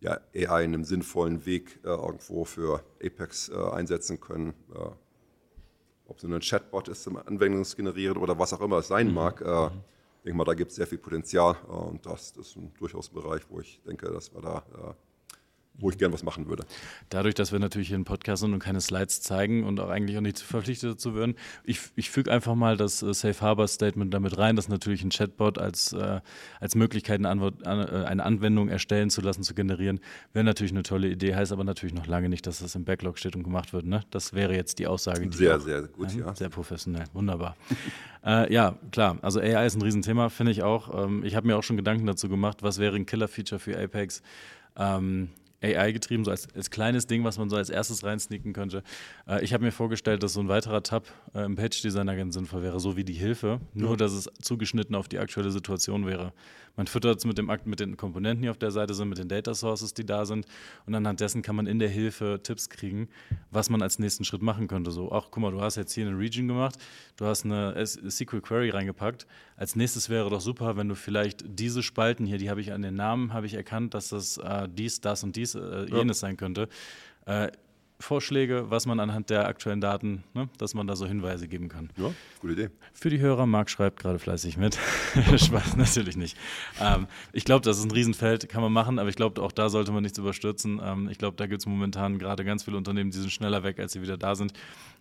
ja, 0.00 0.20
AI 0.34 0.64
in 0.64 0.74
einem 0.74 0.84
sinnvollen 0.84 1.46
Weg 1.46 1.78
äh, 1.84 1.88
irgendwo 1.90 2.44
für 2.44 2.82
Apex 3.00 3.50
äh, 3.50 3.54
einsetzen 3.54 4.20
können. 4.20 4.54
Äh, 4.74 4.90
ob 6.06 6.16
es 6.18 6.24
nur 6.24 6.36
ein 6.36 6.42
Chatbot 6.42 6.88
ist 6.88 7.04
zum 7.04 7.16
Anwendungsgenerieren 7.16 8.18
oder 8.18 8.36
was 8.36 8.52
auch 8.52 8.60
immer 8.62 8.78
es 8.78 8.88
sein 8.88 9.08
mhm. 9.08 9.14
mag. 9.14 9.40
Äh, 9.40 9.44
mhm. 9.44 9.80
Ich 10.18 10.22
denke 10.24 10.38
mal, 10.38 10.44
da 10.44 10.54
gibt 10.54 10.72
es 10.72 10.76
sehr 10.76 10.88
viel 10.88 10.98
Potenzial 10.98 11.54
und 11.68 12.04
das, 12.04 12.32
ist 12.32 12.56
ein, 12.56 12.72
durchaus 12.78 13.10
Bereich, 13.10 13.42
wo 13.48 13.60
ich 13.60 13.80
denke, 13.86 14.10
dass 14.10 14.34
wir 14.34 14.40
da 14.42 14.96
wo 15.76 15.90
ich 15.90 15.98
gern 15.98 16.12
was 16.12 16.22
machen 16.22 16.48
würde. 16.48 16.64
Dadurch, 17.08 17.34
dass 17.34 17.50
wir 17.50 17.58
natürlich 17.58 17.88
hier 17.88 17.96
einen 17.96 18.04
Podcast 18.04 18.42
sind 18.42 18.52
und 18.52 18.60
keine 18.60 18.80
Slides 18.80 19.20
zeigen 19.22 19.64
und 19.64 19.80
auch 19.80 19.88
eigentlich 19.88 20.16
auch 20.16 20.22
nicht 20.22 20.38
verpflichtet 20.38 20.92
dazu 20.92 21.14
würden, 21.14 21.34
ich, 21.64 21.80
ich 21.96 22.10
füge 22.10 22.30
einfach 22.30 22.54
mal 22.54 22.76
das 22.76 23.02
äh, 23.02 23.12
Safe 23.12 23.40
Harbor 23.40 23.66
Statement 23.66 24.14
damit 24.14 24.38
rein, 24.38 24.54
dass 24.54 24.68
natürlich 24.68 25.02
ein 25.02 25.10
Chatbot 25.10 25.58
als, 25.58 25.92
äh, 25.92 26.20
als 26.60 26.76
Möglichkeit, 26.76 27.18
eine, 27.18 27.28
Antwort, 27.28 27.62
äh, 27.64 27.68
eine 27.68 28.24
Anwendung 28.24 28.68
erstellen 28.68 29.10
zu 29.10 29.20
lassen, 29.20 29.42
zu 29.42 29.54
generieren, 29.54 30.00
wäre 30.32 30.44
natürlich 30.44 30.72
eine 30.72 30.84
tolle 30.84 31.08
Idee, 31.08 31.34
heißt 31.34 31.52
aber 31.52 31.64
natürlich 31.64 31.94
noch 31.94 32.06
lange 32.06 32.28
nicht, 32.28 32.46
dass 32.46 32.60
das 32.60 32.74
im 32.76 32.84
Backlog 32.84 33.18
steht 33.18 33.34
und 33.34 33.42
gemacht 33.42 33.72
wird. 33.72 33.84
Ne? 33.84 34.02
Das 34.10 34.32
wäre 34.32 34.54
jetzt 34.54 34.78
die 34.78 34.86
Aussage. 34.86 35.26
Die 35.26 35.36
sehr, 35.36 35.56
auch, 35.56 35.60
sehr 35.60 35.82
gut, 35.82 36.12
ja. 36.12 36.26
ja. 36.26 36.34
Sehr 36.36 36.50
professionell, 36.50 37.04
wunderbar. 37.12 37.56
äh, 38.24 38.52
ja, 38.52 38.76
klar, 38.92 39.18
also 39.22 39.40
AI 39.40 39.66
ist 39.66 39.74
ein 39.74 39.82
Riesenthema, 39.82 40.28
finde 40.28 40.52
ich 40.52 40.62
auch. 40.62 41.04
Ähm, 41.04 41.24
ich 41.24 41.34
habe 41.34 41.48
mir 41.48 41.56
auch 41.56 41.64
schon 41.64 41.76
Gedanken 41.76 42.06
dazu 42.06 42.28
gemacht, 42.28 42.62
was 42.62 42.78
wäre 42.78 42.94
ein 42.94 43.06
Killer-Feature 43.06 43.58
für 43.58 43.76
Apex. 43.76 44.22
Ähm, 44.76 45.30
AI 45.62 45.92
getrieben, 45.92 46.24
so 46.24 46.30
als, 46.30 46.48
als, 46.54 46.70
kleines 46.70 47.06
Ding, 47.06 47.24
was 47.24 47.38
man 47.38 47.48
so 47.48 47.56
als 47.56 47.70
erstes 47.70 48.04
reinsneaken 48.04 48.52
könnte. 48.52 48.82
Äh, 49.26 49.44
ich 49.44 49.52
habe 49.52 49.64
mir 49.64 49.72
vorgestellt, 49.72 50.22
dass 50.22 50.34
so 50.34 50.40
ein 50.40 50.48
weiterer 50.48 50.82
Tab 50.82 51.06
äh, 51.34 51.44
im 51.44 51.56
Page-Designer 51.56 52.16
ganz 52.16 52.34
sinnvoll 52.34 52.62
wäre, 52.62 52.80
so 52.80 52.96
wie 52.96 53.04
die 53.04 53.14
Hilfe, 53.14 53.60
nur 53.72 53.90
ja. 53.90 53.96
dass 53.96 54.12
es 54.12 54.30
zugeschnitten 54.42 54.94
auf 54.94 55.08
die 55.08 55.18
aktuelle 55.18 55.50
Situation 55.50 56.06
wäre. 56.06 56.32
Man 56.76 56.86
füttert 56.86 57.18
es 57.18 57.24
mit, 57.24 57.38
dem, 57.38 57.50
mit 57.64 57.80
den 57.80 57.96
Komponenten, 57.96 58.42
die 58.42 58.48
auf 58.48 58.58
der 58.58 58.70
Seite 58.70 58.94
sind, 58.94 59.08
mit 59.08 59.18
den 59.18 59.28
Data 59.28 59.54
Sources, 59.54 59.94
die 59.94 60.04
da 60.04 60.24
sind 60.24 60.46
und 60.86 60.94
anhand 60.94 61.20
dessen 61.20 61.42
kann 61.42 61.56
man 61.56 61.66
in 61.66 61.78
der 61.78 61.88
Hilfe 61.88 62.40
Tipps 62.42 62.68
kriegen, 62.68 63.08
was 63.50 63.70
man 63.70 63.82
als 63.82 63.98
nächsten 63.98 64.24
Schritt 64.24 64.42
machen 64.42 64.66
könnte. 64.66 64.90
So, 64.90 65.12
ach 65.12 65.28
guck 65.30 65.42
mal, 65.42 65.52
du 65.52 65.60
hast 65.60 65.76
jetzt 65.76 65.92
hier 65.92 66.06
eine 66.06 66.18
Region 66.18 66.48
gemacht, 66.48 66.76
du 67.16 67.26
hast 67.26 67.44
eine 67.44 67.74
SQL 67.86 68.40
Query 68.40 68.70
reingepackt. 68.70 69.26
Als 69.56 69.76
nächstes 69.76 70.08
wäre 70.08 70.30
doch 70.30 70.40
super, 70.40 70.76
wenn 70.76 70.88
du 70.88 70.94
vielleicht 70.94 71.44
diese 71.46 71.82
Spalten 71.82 72.26
hier, 72.26 72.38
die 72.38 72.50
habe 72.50 72.60
ich 72.60 72.72
an 72.72 72.82
den 72.82 72.96
Namen, 72.96 73.32
habe 73.32 73.46
ich 73.46 73.54
erkannt, 73.54 73.94
dass 73.94 74.08
das 74.08 74.38
äh, 74.38 74.68
dies, 74.68 75.00
das 75.00 75.22
und 75.22 75.36
dies, 75.36 75.54
äh, 75.54 75.86
jenes 75.86 76.20
ja. 76.20 76.28
sein 76.28 76.36
könnte. 76.36 76.68
Äh, 77.26 77.52
Vorschläge, 78.04 78.70
was 78.70 78.86
man 78.86 79.00
anhand 79.00 79.30
der 79.30 79.46
aktuellen 79.46 79.80
Daten, 79.80 80.22
ne, 80.34 80.48
dass 80.58 80.74
man 80.74 80.86
da 80.86 80.94
so 80.94 81.06
Hinweise 81.06 81.48
geben 81.48 81.68
kann. 81.68 81.90
Ja, 81.96 82.12
gute 82.40 82.52
Idee. 82.52 82.70
Für 82.92 83.10
die 83.10 83.18
Hörer, 83.18 83.46
Marc 83.46 83.70
schreibt 83.70 83.98
gerade 84.00 84.18
fleißig 84.18 84.56
mit. 84.56 84.78
Spaß, 85.36 85.76
natürlich 85.76 86.16
nicht. 86.16 86.36
Ähm, 86.80 87.06
ich 87.32 87.44
glaube, 87.44 87.64
das 87.64 87.78
ist 87.78 87.84
ein 87.84 87.90
Riesenfeld, 87.90 88.48
kann 88.48 88.62
man 88.62 88.72
machen, 88.72 88.98
aber 88.98 89.08
ich 89.08 89.16
glaube, 89.16 89.42
auch 89.42 89.52
da 89.52 89.68
sollte 89.70 89.90
man 89.90 90.02
nichts 90.02 90.18
überstürzen. 90.18 90.80
Ähm, 90.84 91.08
ich 91.10 91.18
glaube, 91.18 91.36
da 91.36 91.46
gibt 91.46 91.62
es 91.62 91.66
momentan 91.66 92.18
gerade 92.18 92.44
ganz 92.44 92.64
viele 92.64 92.76
Unternehmen, 92.76 93.10
die 93.10 93.18
sind 93.18 93.32
schneller 93.32 93.62
weg, 93.62 93.80
als 93.80 93.92
sie 93.92 94.02
wieder 94.02 94.18
da 94.18 94.34
sind. 94.34 94.52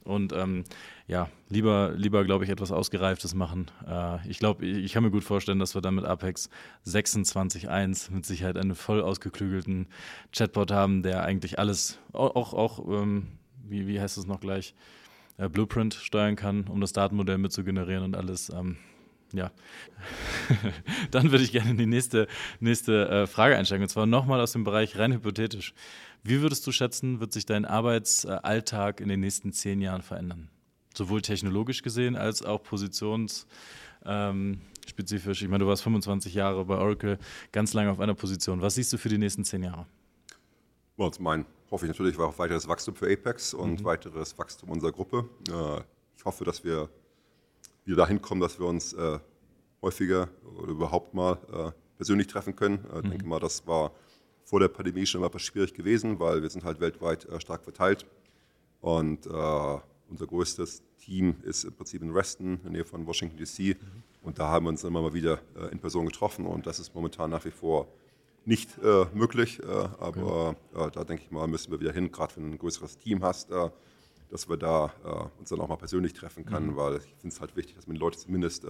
Und 0.04 0.34
ähm, 0.34 0.64
ja, 1.08 1.30
lieber, 1.50 1.94
lieber 1.96 2.24
glaube 2.24 2.46
ich, 2.46 2.50
etwas 2.50 2.72
Ausgereiftes 2.72 3.34
machen. 3.34 3.70
Äh, 3.88 4.28
ich 4.28 4.40
glaube, 4.40 4.66
ich, 4.66 4.78
ich, 4.78 4.94
kann 4.94 5.04
mir 5.04 5.12
gut 5.12 5.24
vorstellen, 5.24 5.60
dass 5.60 5.76
wir 5.76 5.82
dann 5.82 5.96
mit 5.96 6.06
Apex 6.06 6.50
26.1 6.86 8.12
mit 8.12 8.26
Sicherheit 8.26 8.58
einen 8.58 8.76
voll 8.76 9.02
ausgeklügelten 9.02 9.88
Chatbot 10.32 10.72
haben, 10.72 11.04
der 11.04 11.24
eigentlich 11.24 11.60
alles, 11.60 12.00
auch, 12.14 12.54
auch 12.54 12.88
ähm, 12.88 13.28
wie, 13.64 13.88
wie 13.88 14.00
heißt 14.00 14.18
es 14.18 14.26
noch 14.26 14.40
gleich, 14.40 14.76
äh, 15.38 15.50
Blueprint 15.50 15.94
steuern 15.94 16.36
kann, 16.36 16.68
um 16.68 16.80
das 16.80 16.94
Datenmodell 16.94 17.38
mitzugenerieren 17.38 18.04
und 18.04 18.16
alles. 18.16 18.50
Ähm, 18.50 18.78
ja, 19.34 19.52
dann 21.12 21.32
würde 21.32 21.44
ich 21.44 21.52
gerne 21.52 21.72
in 21.72 21.78
die 21.78 21.88
nächste, 21.88 22.28
nächste 22.60 23.10
äh, 23.10 23.28
Frage 23.28 23.58
einsteigen. 23.58 23.84
Und 23.84 23.90
zwar 23.90 24.06
nochmal 24.06 24.40
aus 24.40 24.52
dem 24.54 24.64
Bereich 24.64 24.98
rein 24.98 25.12
hypothetisch. 25.12 25.74
Wie 26.24 26.42
würdest 26.42 26.66
du 26.66 26.72
schätzen, 26.72 27.20
wird 27.20 27.34
sich 27.34 27.46
dein 27.46 27.66
Arbeitsalltag 27.66 29.02
in 29.02 29.10
den 29.10 29.20
nächsten 29.20 29.52
zehn 29.52 29.82
Jahren 29.82 30.04
verändern? 30.04 30.50
Sowohl 30.94 31.22
technologisch 31.22 31.82
gesehen 31.82 32.16
als 32.16 32.44
auch 32.44 32.62
positionsspezifisch. 32.64 33.48
Ähm, 34.06 35.46
ich 35.46 35.48
meine, 35.50 35.64
du 35.64 35.68
warst 35.68 35.84
25 35.84 36.34
Jahre 36.34 36.66
bei 36.66 36.78
Oracle, 36.78 37.18
ganz 37.52 37.74
lange 37.74 37.92
auf 37.92 38.00
einer 38.00 38.14
Position. 38.14 38.62
Was 38.62 38.76
siehst 38.76 38.94
du 38.94 38.98
für 38.98 39.10
die 39.10 39.18
nächsten 39.18 39.44
zehn 39.44 39.64
Jahre? 39.64 39.86
Well, 40.98 41.12
zum 41.12 41.26
einen 41.28 41.46
hoffe 41.72 41.86
ich 41.86 41.90
natürlich 41.90 42.18
auch 42.20 42.38
weiteres 42.38 42.68
Wachstum 42.68 42.96
für 42.96 43.12
Apex 43.12 43.54
und 43.54 43.82
mhm. 43.82 43.86
weiteres 43.86 44.38
Wachstum 44.38 44.70
unserer 44.70 44.92
Gruppe. 44.92 45.28
Ich 46.16 46.26
hoffe, 46.26 46.46
dass 46.46 46.64
wir 46.64 46.90
wieder 47.86 47.98
dahin 47.98 48.22
kommen, 48.22 48.42
dass 48.42 48.60
wir 48.60 48.68
uns 48.68 48.94
äh, 48.94 49.20
häufiger 49.82 50.30
oder 50.58 50.72
überhaupt 50.72 51.14
mal 51.14 51.38
äh, 51.52 51.72
persönlich 51.98 52.28
treffen 52.28 52.56
können. 52.56 52.86
Ich 52.98 53.04
mhm. 53.04 53.10
denke 53.10 53.26
mal, 53.26 53.40
das 53.40 53.66
war 53.68 53.92
vor 54.46 54.60
der 54.60 54.68
Pandemie 54.68 55.06
schon 55.06 55.24
etwas 55.24 55.42
schwierig 55.42 55.74
gewesen, 55.74 56.20
weil 56.20 56.42
wir 56.42 56.50
sind 56.50 56.64
halt 56.64 56.80
weltweit 56.80 57.26
äh, 57.26 57.40
stark 57.40 57.64
verteilt. 57.64 58.06
Und 58.82 59.26
äh, 59.26 59.80
unser 60.14 60.28
größtes 60.28 60.84
Team 61.00 61.36
ist 61.44 61.64
im 61.64 61.74
Prinzip 61.74 62.02
in 62.02 62.12
Reston, 62.12 62.56
in 62.56 62.64
der 62.64 62.72
Nähe 62.72 62.86
von 62.86 63.06
Washington 63.06 63.38
DC. 63.38 63.60
Mhm. 63.60 64.04
Und 64.22 64.40
da 64.40 64.48
haben 64.48 64.66
wir 64.66 64.70
uns 64.70 64.84
immer 64.84 65.02
mal 65.02 65.14
wieder 65.14 65.40
äh, 65.56 65.72
in 65.72 65.80
Person 65.80 66.06
getroffen. 66.06 66.46
Und 66.46 66.66
das 66.66 66.80
ist 66.80 66.96
momentan 66.96 67.30
nach 67.30 67.44
wie 67.46 67.52
vor 67.52 67.88
nicht 68.46 68.70
äh, 68.84 69.06
möglich. 69.14 69.62
Äh, 69.62 69.66
aber 69.66 70.56
okay. 70.74 70.88
Äh, 70.88 70.92
da 70.92 71.04
denke 71.04 71.24
ich 71.24 71.32
mal, 71.32 71.48
müssen 71.48 71.72
wir 71.72 71.80
wieder 71.80 71.92
hin, 71.92 72.12
gerade 72.12 72.36
wenn 72.38 72.44
du 72.44 72.52
ein 72.52 72.58
größeres 72.58 72.98
Team 72.98 73.24
hast, 73.24 73.52
dass 74.30 74.50
wir 74.50 74.58
da 74.58 75.32
uns 75.40 75.50
dann 75.50 75.60
auch 75.60 75.68
mal 75.68 75.76
persönlich 75.76 76.14
treffen 76.14 76.44
können, 76.44 76.72
mhm. 76.72 76.76
weil 76.76 76.96
ich 76.98 77.14
finde 77.20 77.36
es 77.36 77.40
halt 77.40 77.56
wichtig, 77.56 77.76
dass 77.76 77.86
man 77.86 77.96
die 77.96 78.00
Leute 78.00 78.18
zumindest 78.18 78.66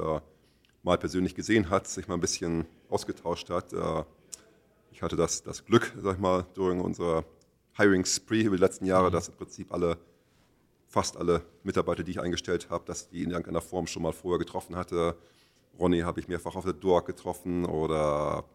mal 0.83 0.97
persönlich 0.97 1.35
gesehen 1.35 1.69
hat, 1.69 1.87
sich 1.87 2.09
mal 2.09 2.15
ein 2.15 2.19
bisschen 2.19 2.65
ausgetauscht 2.89 3.49
hat 3.49 3.73
ich 4.93 5.01
hatte 5.01 5.15
das, 5.15 5.43
das 5.43 5.65
Glück, 5.65 5.91
sag 6.01 6.15
ich 6.15 6.21
mal, 6.21 6.45
durch 6.53 6.79
unsere 6.79 7.25
Hiring 7.75 8.05
Spree 8.05 8.43
über 8.43 8.55
die 8.55 8.61
letzten 8.61 8.85
Jahre, 8.85 9.09
mhm. 9.09 9.13
dass 9.13 9.27
im 9.27 9.35
Prinzip 9.35 9.73
alle, 9.73 9.97
fast 10.93 11.17
alle 11.17 11.41
Mitarbeiter, 11.63 12.03
die 12.03 12.11
ich 12.11 12.19
eingestellt 12.19 12.69
habe, 12.69 12.85
dass 12.85 13.09
die 13.09 13.23
in 13.23 13.31
irgendeiner 13.31 13.61
Form 13.61 13.87
schon 13.87 14.03
mal 14.03 14.13
vorher 14.13 14.37
getroffen 14.37 14.75
hatte. 14.75 15.17
Ronny 15.79 16.01
habe 16.01 16.19
ich 16.19 16.27
mehrfach 16.27 16.55
auf 16.55 16.65
der 16.65 16.73
Dork 16.73 17.07
getroffen 17.07 17.65
oder 17.65 18.45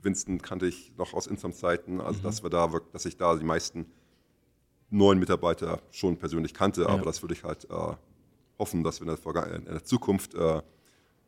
Winston 0.00 0.40
kannte 0.40 0.66
ich 0.66 0.96
noch 0.96 1.12
aus 1.12 1.26
Insam-Zeiten. 1.26 2.00
Also, 2.00 2.20
mhm. 2.20 2.22
dass 2.22 2.42
wir 2.42 2.48
da, 2.48 2.80
dass 2.92 3.04
ich 3.04 3.18
da 3.18 3.36
die 3.36 3.44
meisten 3.44 3.84
neuen 4.88 5.18
Mitarbeiter 5.18 5.82
schon 5.90 6.16
persönlich 6.16 6.54
kannte. 6.54 6.82
Ja. 6.82 6.88
Aber 6.88 7.02
das 7.02 7.22
würde 7.22 7.34
ich 7.34 7.44
halt 7.44 7.68
äh, 7.68 7.94
hoffen, 8.58 8.82
dass 8.82 9.02
wir 9.02 9.06
in 9.06 9.14
der, 9.14 9.54
in 9.56 9.64
der 9.66 9.84
Zukunft 9.84 10.34
äh, 10.34 10.62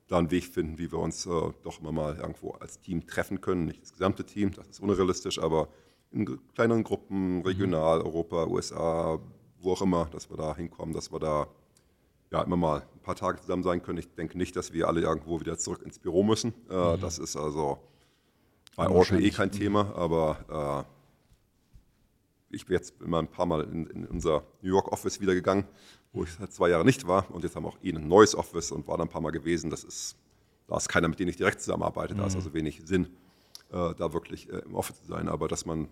da 0.07 0.17
einen 0.17 0.31
Weg 0.31 0.47
finden, 0.47 0.79
wie 0.79 0.91
wir 0.91 0.99
uns 0.99 1.27
äh, 1.27 1.53
doch 1.63 1.79
immer 1.79 1.93
mal 1.93 2.17
irgendwo 2.17 2.53
als 2.53 2.81
Team 2.81 3.07
treffen 3.07 3.43
können. 3.43 3.67
Nicht 3.67 3.83
das 3.83 3.93
gesamte 3.93 4.25
Team, 4.25 4.53
das 4.53 4.67
ist 4.67 4.81
unrealistisch, 4.81 5.39
aber 5.39 5.69
in 6.11 6.41
kleineren 6.55 6.85
Gruppen, 6.85 7.43
regional, 7.43 7.99
mhm. 7.99 8.07
Europa, 8.07 8.47
USA, 8.47 9.21
wo 9.61 9.73
auch 9.73 9.83
immer, 9.83 10.07
dass 10.07 10.31
wir 10.31 10.37
da 10.37 10.55
hinkommen, 10.57 10.95
dass 10.95 11.13
wir 11.13 11.19
da 11.19 11.47
ja, 12.31 12.43
immer 12.43 12.57
mal 12.57 12.83
ein 12.83 13.01
paar 13.03 13.17
Tage 13.17 13.41
zusammen 13.41 13.63
sein 13.63 13.83
können. 13.83 13.99
Ich 13.99 14.15
denke 14.15 14.37
nicht, 14.37 14.55
dass 14.55 14.73
wir 14.73 14.89
alle 14.89 15.01
irgendwo 15.01 15.41
wieder 15.41 15.57
zurück 15.59 15.83
ins 15.83 15.99
Büro 15.99 16.23
müssen. 16.23 16.53
Äh, 16.71 16.97
mhm. 16.97 17.01
Das 17.01 17.19
ist 17.19 17.37
also 17.37 17.79
bei 18.77 18.89
Oracle 18.89 19.25
eh 19.25 19.31
kein 19.31 19.51
Thema, 19.51 19.95
aber 19.97 20.87
äh, 22.51 22.55
ich 22.55 22.67
bin 22.67 22.77
jetzt 22.77 23.01
immer 23.03 23.19
ein 23.19 23.29
paar 23.29 23.47
Mal 23.47 23.65
in, 23.65 23.87
in 23.87 24.07
unser 24.07 24.45
New 24.63 24.71
York 24.71 24.93
Office 24.93 25.21
wieder 25.21 25.35
gegangen 25.35 25.67
wo 26.13 26.25
ich 26.25 26.33
seit 26.33 26.53
zwei 26.53 26.71
Jahren 26.71 26.87
nicht 26.87 27.07
war. 27.07 27.31
Und 27.31 27.45
jetzt 27.45 27.57
haben 27.57 27.65
wir 27.65 27.69
auch 27.69 27.79
eh 27.83 27.93
ein 27.93 28.09
neues 28.09 28.35
Office 28.35 28.73
und 28.73 28.87
war 28.87 28.97
da 28.97 29.05
ein 29.05 29.09
paar 29.09 29.21
Mal 29.21 29.31
gewesen. 29.31 29.71
Das 29.71 29.85
ist, 29.85 30.17
da 30.67 30.77
ist 30.77 30.89
keiner, 30.89 31.09
mit 31.09 31.19
dem 31.19 31.29
ich 31.29 31.37
direkt 31.37 31.61
zusammenarbeite. 31.61 32.15
Da 32.15 32.27
ist 32.27 32.35
mhm. 32.35 32.41
also 32.41 32.55
wenig 32.55 32.83
Sinn, 32.85 33.07
äh, 33.71 33.95
da 33.95 34.13
wirklich 34.13 34.51
äh, 34.51 34.59
im 34.59 34.75
Office 34.75 35.01
zu 35.01 35.07
sein. 35.07 35.29
Aber 35.29 35.49
dass 35.49 35.67
man 35.67 35.89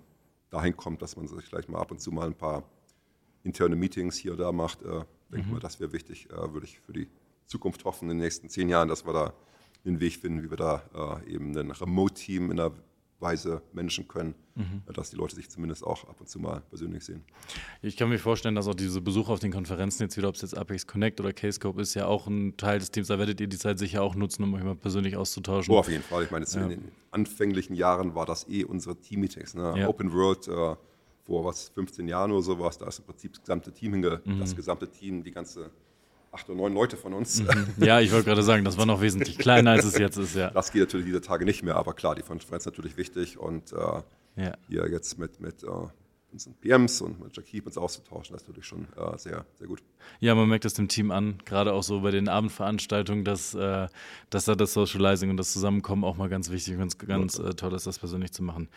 dahin 0.51 0.77
kommt, 0.77 1.03
dass 1.03 1.17
man 1.17 1.27
sich 1.29 1.45
vielleicht 1.45 1.69
mal 1.69 1.81
ab 1.81 1.91
und 1.91 2.01
zu 2.01 2.11
mal 2.11 2.27
ein 2.27 2.35
paar 2.35 2.63
interne 3.47 3.77
Meetings 3.77 4.17
hier 4.17 4.33
und 4.33 4.39
da 4.39 4.53
macht, 4.53 4.83
äh, 4.83 5.05
denke 5.33 5.47
mhm. 5.47 5.53
mal, 5.55 5.61
das 5.61 5.81
wäre 5.81 5.93
wichtig. 5.93 6.29
Äh, 6.31 6.53
würde 6.53 6.67
ich 6.67 6.79
für 6.81 6.93
die 6.93 7.09
Zukunft 7.47 7.85
hoffen, 7.85 8.11
in 8.11 8.19
den 8.19 8.25
nächsten 8.25 8.49
zehn 8.49 8.69
Jahren, 8.69 8.89
dass 8.89 9.07
wir 9.07 9.13
da 9.13 9.33
einen 9.85 10.01
Weg 10.01 10.17
finden, 10.17 10.43
wie 10.43 10.51
wir 10.51 10.57
da 10.57 11.23
äh, 11.25 11.33
eben 11.33 11.57
ein 11.57 11.71
Remote-Team 11.71 12.51
in 12.51 12.57
der 12.57 12.73
Weise 13.19 13.63
managen 13.73 14.07
können, 14.09 14.35
mhm. 14.55 14.83
dass 14.93 15.11
die 15.11 15.17
Leute 15.17 15.35
sich 15.37 15.49
zumindest 15.49 15.85
auch 15.85 16.07
ab 16.09 16.21
und 16.21 16.29
zu 16.29 16.39
mal 16.39 16.61
persönlich 16.69 17.05
sehen. 17.05 17.25
Ich 17.81 17.97
kann 17.97 18.11
mir 18.11 18.19
vorstellen, 18.19 18.55
dass 18.55 18.69
auch 18.69 18.75
diese 18.75 19.01
Besuche 19.01 19.33
auf 19.33 19.39
den 19.39 19.53
Konferenzen 19.53 20.03
jetzt 20.03 20.17
wieder, 20.19 20.29
ob 20.29 20.35
es 20.35 20.43
jetzt 20.43 20.57
Apex 20.57 20.87
Connect 20.87 21.21
oder 21.21 21.33
Kscope 21.33 21.81
ist, 21.81 21.95
ja 21.95 22.07
auch 22.07 22.27
ein 22.27 22.57
Teil 22.57 22.79
des 22.79 22.91
Teams. 22.91 23.09
Da 23.09 23.19
werdet 23.19 23.41
ihr 23.41 23.47
die 23.47 23.57
Zeit 23.57 23.79
sicher 23.79 24.03
auch 24.03 24.15
nutzen, 24.15 24.43
um 24.43 24.53
euch 24.55 24.63
mal 24.63 24.77
persönlich 24.77 25.17
auszutauschen. 25.17 25.73
Oh, 25.73 25.79
auf 25.79 25.89
jeden 25.89 26.03
Fall. 26.03 26.25
Ich 26.25 26.31
meine, 26.31 26.45
ja. 26.47 26.63
in 26.63 26.69
den 26.69 26.93
anfänglichen 27.11 27.75
Jahren 27.75 28.15
war 28.15 28.27
das 28.27 28.49
eh 28.49 28.65
unsere 28.65 29.01
Team-Meetings. 29.01 29.55
Ne? 29.55 29.75
Ja. 29.79 29.89
Open 29.89 30.13
World 30.13 30.49
äh, 30.49 30.77
vor 31.27 31.45
was 31.45 31.69
15 31.71 32.07
Jahren 32.09 32.31
oder 32.33 32.43
sowas, 32.43 32.79
da 32.79 32.87
ist 32.87 33.01
im 33.01 33.05
Prinzip 33.05 33.33
das 33.33 33.43
gesamte 33.43 33.73
Team 33.73 33.93
hinge 33.95 34.21
mhm. 34.25 34.41
das 34.41 34.55
gesamte 34.55 34.89
Team, 34.89 35.25
die 35.25 35.33
ganze 35.33 35.71
acht 36.31 36.49
oder 36.49 36.59
neun 36.59 36.75
Leute 36.75 36.97
von 36.97 37.13
uns. 37.13 37.43
Mhm. 37.43 37.85
Ja, 37.85 38.01
ich 38.01 38.13
wollte 38.13 38.27
gerade 38.27 38.43
sagen, 38.43 38.65
das 38.65 38.79
war 38.79 38.87
noch 38.87 39.01
wesentlich 39.01 39.39
kleiner, 39.39 39.73
als 39.73 39.85
es 39.85 39.99
jetzt 39.99 40.17
ist, 40.19 40.37
ja. 40.37 40.51
Das 40.51 40.71
geht 40.71 40.83
natürlich 40.83 41.07
diese 41.07 41.21
Tage 41.21 41.45
nicht 41.45 41.63
mehr, 41.63 41.77
aber 41.77 41.95
klar, 41.95 42.15
die 42.15 42.23
Konferenz 42.23 42.63
ist 42.63 42.67
natürlich 42.67 42.97
wichtig 42.97 43.39
und 43.39 43.73
äh, 43.73 43.77
ja. 44.37 44.53
hier 44.69 44.89
jetzt 44.91 45.19
mit, 45.19 45.41
mit 45.41 45.63
äh, 45.63 45.67
unseren 46.37 46.55
PMs 46.55 47.01
und 47.01 47.19
mit 47.19 47.35
Jakib 47.35 47.67
uns 47.67 47.79
auszutauschen, 47.79 48.35
das 48.35 48.43
ist 48.43 48.49
natürlich 48.49 48.67
schon 48.67 48.87
äh, 48.97 49.17
sehr, 49.17 49.47
sehr 49.55 49.67
gut. 49.67 49.83
Ja, 50.21 50.35
man 50.35 50.49
merkt 50.49 50.67
es 50.67 50.75
dem 50.75 50.89
Team 50.89 51.11
an, 51.11 51.39
gerade 51.45 51.73
auch 51.73 51.83
so 51.83 52.01
bei 52.01 52.11
den 52.11 52.29
Abendveranstaltungen, 52.29 53.25
dass, 53.25 53.55
äh, 53.55 53.89
dass 54.29 54.45
da 54.45 54.55
das 54.55 54.75
Socializing 54.75 55.31
und 55.31 55.39
das 55.39 55.53
Zusammenkommen 55.53 56.05
auch 56.05 56.17
mal 56.17 56.29
ganz 56.29 56.51
wichtig 56.51 56.75
und 56.75 56.81
ganz, 56.81 56.99
ganz 56.99 57.39
äh, 57.39 57.55
toll 57.55 57.73
ist, 57.75 57.87
das 57.87 57.99
persönlich 57.99 58.33
zu 58.33 58.43
machen. 58.43 58.69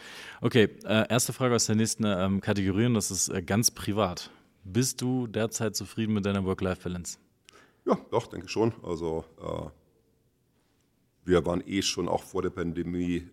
Okay, 0.42 0.70
äh, 0.86 1.10
erste 1.10 1.34
Frage 1.34 1.56
aus 1.56 1.66
der 1.66 1.76
nächsten 1.76 2.06
ähm, 2.06 2.40
Kategorie 2.40 2.86
und 2.86 2.94
das 2.94 3.12
ist 3.12 3.28
äh, 3.28 3.42
ganz 3.42 3.72
privat. 3.72 4.32
Bist 4.64 5.02
du 5.02 5.28
derzeit 5.28 5.76
zufrieden 5.76 6.14
mit 6.14 6.26
deiner 6.26 6.46
Work-Life-Balance? 6.46 7.18
Ja, 7.86 7.98
doch, 8.12 8.28
denke 8.28 8.48
schon. 8.48 8.74
Also 8.84 9.26
äh, 9.42 9.70
wir 11.26 11.46
waren 11.46 11.62
eh 11.66 11.82
schon 11.82 12.08
auch 12.08 12.24
vor 12.24 12.42
der 12.42 12.50
Pandemie 12.52 13.28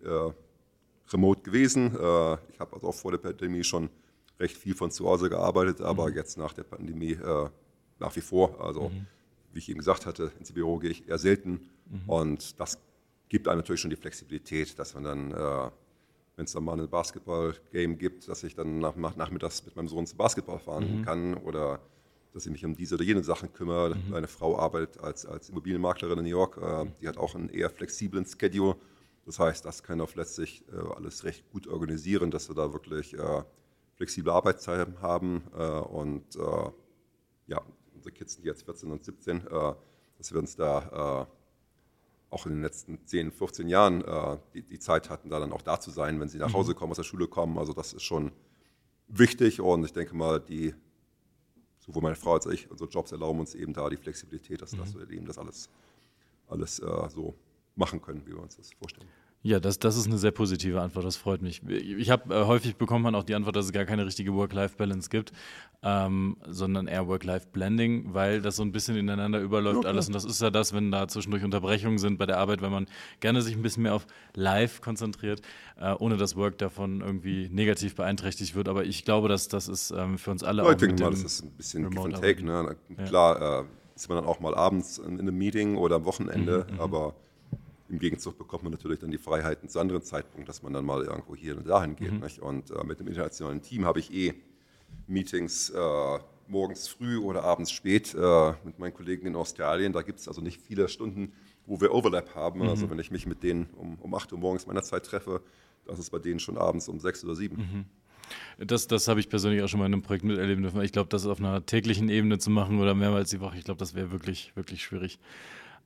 remote 1.09 1.41
gewesen. 1.41 1.87
Ich 2.51 2.59
habe 2.59 2.73
also 2.73 2.89
auch 2.89 2.93
vor 2.93 3.11
der 3.11 3.17
Pandemie 3.17 3.63
schon 3.63 3.89
recht 4.39 4.57
viel 4.57 4.75
von 4.75 4.91
zu 4.91 5.07
Hause 5.07 5.29
gearbeitet, 5.29 5.81
aber 5.81 6.09
mhm. 6.09 6.15
jetzt 6.15 6.37
nach 6.37 6.53
der 6.53 6.63
Pandemie 6.63 7.13
äh, 7.13 7.49
nach 7.99 8.15
wie 8.15 8.21
vor. 8.21 8.61
Also 8.61 8.89
mhm. 8.89 9.07
wie 9.53 9.59
ich 9.59 9.69
eben 9.69 9.79
gesagt 9.79 10.05
hatte, 10.05 10.31
ins 10.39 10.51
Büro 10.51 10.77
gehe 10.77 10.91
ich 10.91 11.07
eher 11.07 11.17
selten 11.17 11.69
mhm. 11.89 12.01
und 12.07 12.59
das 12.59 12.79
gibt 13.29 13.47
einem 13.47 13.59
natürlich 13.59 13.81
schon 13.81 13.89
die 13.89 13.97
Flexibilität, 13.97 14.77
dass 14.79 14.93
man 14.93 15.03
dann, 15.03 15.31
äh, 15.31 15.71
wenn 16.35 16.45
es 16.45 16.51
dann 16.53 16.63
mal 16.63 16.79
ein 16.79 16.89
Basketball-Game 16.89 17.97
gibt, 17.97 18.27
dass 18.27 18.43
ich 18.43 18.55
dann 18.55 18.79
nach, 18.79 18.95
nachmittags 18.95 19.65
mit 19.65 19.75
meinem 19.75 19.87
Sohn 19.87 20.05
zum 20.05 20.17
Basketball 20.17 20.59
fahren 20.59 20.99
mhm. 20.99 21.05
kann 21.05 21.33
oder 21.33 21.79
dass 22.33 22.45
ich 22.45 22.51
mich 22.51 22.63
um 22.63 22.75
diese 22.75 22.95
oder 22.95 23.03
jene 23.03 23.23
Sachen 23.23 23.51
kümmere. 23.51 23.95
Mhm. 23.95 24.11
Meine 24.11 24.27
Frau 24.27 24.59
arbeitet 24.59 25.01
als, 25.01 25.25
als 25.25 25.49
Immobilienmaklerin 25.49 26.19
in 26.19 26.25
New 26.25 26.29
York. 26.29 26.57
Äh, 26.57 26.85
die 27.01 27.07
hat 27.07 27.17
auch 27.17 27.35
einen 27.35 27.49
eher 27.49 27.69
flexiblen 27.69 28.25
Schedule. 28.25 28.75
Das 29.25 29.39
heißt, 29.39 29.65
das 29.65 29.83
kann 29.83 29.99
auf 29.99 30.15
letztlich 30.15 30.63
äh, 30.71 30.95
alles 30.95 31.23
recht 31.23 31.49
gut 31.51 31.67
organisieren, 31.67 32.31
dass 32.31 32.47
wir 32.47 32.55
da 32.55 32.71
wirklich 32.71 33.13
äh, 33.13 33.43
flexible 33.97 34.31
Arbeitszeiten 34.31 35.01
haben. 35.01 35.43
Äh, 35.53 35.63
und 35.63 36.35
äh, 36.35 36.71
ja, 37.47 37.61
unsere 37.93 38.13
Kids 38.13 38.35
sind 38.35 38.45
jetzt 38.45 38.63
14 38.63 38.91
und 38.91 39.03
17, 39.03 39.47
äh, 39.47 39.73
dass 40.17 40.31
wir 40.31 40.39
uns 40.39 40.55
da 40.55 41.27
auch 42.29 42.45
in 42.45 42.53
den 42.53 42.61
letzten 42.61 43.05
10, 43.05 43.31
15 43.31 43.69
Jahren 43.69 44.03
die, 44.53 44.61
die, 44.61 44.79
Zeit 44.79 45.09
hatten, 45.09 45.29
da 45.29 45.39
dann 45.39 45.53
auch 45.53 45.61
da 45.61 45.79
zu 45.79 45.91
sein, 45.91 46.19
wenn 46.19 46.27
sie 46.27 46.39
nach 46.39 46.49
mhm. 46.49 46.55
Hause 46.55 46.75
kommen, 46.75 46.91
aus 46.91 46.97
der 46.97 47.03
Schule 47.03 47.27
kommen. 47.27 47.57
Also 47.57 47.71
das 47.71 47.93
ist 47.93 48.03
schon 48.03 48.33
wichtig 49.07 49.61
und 49.61 49.85
ich 49.85 49.93
denke 49.93 50.13
mal, 50.13 50.41
die 50.41 50.73
sowohl 51.77 52.01
meine 52.01 52.15
Frau 52.15 52.33
als 52.33 52.45
auch 52.45 52.51
ich, 52.51 52.69
unsere 52.69 52.89
Jobs 52.89 53.13
erlauben 53.13 53.39
uns 53.39 53.55
eben 53.55 53.71
da 53.71 53.89
die 53.89 53.95
Flexibilität, 53.95 54.61
dass, 54.61 54.73
mhm. 54.73 54.79
dass 54.79 54.95
wir 54.95 55.09
eben 55.09 55.25
das 55.25 55.37
alles, 55.37 55.69
alles 56.47 56.75
so 56.77 57.35
machen 57.75 58.01
können, 58.01 58.25
wie 58.25 58.31
wir 58.31 58.41
uns 58.41 58.57
das 58.57 58.73
vorstellen. 58.73 59.07
Ja, 59.43 59.59
das, 59.59 59.77
das 59.79 59.95
ist 59.95 60.07
eine 60.07 60.17
sehr 60.17 60.31
positive 60.31 60.81
Antwort, 60.81 61.05
das 61.05 61.15
freut 61.15 61.41
mich. 61.41 61.61
Ich 61.67 62.09
habe 62.09 62.33
äh, 62.33 62.45
häufig 62.45 62.75
bekommt 62.75 63.03
man 63.03 63.13
auch 63.13 63.23
die 63.23 63.35
Antwort, 63.35 63.55
dass 63.55 63.65
es 63.65 63.71
gar 63.71 63.85
keine 63.85 64.05
richtige 64.05 64.33
Work-Life-Balance 64.33 65.09
gibt, 65.09 65.31
ähm, 65.83 66.37
sondern 66.47 66.87
eher 66.87 67.07
Work-Life-Blending, 67.07 68.13
weil 68.13 68.41
das 68.41 68.55
so 68.55 68.63
ein 68.63 68.71
bisschen 68.71 68.97
ineinander 68.97 69.39
überläuft 69.39 69.83
ja, 69.83 69.89
alles. 69.89 70.07
Und 70.07 70.13
das 70.13 70.25
ist 70.25 70.41
ja 70.41 70.49
das, 70.49 70.73
wenn 70.73 70.91
da 70.91 71.07
zwischendurch 71.07 71.43
Unterbrechungen 71.43 71.99
sind 71.99 72.17
bei 72.17 72.25
der 72.25 72.39
Arbeit, 72.39 72.61
wenn 72.61 72.71
man 72.71 72.87
gerne 73.19 73.41
sich 73.43 73.55
ein 73.55 73.61
bisschen 73.61 73.83
mehr 73.83 73.93
auf 73.93 74.07
Live 74.33 74.81
konzentriert, 74.81 75.41
äh, 75.79 75.93
ohne 75.93 76.17
dass 76.17 76.35
Work 76.35 76.57
davon 76.57 77.01
irgendwie 77.01 77.47
negativ 77.49 77.95
beeinträchtigt 77.95 78.55
wird. 78.55 78.67
Aber 78.67 78.85
ich 78.85 79.05
glaube, 79.05 79.29
dass 79.29 79.47
das 79.47 79.67
ist 79.67 79.91
ähm, 79.91 80.17
für 80.17 80.31
uns 80.31 80.43
alle 80.43 80.63
ja, 80.63 80.67
auch. 80.67 80.71
Ich 80.71 80.77
denke 80.77 81.03
mal, 81.03 81.11
das 81.11 81.23
ist 81.23 81.43
ein 81.43 81.51
bisschen 81.51 81.89
Give 81.89 82.01
and 82.01 82.21
Take. 82.21 82.43
Ne? 82.43 82.75
Klar, 83.05 83.39
ja. 83.39 83.59
äh, 83.61 83.65
ist 83.95 84.09
man 84.09 84.17
dann 84.17 84.25
auch 84.25 84.39
mal 84.39 84.55
abends 84.55 84.97
in, 84.97 85.13
in 85.13 85.21
einem 85.21 85.37
Meeting 85.37 85.75
oder 85.77 85.97
am 85.97 86.05
Wochenende, 86.05 86.65
mhm, 86.67 86.75
mhm. 86.75 86.81
aber 86.81 87.15
im 87.89 87.99
Gegenzug 87.99 88.37
bekommt 88.37 88.63
man 88.63 88.71
natürlich 88.71 88.99
dann 88.99 89.11
die 89.11 89.17
Freiheiten 89.17 89.69
zu 89.69 89.79
anderen 89.79 90.01
Zeitpunkten, 90.01 90.45
dass 90.45 90.61
man 90.61 90.73
dann 90.73 90.85
mal 90.85 91.03
irgendwo 91.03 91.35
hier 91.35 91.57
und 91.57 91.67
dahin 91.67 91.95
geht. 91.95 92.11
Mhm. 92.11 92.23
Und 92.41 92.71
äh, 92.71 92.83
mit 92.83 92.99
dem 92.99 93.07
internationalen 93.07 93.61
Team 93.61 93.85
habe 93.85 93.99
ich 93.99 94.13
eh 94.13 94.33
Meetings 95.07 95.69
äh, 95.69 96.19
morgens 96.47 96.87
früh 96.87 97.17
oder 97.17 97.43
abends 97.43 97.71
spät 97.71 98.13
äh, 98.13 98.53
mit 98.63 98.79
meinen 98.79 98.93
Kollegen 98.93 99.27
in 99.27 99.35
Australien. 99.35 99.93
Da 99.93 100.01
gibt 100.01 100.19
es 100.19 100.27
also 100.27 100.41
nicht 100.41 100.61
viele 100.61 100.87
Stunden, 100.89 101.33
wo 101.65 101.79
wir 101.79 101.93
Overlap 101.93 102.35
haben. 102.35 102.61
Mhm. 102.61 102.69
Also 102.69 102.89
wenn 102.89 102.99
ich 102.99 103.11
mich 103.11 103.25
mit 103.25 103.43
denen 103.43 103.67
um, 103.75 103.97
um 103.99 104.13
8 104.13 104.33
Uhr 104.33 104.39
morgens 104.39 104.67
meiner 104.67 104.83
Zeit 104.83 105.05
treffe, 105.05 105.41
das 105.85 105.99
ist 105.99 106.09
bei 106.09 106.19
denen 106.19 106.39
schon 106.39 106.57
abends 106.57 106.89
um 106.89 106.99
6 106.99 107.23
oder 107.23 107.35
7. 107.35 107.57
Mhm. 107.57 107.85
Das, 108.65 108.87
das 108.87 109.07
habe 109.07 109.21
ich 109.21 109.29
persönlich 109.29 109.61
auch 109.63 109.69
schon 109.69 109.79
mal 109.79 109.85
in 109.85 109.93
einem 109.93 110.01
Projekt 110.01 110.25
miterleben 110.25 110.61
dürfen. 110.61 110.81
Ich 110.81 110.91
glaube, 110.91 111.09
das 111.09 111.25
auf 111.25 111.39
einer 111.39 111.65
täglichen 111.65 112.09
Ebene 112.09 112.39
zu 112.39 112.49
machen 112.49 112.79
oder 112.79 112.93
mehrmals 112.93 113.29
die 113.29 113.39
Woche, 113.39 113.57
ich 113.57 113.63
glaube, 113.63 113.77
das 113.77 113.93
wäre 113.93 114.11
wirklich, 114.11 114.51
wirklich 114.55 114.83
schwierig. 114.83 115.19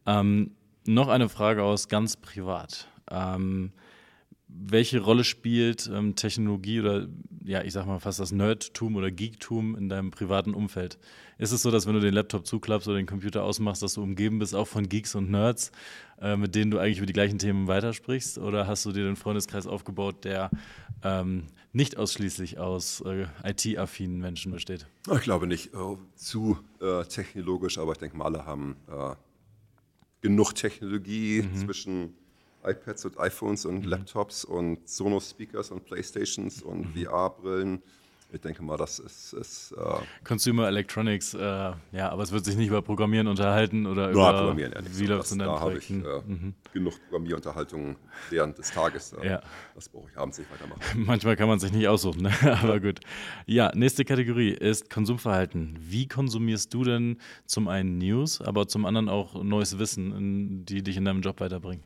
Ähm, 0.08 0.52
noch 0.86 1.08
eine 1.08 1.30
Frage 1.30 1.64
aus 1.64 1.88
ganz 1.88 2.18
privat. 2.18 2.88
Ähm, 3.10 3.72
welche 4.54 5.00
Rolle 5.00 5.24
spielt 5.24 5.90
ähm, 5.94 6.16
Technologie 6.16 6.82
oder 6.82 7.08
ja, 7.44 7.64
ich 7.64 7.74
sag 7.74 7.86
mal 7.86 8.00
fast 8.00 8.20
das 8.20 8.32
Nerdtum 8.32 8.96
oder 8.96 9.10
Geektum 9.10 9.76
in 9.76 9.90
deinem 9.90 10.12
privaten 10.12 10.54
Umfeld? 10.54 11.00
Ist 11.38 11.52
es 11.52 11.62
so, 11.62 11.72
dass 11.72 11.88
wenn 11.88 11.94
du 11.94 12.00
den 12.00 12.14
Laptop 12.14 12.46
zuklappst 12.46 12.88
oder 12.88 12.98
den 12.98 13.06
Computer 13.06 13.44
ausmachst, 13.44 13.82
dass 13.82 13.94
du 13.94 14.04
umgeben 14.04 14.40
bist 14.40 14.54
auch 14.54 14.68
von 14.68 14.90
Geeks 14.90 15.16
und 15.16 15.32
Nerds, 15.32 15.72
äh, 16.20 16.36
mit 16.36 16.54
denen 16.54 16.70
du 16.70 16.80
eigentlich 16.80 16.98
über 16.98 17.08
die 17.08 17.14
gleichen 17.14 17.40
Themen 17.40 17.68
weitersprichst? 17.68 18.38
Oder 18.38 18.68
hast 18.68 18.86
du 18.86 18.92
dir 18.92 19.06
den 19.06 19.16
Freundeskreis 19.16 19.68
aufgebaut, 19.68 20.24
der 20.26 20.52
ähm, 21.04 21.48
nicht 21.72 21.98
ausschließlich 21.98 22.60
aus 22.60 23.02
äh, 23.02 23.28
IT-affinen 23.44 24.20
Menschen 24.20 24.52
besteht? 24.52 24.86
Ich 25.12 25.22
glaube 25.22 25.48
nicht 25.48 25.74
äh, 25.74 25.96
zu 26.16 26.60
äh, 26.82 27.04
technologisch, 27.06 27.78
aber 27.78 27.94
ich 27.94 27.98
denke 28.00 28.18
mal, 28.18 28.26
alle 28.26 28.46
haben 28.46 28.76
äh, 28.88 29.16
genug 30.22 30.54
Technologie 30.54 31.42
mhm. 31.42 31.56
zwischen 31.56 32.14
iPads 32.64 33.06
und 33.06 33.20
iPhones 33.20 33.66
und 33.66 33.84
mhm. 33.84 33.90
Laptops 33.90 34.46
und 34.46 34.88
Sonos-Speakers 34.88 35.72
und 35.72 35.86
Playstations 35.86 36.62
und 36.62 36.96
mhm. 36.96 37.06
VR-Brillen 37.06 37.82
ich 38.34 38.42
denke 38.42 38.64
mal, 38.64 38.78
das 38.78 39.00
ist. 39.00 39.34
ist 39.34 39.74
äh 39.74 40.24
Consumer 40.24 40.68
Electronics, 40.68 41.34
äh, 41.34 41.40
ja, 41.40 42.10
aber 42.10 42.24
es 42.24 42.32
wird 42.32 42.46
sich 42.46 42.56
nicht 42.56 42.68
über 42.68 42.82
Programmieren 42.82 43.28
unterhalten 43.28 43.86
oder 43.86 44.06
ja, 44.06 44.12
über. 44.12 44.34
Programmieren, 44.34 44.74
ja, 44.74 44.82
wie 45.00 45.06
läuft 45.06 45.26
es 45.26 45.32
in 45.34 45.40
deinen 45.40 45.50
Da 45.50 45.60
habe 45.60 45.78
ich 45.78 45.90
äh, 45.90 45.94
mhm. 45.94 46.54
genug 46.74 46.94
Programmierunterhaltungen 47.04 47.98
während 48.30 48.58
des 48.58 48.72
Tages. 48.72 49.14
Äh, 49.14 49.28
ja. 49.28 49.42
Das 49.76 49.90
brauche 49.90 50.10
ich 50.10 50.18
abends 50.18 50.38
nicht 50.38 50.52
weitermachen. 50.52 50.82
Manchmal 51.06 51.36
kann 51.36 51.48
man 51.48 51.60
sich 51.60 51.72
nicht 51.72 51.88
aussuchen, 51.88 52.22
ne? 52.22 52.32
aber 52.62 52.80
gut. 52.80 53.00
Ja, 53.46 53.72
nächste 53.76 54.06
Kategorie 54.06 54.52
ist 54.52 54.90
Konsumverhalten. 54.90 55.78
Wie 55.80 56.08
konsumierst 56.08 56.74
du 56.74 56.84
denn 56.84 57.18
zum 57.46 57.68
einen 57.68 57.98
News, 57.98 58.42
aber 58.42 58.68
zum 58.68 58.86
anderen 58.86 59.10
auch 59.10 59.44
neues 59.44 59.78
Wissen, 59.78 60.66
die 60.66 60.84
dich 60.84 60.98
in 60.98 61.06
deinem 61.06 61.22
Job 61.22 61.40
weiterbringen? 61.40 61.84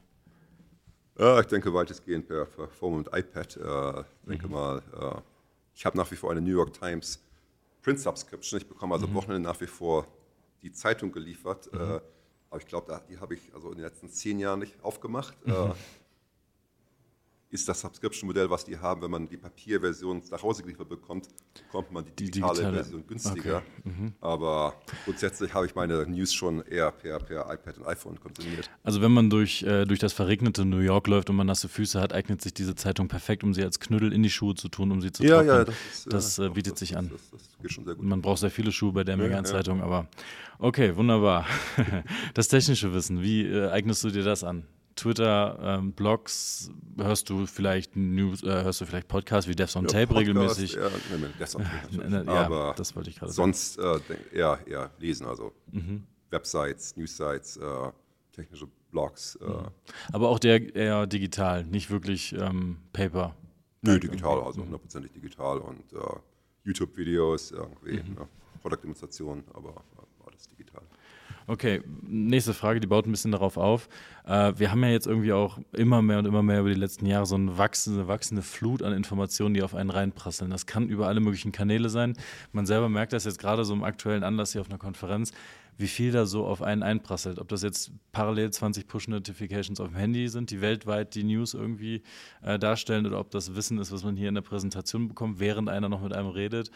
Ja, 1.18 1.39
ich 1.39 1.48
denke 1.48 1.74
weitestgehend 1.74 2.28
per, 2.28 2.46
Phone 2.46 2.93
und 2.93 3.08
iPad. 3.14 3.58
Äh, 3.58 4.02
ich 4.02 4.30
denke 4.30 4.48
mhm. 4.48 4.54
mal 4.54 4.82
äh, 5.00 5.22
ich 5.76 5.86
habe 5.86 5.98
nach 5.98 6.10
wie 6.10 6.16
vor 6.16 6.32
eine 6.32 6.42
New 6.42 6.52
York 6.52 6.74
Times 6.74 7.20
Print 7.82 8.00
Subscription. 8.00 8.60
Ich 8.60 8.68
bekomme 8.68 8.96
also 8.96 9.08
mhm. 9.08 9.14
Wochenende 9.14 9.48
nach 9.48 9.60
wie 9.62 9.68
vor 9.68 10.08
die 10.64 10.72
Zeitung 10.72 11.12
geliefert. 11.12 11.72
Mhm. 11.72 11.80
Äh, 11.80 12.02
aber 12.50 12.60
ich 12.62 12.68
glaube, 12.68 13.02
die 13.10 13.20
habe 13.20 13.36
ich 13.36 13.54
also 13.54 13.70
in 13.70 13.76
den 13.76 13.84
letzten 13.84 14.10
zehn 14.10 14.40
Jahren 14.40 14.60
nicht 14.60 14.82
aufgemacht. 14.84 15.36
Mhm. 15.46 15.54
Äh, 15.54 15.74
ist 17.52 17.70
das 17.70 17.80
Subscription-Modell, 17.82 18.50
was 18.50 18.66
die 18.66 18.78
haben, 18.78 19.02
wenn 19.02 19.12
man 19.12 19.28
die 19.28 19.38
Papierversion 19.38 20.22
nach 20.30 20.43
Hause 20.43 20.64
geliefert 20.64 20.89
bekommt, 20.89 21.28
bekommt 21.54 21.91
man 21.91 22.06
die 22.06 22.26
digitale, 22.26 22.54
die 22.54 22.58
digitale. 22.58 22.76
Version 22.76 23.08
günstiger. 23.08 23.58
Okay. 23.58 23.89
Mhm. 23.89 24.14
Aber 24.20 24.76
grundsätzlich 25.06 25.54
habe 25.54 25.66
ich 25.66 25.76
meine 25.76 26.06
News 26.08 26.34
schon 26.34 26.62
eher 26.64 26.91
per, 26.91 27.20
per 27.20 27.54
iPad 27.54 27.78
und 27.78 27.86
iPhone 27.86 28.20
konsumiert. 28.20 28.70
Also 28.84 29.02
wenn 29.02 29.12
man 29.12 29.30
durch, 29.30 29.64
äh, 29.64 29.86
durch 29.86 30.00
das 30.00 30.14
verregnete 30.14 30.66
New 30.66 30.80
York 30.80 31.08
läuft 31.08 31.30
und 31.30 31.36
man 31.36 31.48
nasse 31.48 31.70
Füße 31.70 32.00
hat, 32.02 32.14
eignet 32.14 32.41
sich 32.41 32.54
diese 32.54 32.76
Zeitung 32.76 33.08
perfekt, 33.08 33.43
um 33.43 33.54
sie 33.54 33.64
als 33.64 33.80
Knüttel 33.80 34.12
in 34.12 34.24
die 34.24 34.30
Schuhe 34.30 34.56
zu 34.56 34.68
tun, 34.68 34.91
um 34.91 35.02
sie 35.02 35.12
zu 35.12 35.24
ja, 35.24 35.36
trocknen. 35.36 35.56
Ja, 35.56 35.64
das, 35.64 35.76
ist, 35.93 36.14
das 36.14 36.39
äh, 36.39 36.50
bietet 36.50 36.74
das, 36.74 36.80
sich 36.80 36.98
an. 36.98 37.10
Das, 37.10 37.22
das, 37.32 37.41
geht 37.62 37.72
schon 37.72 37.86
sehr 37.86 37.96
gut. 37.96 38.06
Man 38.06 38.22
braucht 38.22 38.39
sehr 38.39 38.52
viele 38.52 38.72
Schuhe 38.72 38.91
bei 38.91 39.04
der 39.04 39.18
ja, 39.18 39.43
Zeitung, 39.43 39.80
ja. 39.80 39.86
aber 39.86 40.08
okay, 40.60 40.96
wunderbar. 40.96 41.46
das 42.34 42.48
technische 42.48 42.93
Wissen, 42.93 43.22
wie 43.22 43.46
äh, 43.46 43.70
eignest 43.70 44.04
du 44.04 44.10
dir 44.10 44.24
das 44.24 44.43
an? 44.43 44.66
Twitter, 44.96 45.60
ähm, 45.62 45.91
Blogs, 45.91 46.72
hörst 46.98 47.30
du 47.30 47.46
vielleicht 47.46 47.96
News, 47.96 48.43
äh, 48.43 48.64
hörst 48.64 48.80
du 48.80 48.86
vielleicht 48.86 49.08
Podcasts 49.08 49.50
wie 49.50 49.56
Devs 49.56 49.76
on 49.76 49.84
ja, 49.84 49.89
Tape 49.89 50.08
Podcast, 50.08 50.20
regelmäßig? 50.30 50.74
Ja, 50.74 50.89
nee, 51.18 51.28
Devs 51.38 51.56
on 51.56 51.64
Tape 51.64 52.24
ja, 52.26 52.46
aber 52.46 52.74
das 52.78 52.96
wollte 52.96 53.10
ich 53.10 53.18
gerade 53.18 53.32
sagen. 53.32 53.54
Sonst 53.54 53.78
äh, 53.78 54.00
eher, 54.32 54.60
eher 54.66 54.91
lesen, 55.00 55.28
also 55.28 55.52
mhm. 55.72 56.04
Websites, 56.30 56.96
Newssites, 56.96 57.58
äh, 57.58 57.91
technische 58.32 58.68
Blogs. 58.91 59.36
Äh. 59.36 59.46
Mhm. 59.46 59.68
Aber 60.14 60.30
auch 60.30 60.39
der 60.39 60.74
eher 60.74 61.08
digital, 61.08 61.66
nicht 61.66 61.91
wirklich 61.91 62.34
ähm, 62.34 62.78
Paper. 62.93 63.36
Nö, 63.82 64.00
digital, 64.00 64.41
also 64.41 64.62
mhm. 64.62 64.68
hundertprozentig 64.68 65.12
digital 65.12 65.60
und 65.60 65.91
äh, 65.93 65.98
YouTube-Videos, 66.64 67.52
irgendwie, 67.52 68.02
mhm. 68.02 68.16
ne, 68.16 68.28
Produktdemonstrationen, 68.62 69.43
aber 69.54 69.84
alles 70.26 70.48
digital. 70.48 70.82
Okay, 71.48 71.84
nächste 72.02 72.56
Frage, 72.56 72.80
die 72.80 72.88
baut 72.88 73.06
ein 73.06 73.12
bisschen 73.12 73.32
darauf 73.32 73.58
auf. 73.58 73.88
Äh, 74.26 74.54
wir 74.58 74.72
haben 74.72 74.82
ja 74.84 74.89
jetzt 74.89 75.06
irgendwie 75.06 75.32
auch 75.32 75.60
immer 75.74 76.02
mehr 76.02 76.18
und 76.18 76.26
immer 76.26 76.41
mehr 76.41 76.62
über 76.62 76.70
die 76.70 76.80
letzten 76.80 77.06
Jahre 77.06 77.28
so 77.28 77.36
eine 77.36 77.56
wachsende, 77.60 78.08
wachsende 78.08 78.41
Flut 78.41 78.82
an 78.82 78.93
Informationen, 78.93 79.54
die 79.54 79.62
auf 79.62 79.76
einen 79.76 79.91
reinprasseln. 79.91 80.50
Das 80.50 80.66
kann 80.66 80.89
über 80.89 81.08
alle 81.08 81.20
möglichen 81.20 81.52
Kanäle 81.52 81.89
sein. 81.89 82.14
Man 82.52 82.66
selber 82.66 82.89
merkt 82.89 83.14
das 83.14 83.26
jetzt 83.26 83.38
gerade 83.38 83.64
so 83.64 83.76
im 83.76 83.84
aktuellen 83.84 84.24
Anlass 84.24 84.54
hier 84.54 84.62
auf 84.62 84.70
einer 84.70 84.80
Konferenz, 84.80 85.34
wie 85.78 85.88
viel 85.88 86.12
da 86.12 86.26
so 86.26 86.48
auf 86.48 86.64
einen 86.64 86.82
einprasselt. 86.82 87.38
Ob 87.38 87.48
das 87.50 87.62
jetzt 87.62 87.91
parallel 88.12 88.50
20 88.50 88.88
Push-Notifications 88.88 89.80
auf 89.80 89.89
dem 89.89 89.98
Handy 89.98 90.28
sind, 90.30 90.50
die 90.50 90.62
weltweit 90.62 91.14
die 91.14 91.24
News 91.24 91.54
irgendwie 91.54 92.02
äh, 92.41 92.58
darstellen, 92.58 93.06
oder 93.06 93.20
ob 93.20 93.30
das 93.30 93.56
Wissen 93.56 93.78
ist, 93.78 93.91
was 93.91 94.04
man 94.04 94.18
hier 94.18 94.30
in 94.30 94.36
der 94.36 94.41
Präsentation 94.41 95.10
bekommt, 95.10 95.39
während 95.39 95.70
einer 95.70 95.89
noch 95.89 96.02
mit 96.02 96.14
einem 96.14 96.30
redet. 96.30 96.72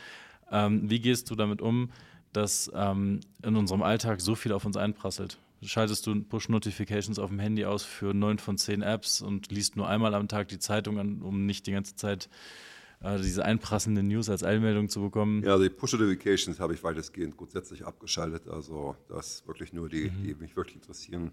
Ähm, 0.51 0.87
wie 0.91 0.99
gehst 0.99 1.31
du 1.31 1.35
damit 1.35 1.59
um? 1.59 1.89
Dass 2.33 2.71
ähm, 2.73 3.19
in 3.43 3.55
unserem 3.55 3.81
Alltag 3.81 4.21
so 4.21 4.35
viel 4.35 4.51
auf 4.51 4.65
uns 4.65 4.77
einprasselt. 4.77 5.37
Schaltest 5.61 6.07
du 6.07 6.21
Push-Notifications 6.23 7.19
auf 7.19 7.29
dem 7.29 7.39
Handy 7.39 7.65
aus 7.65 7.83
für 7.83 8.13
neun 8.13 8.39
von 8.39 8.57
zehn 8.57 8.81
Apps 8.81 9.21
und 9.21 9.51
liest 9.51 9.75
nur 9.75 9.89
einmal 9.89 10.13
am 10.13 10.27
Tag 10.27 10.47
die 10.47 10.59
Zeitung 10.59 10.99
an, 10.99 11.21
um 11.21 11.45
nicht 11.45 11.67
die 11.67 11.71
ganze 11.71 11.95
Zeit 11.95 12.29
äh, 13.01 13.17
diese 13.17 13.43
einprassenden 13.43 14.07
News 14.07 14.29
als 14.29 14.43
Eilmeldung 14.43 14.87
zu 14.87 15.01
bekommen? 15.01 15.43
Ja, 15.43 15.53
also 15.53 15.63
die 15.63 15.69
Push-Notifications 15.69 16.59
habe 16.59 16.73
ich 16.73 16.83
weitestgehend 16.83 17.35
grundsätzlich 17.35 17.85
abgeschaltet. 17.85 18.47
Also 18.47 18.95
das 19.09 19.45
wirklich 19.47 19.73
nur 19.73 19.89
die, 19.89 20.09
mhm. 20.09 20.23
die 20.23 20.35
mich 20.35 20.55
wirklich 20.55 20.75
interessieren. 20.75 21.31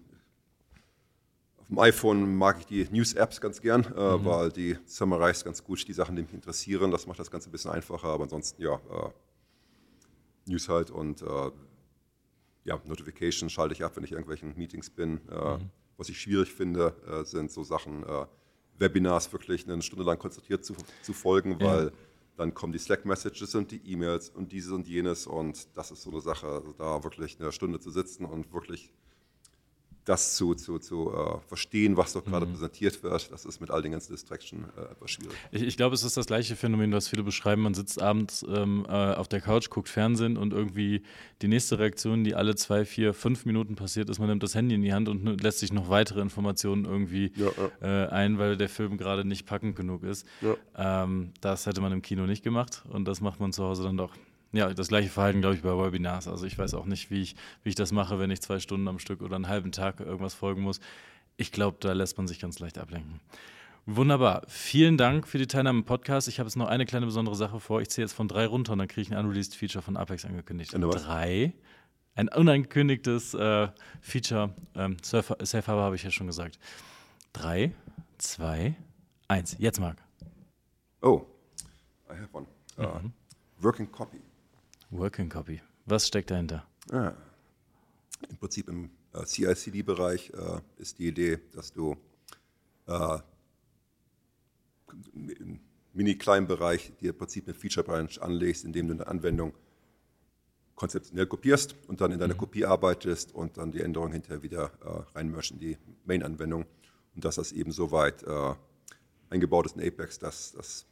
Auf 1.57 1.67
dem 1.67 1.79
iPhone 1.79 2.35
mag 2.35 2.59
ich 2.59 2.65
die 2.65 2.87
News-Apps 2.91 3.39
ganz 3.39 3.61
gern, 3.61 3.85
äh, 3.95 4.17
mhm. 4.17 4.25
weil 4.25 4.51
die 4.51 4.77
summarize 4.85 5.45
ganz 5.45 5.63
gut 5.63 5.87
die 5.87 5.93
Sachen, 5.93 6.17
die 6.17 6.23
mich 6.23 6.33
interessieren. 6.33 6.91
Das 6.91 7.07
macht 7.07 7.19
das 7.19 7.31
Ganze 7.31 7.49
ein 7.49 7.51
bisschen 7.51 7.71
einfacher, 7.71 8.07
aber 8.07 8.23
ansonsten 8.23 8.61
ja. 8.61 8.75
Äh, 8.75 9.09
News 10.47 10.69
halt 10.69 10.91
und 10.91 11.21
äh, 11.21 11.51
ja, 12.63 12.81
Notifications 12.85 13.51
schalte 13.51 13.73
ich 13.73 13.83
ab, 13.83 13.95
wenn 13.95 14.03
ich 14.03 14.11
in 14.11 14.17
irgendwelchen 14.17 14.57
Meetings 14.57 14.89
bin. 14.89 15.21
Äh, 15.29 15.57
mhm. 15.57 15.69
Was 15.97 16.09
ich 16.09 16.19
schwierig 16.19 16.53
finde, 16.53 16.93
äh, 17.07 17.23
sind 17.23 17.51
so 17.51 17.63
Sachen, 17.63 18.05
Webinars 18.79 19.31
wirklich 19.33 19.67
eine 19.67 19.81
Stunde 19.81 20.05
lang 20.05 20.19
konzentriert 20.19 20.63
zu, 20.63 20.75
zu 21.01 21.13
folgen, 21.13 21.59
weil 21.59 21.85
ja. 21.85 21.91
dann 22.37 22.53
kommen 22.53 22.73
die 22.73 22.79
Slack-Messages 22.79 23.55
und 23.55 23.71
die 23.71 23.81
E-Mails 23.91 24.29
und 24.29 24.51
dieses 24.51 24.71
und 24.71 24.87
jenes 24.87 25.27
und 25.27 25.67
das 25.75 25.91
ist 25.91 26.03
so 26.03 26.11
eine 26.11 26.21
Sache, 26.21 26.47
also 26.47 26.73
da 26.73 27.03
wirklich 27.03 27.39
eine 27.39 27.51
Stunde 27.51 27.79
zu 27.79 27.89
sitzen 27.89 28.25
und 28.25 28.53
wirklich 28.53 28.91
das 30.07 30.35
zu, 30.35 30.55
zu, 30.55 30.79
zu 30.79 31.11
äh, 31.13 31.39
verstehen, 31.47 31.97
was 31.97 32.13
dort 32.13 32.25
gerade 32.25 32.45
mhm. 32.45 32.53
präsentiert 32.53 33.03
wird, 33.03 33.29
das 33.29 33.45
ist 33.45 33.59
mit 33.59 33.69
all 33.69 33.81
den 33.81 33.91
ganzen 33.91 34.13
Distraction 34.13 34.65
äh, 34.77 34.91
etwas 34.91 35.11
schwierig. 35.11 35.35
Ich, 35.51 35.61
ich 35.61 35.75
glaube, 35.75 35.95
es 35.95 36.03
ist 36.03 36.15
das 36.15 36.27
gleiche 36.27 36.55
Phänomen, 36.55 36.93
was 36.93 37.09
viele 37.09 37.23
beschreiben. 37.23 37.61
Man 37.61 37.73
sitzt 37.73 38.01
abends 38.01 38.45
ähm, 38.47 38.85
äh, 38.87 38.91
auf 38.91 39.27
der 39.27 39.41
Couch, 39.41 39.69
guckt 39.69 39.89
Fernsehen 39.89 40.37
und 40.37 40.53
irgendwie 40.53 41.03
die 41.41 41.49
nächste 41.49 41.77
Reaktion, 41.77 42.23
die 42.23 42.35
alle 42.35 42.55
zwei, 42.55 42.85
vier, 42.85 43.13
fünf 43.13 43.45
Minuten 43.45 43.75
passiert 43.75 44.09
ist, 44.09 44.19
man 44.19 44.29
nimmt 44.29 44.43
das 44.43 44.55
Handy 44.55 44.75
in 44.75 44.81
die 44.81 44.93
Hand 44.93 45.09
und 45.09 45.43
lässt 45.43 45.59
sich 45.59 45.73
noch 45.73 45.89
weitere 45.89 46.21
Informationen 46.21 46.85
irgendwie 46.85 47.33
ja, 47.35 47.47
ja. 47.81 48.05
Äh, 48.05 48.07
ein, 48.07 48.39
weil 48.39 48.55
der 48.55 48.69
Film 48.69 48.97
gerade 48.97 49.25
nicht 49.25 49.45
packend 49.45 49.75
genug 49.75 50.03
ist. 50.03 50.25
Ja. 50.41 51.03
Ähm, 51.03 51.33
das 51.41 51.65
hätte 51.65 51.81
man 51.81 51.91
im 51.91 52.01
Kino 52.01 52.25
nicht 52.25 52.43
gemacht 52.43 52.83
und 52.89 53.05
das 53.05 53.19
macht 53.19 53.41
man 53.41 53.51
zu 53.51 53.65
Hause 53.65 53.83
dann 53.83 53.97
doch. 53.97 54.13
Ja, 54.53 54.73
das 54.73 54.87
gleiche 54.87 55.09
Verhalten, 55.09 55.41
glaube 55.41 55.55
ich, 55.55 55.61
bei 55.61 55.77
Webinars. 55.77 56.27
Also 56.27 56.45
ich 56.45 56.57
weiß 56.57 56.73
auch 56.73 56.85
nicht, 56.85 57.11
wie 57.11 57.21
ich, 57.21 57.35
wie 57.63 57.69
ich 57.69 57.75
das 57.75 57.91
mache, 57.91 58.17
wenn 58.19 58.31
ich 58.31 58.41
zwei 58.41 58.59
Stunden 58.59 58.87
am 58.87 58.99
Stück 58.99 59.21
oder 59.21 59.35
einen 59.35 59.47
halben 59.47 59.71
Tag 59.71 59.99
irgendwas 59.99 60.33
folgen 60.33 60.61
muss. 60.61 60.79
Ich 61.35 61.51
glaube, 61.51 61.77
da 61.79 61.93
lässt 61.93 62.17
man 62.17 62.27
sich 62.27 62.39
ganz 62.39 62.59
leicht 62.59 62.77
ablenken. 62.77 63.19
Wunderbar. 63.85 64.43
Vielen 64.47 64.97
Dank 64.97 65.27
für 65.27 65.37
die 65.37 65.47
Teilnahme 65.47 65.79
im 65.79 65.85
Podcast. 65.85 66.27
Ich 66.27 66.39
habe 66.39 66.47
jetzt 66.47 66.55
noch 66.57 66.67
eine 66.67 66.85
kleine 66.85 67.05
besondere 67.05 67.35
Sache 67.35 67.59
vor. 67.59 67.81
Ich 67.81 67.89
ziehe 67.89 68.03
jetzt 68.03 68.13
von 68.13 68.27
drei 68.27 68.45
runter 68.45 68.73
und 68.73 68.79
dann 68.79 68.87
kriege 68.87 69.01
ich 69.01 69.13
ein 69.13 69.17
unreleased 69.17 69.55
Feature 69.55 69.81
von 69.81 69.95
Apex 69.95 70.25
angekündigt. 70.25 70.73
Drei. 70.73 71.53
Ein 72.15 72.29
unangekündigtes 72.29 73.33
äh, 73.35 73.69
Feature. 74.01 74.53
Ähm, 74.75 74.97
Safe 75.01 75.67
Harbor 75.67 75.83
habe 75.83 75.95
ich 75.95 76.03
ja 76.03 76.11
schon 76.11 76.27
gesagt. 76.27 76.59
Drei, 77.31 77.71
zwei, 78.17 78.75
eins. 79.27 79.55
Jetzt, 79.59 79.79
Marc. 79.79 79.97
Oh, 81.01 81.21
I 82.09 82.19
have 82.19 82.29
one. 82.33 82.47
Uh, 82.77 83.03
mhm. 83.03 83.13
Working 83.61 83.91
Copy. 83.91 84.17
Working 84.89 85.29
Copy. 85.29 85.61
Was 85.85 86.07
steckt 86.07 86.31
dahinter? 86.31 86.65
Ah. 86.91 87.13
Im 88.29 88.37
Prinzip 88.37 88.69
im 88.69 88.89
äh, 89.13 89.23
CI-CD-Bereich 89.23 90.31
äh, 90.31 90.61
ist 90.77 90.99
die 90.99 91.07
Idee, 91.07 91.39
dass 91.53 91.71
du 91.73 91.97
äh, 92.87 93.19
im 95.13 95.59
mini-kleinen 95.93 96.47
Bereich 96.47 96.93
dir 96.99 97.11
im 97.11 97.17
Prinzip 97.17 97.47
eine 97.47 97.53
Feature-Branch 97.53 98.21
anlegst, 98.21 98.63
indem 98.63 98.87
du 98.87 98.93
eine 98.93 99.07
Anwendung 99.07 99.53
konzeptionell 100.75 101.25
kopierst 101.25 101.75
und 101.87 102.01
dann 102.01 102.11
in 102.11 102.19
deiner 102.19 102.35
mhm. 102.35 102.39
Kopie 102.39 102.65
arbeitest 102.65 103.33
und 103.33 103.57
dann 103.57 103.71
die 103.71 103.81
Änderung 103.81 104.11
hinterher 104.11 104.43
wieder 104.43 104.71
äh, 104.85 105.17
reinmörscht 105.17 105.51
in 105.51 105.59
die 105.59 105.77
Main-Anwendung. 106.05 106.65
Und 107.15 107.25
dass 107.25 107.35
das 107.35 107.51
eben 107.51 107.71
so 107.71 107.91
weit 107.91 108.23
äh, 108.23 108.53
eingebaut 109.29 109.65
ist 109.65 109.75
in 109.75 109.85
Apex, 109.85 110.19
dass 110.19 110.53
das 110.53 110.85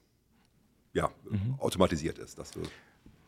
ja, 0.94 1.12
mhm. 1.30 1.56
automatisiert 1.60 2.18
ist, 2.18 2.40
dass 2.40 2.52
du 2.52 2.62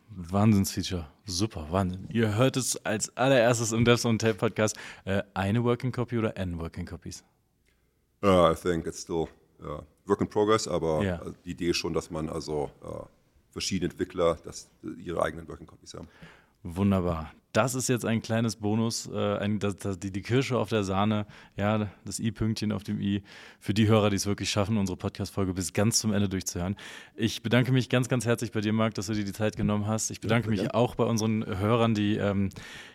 Wahnsinnsfeature. 0.10 1.08
Super, 1.26 1.68
Wahnsinn. 1.72 2.08
Ihr 2.10 2.36
hört 2.36 2.58
es 2.58 2.78
als 2.86 3.16
allererstes 3.18 3.72
im 3.72 3.86
Devs 3.86 4.06
on 4.06 4.18
Tape 4.18 4.36
Podcast. 4.36 4.78
Äh, 5.06 5.24
eine 5.34 5.64
Working 5.64 5.92
Copy 5.92 6.18
oder 6.18 6.38
N 6.38 6.60
Working 6.60 6.86
Copies? 6.86 7.24
Uh, 8.24 8.52
I 8.52 8.56
think 8.56 8.88
it's 8.88 9.02
still 9.02 9.28
uh, 9.62 9.82
work 10.06 10.22
in 10.22 10.28
progress, 10.28 10.68
aber 10.68 11.02
yeah. 11.02 11.22
die 11.46 11.52
Idee 11.52 11.70
ist 11.70 11.78
schon, 11.78 11.94
dass 11.94 12.10
man 12.10 12.30
also 12.30 12.72
uh, 12.84 13.06
verschiedene 13.52 13.92
Entwickler 13.92 14.38
dass, 14.44 14.70
ihre 15.04 15.22
eigenen 15.22 15.48
Working 15.48 15.68
Copies 15.68 15.94
haben. 15.94 16.08
Wunderbar. 16.64 17.32
Das 17.58 17.74
ist 17.74 17.90
jetzt 17.90 18.06
ein 18.06 18.22
kleines 18.22 18.58
Bonus, 18.58 19.10
äh, 19.12 19.38
ein, 19.40 19.58
das, 19.58 19.78
das, 19.78 19.98
die, 19.98 20.12
die 20.12 20.22
Kirsche 20.22 20.60
auf 20.60 20.70
der 20.70 20.84
Sahne, 20.84 21.26
ja, 21.56 21.90
das 22.06 22.20
i-Pünktchen 22.20 22.72
auf 22.72 22.84
dem 22.84 23.02
i, 23.02 23.24
für 23.60 23.74
die 23.74 23.88
Hörer, 23.88 24.12
die 24.12 24.16
es 24.16 24.28
wirklich 24.28 24.52
schaffen, 24.52 24.78
unsere 24.78 24.96
Podcast-Folge 24.96 25.56
bis 25.56 25.74
ganz 25.74 25.98
zum 25.98 26.14
Ende 26.14 26.30
durchzuhören. 26.30 26.76
Ich 27.16 27.42
bedanke 27.42 27.72
mich 27.72 27.90
ganz, 27.90 28.10
ganz 28.10 28.28
herzlich 28.28 28.52
bei 28.52 28.62
dir, 28.62 28.74
Marc, 28.74 28.94
dass 28.94 29.08
du 29.08 29.16
dir 29.16 29.26
die 29.26 29.34
Zeit 29.34 29.56
genommen 29.56 29.88
hast. 29.88 30.12
Ich 30.12 30.22
bedanke 30.22 30.52
mich 30.52 30.72
auch 30.76 30.94
bei 30.94 31.06
unseren 31.06 31.44
Hörern, 31.48 31.96
die 31.96 32.18
ähm, 32.18 32.50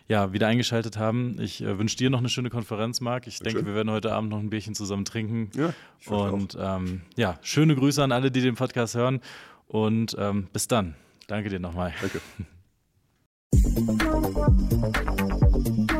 ja, 0.07 0.31
wieder 0.31 0.47
eingeschaltet 0.47 0.95
haben. 0.95 1.41
Ich 1.41 1.61
äh, 1.61 1.77
wünsche 1.77 1.97
dir 1.97 2.09
noch 2.09 2.19
eine 2.19 2.29
schöne 2.29 2.49
Konferenz, 2.49 3.01
Marc. 3.01 3.27
Ich 3.27 3.39
denke, 3.39 3.59
schön. 3.59 3.67
wir 3.67 3.75
werden 3.75 3.91
heute 3.91 4.13
Abend 4.13 4.29
noch 4.29 4.39
ein 4.39 4.49
Bierchen 4.49 4.75
zusammen 4.75 5.03
trinken. 5.03 5.51
Ja, 5.57 5.73
Und 6.09 6.57
ähm, 6.57 7.01
ja, 7.17 7.37
schöne 7.41 7.75
Grüße 7.75 8.01
an 8.01 8.13
alle, 8.13 8.31
die 8.31 8.39
den 8.39 8.55
Podcast 8.55 8.95
hören. 8.95 9.19
Und 9.67 10.15
ähm, 10.17 10.47
bis 10.53 10.69
dann. 10.69 10.95
Danke 11.27 11.49
dir 11.49 11.59
nochmal. 11.59 11.93
Danke. 11.99 12.21
Thank 13.63 13.97
you. 15.91 15.92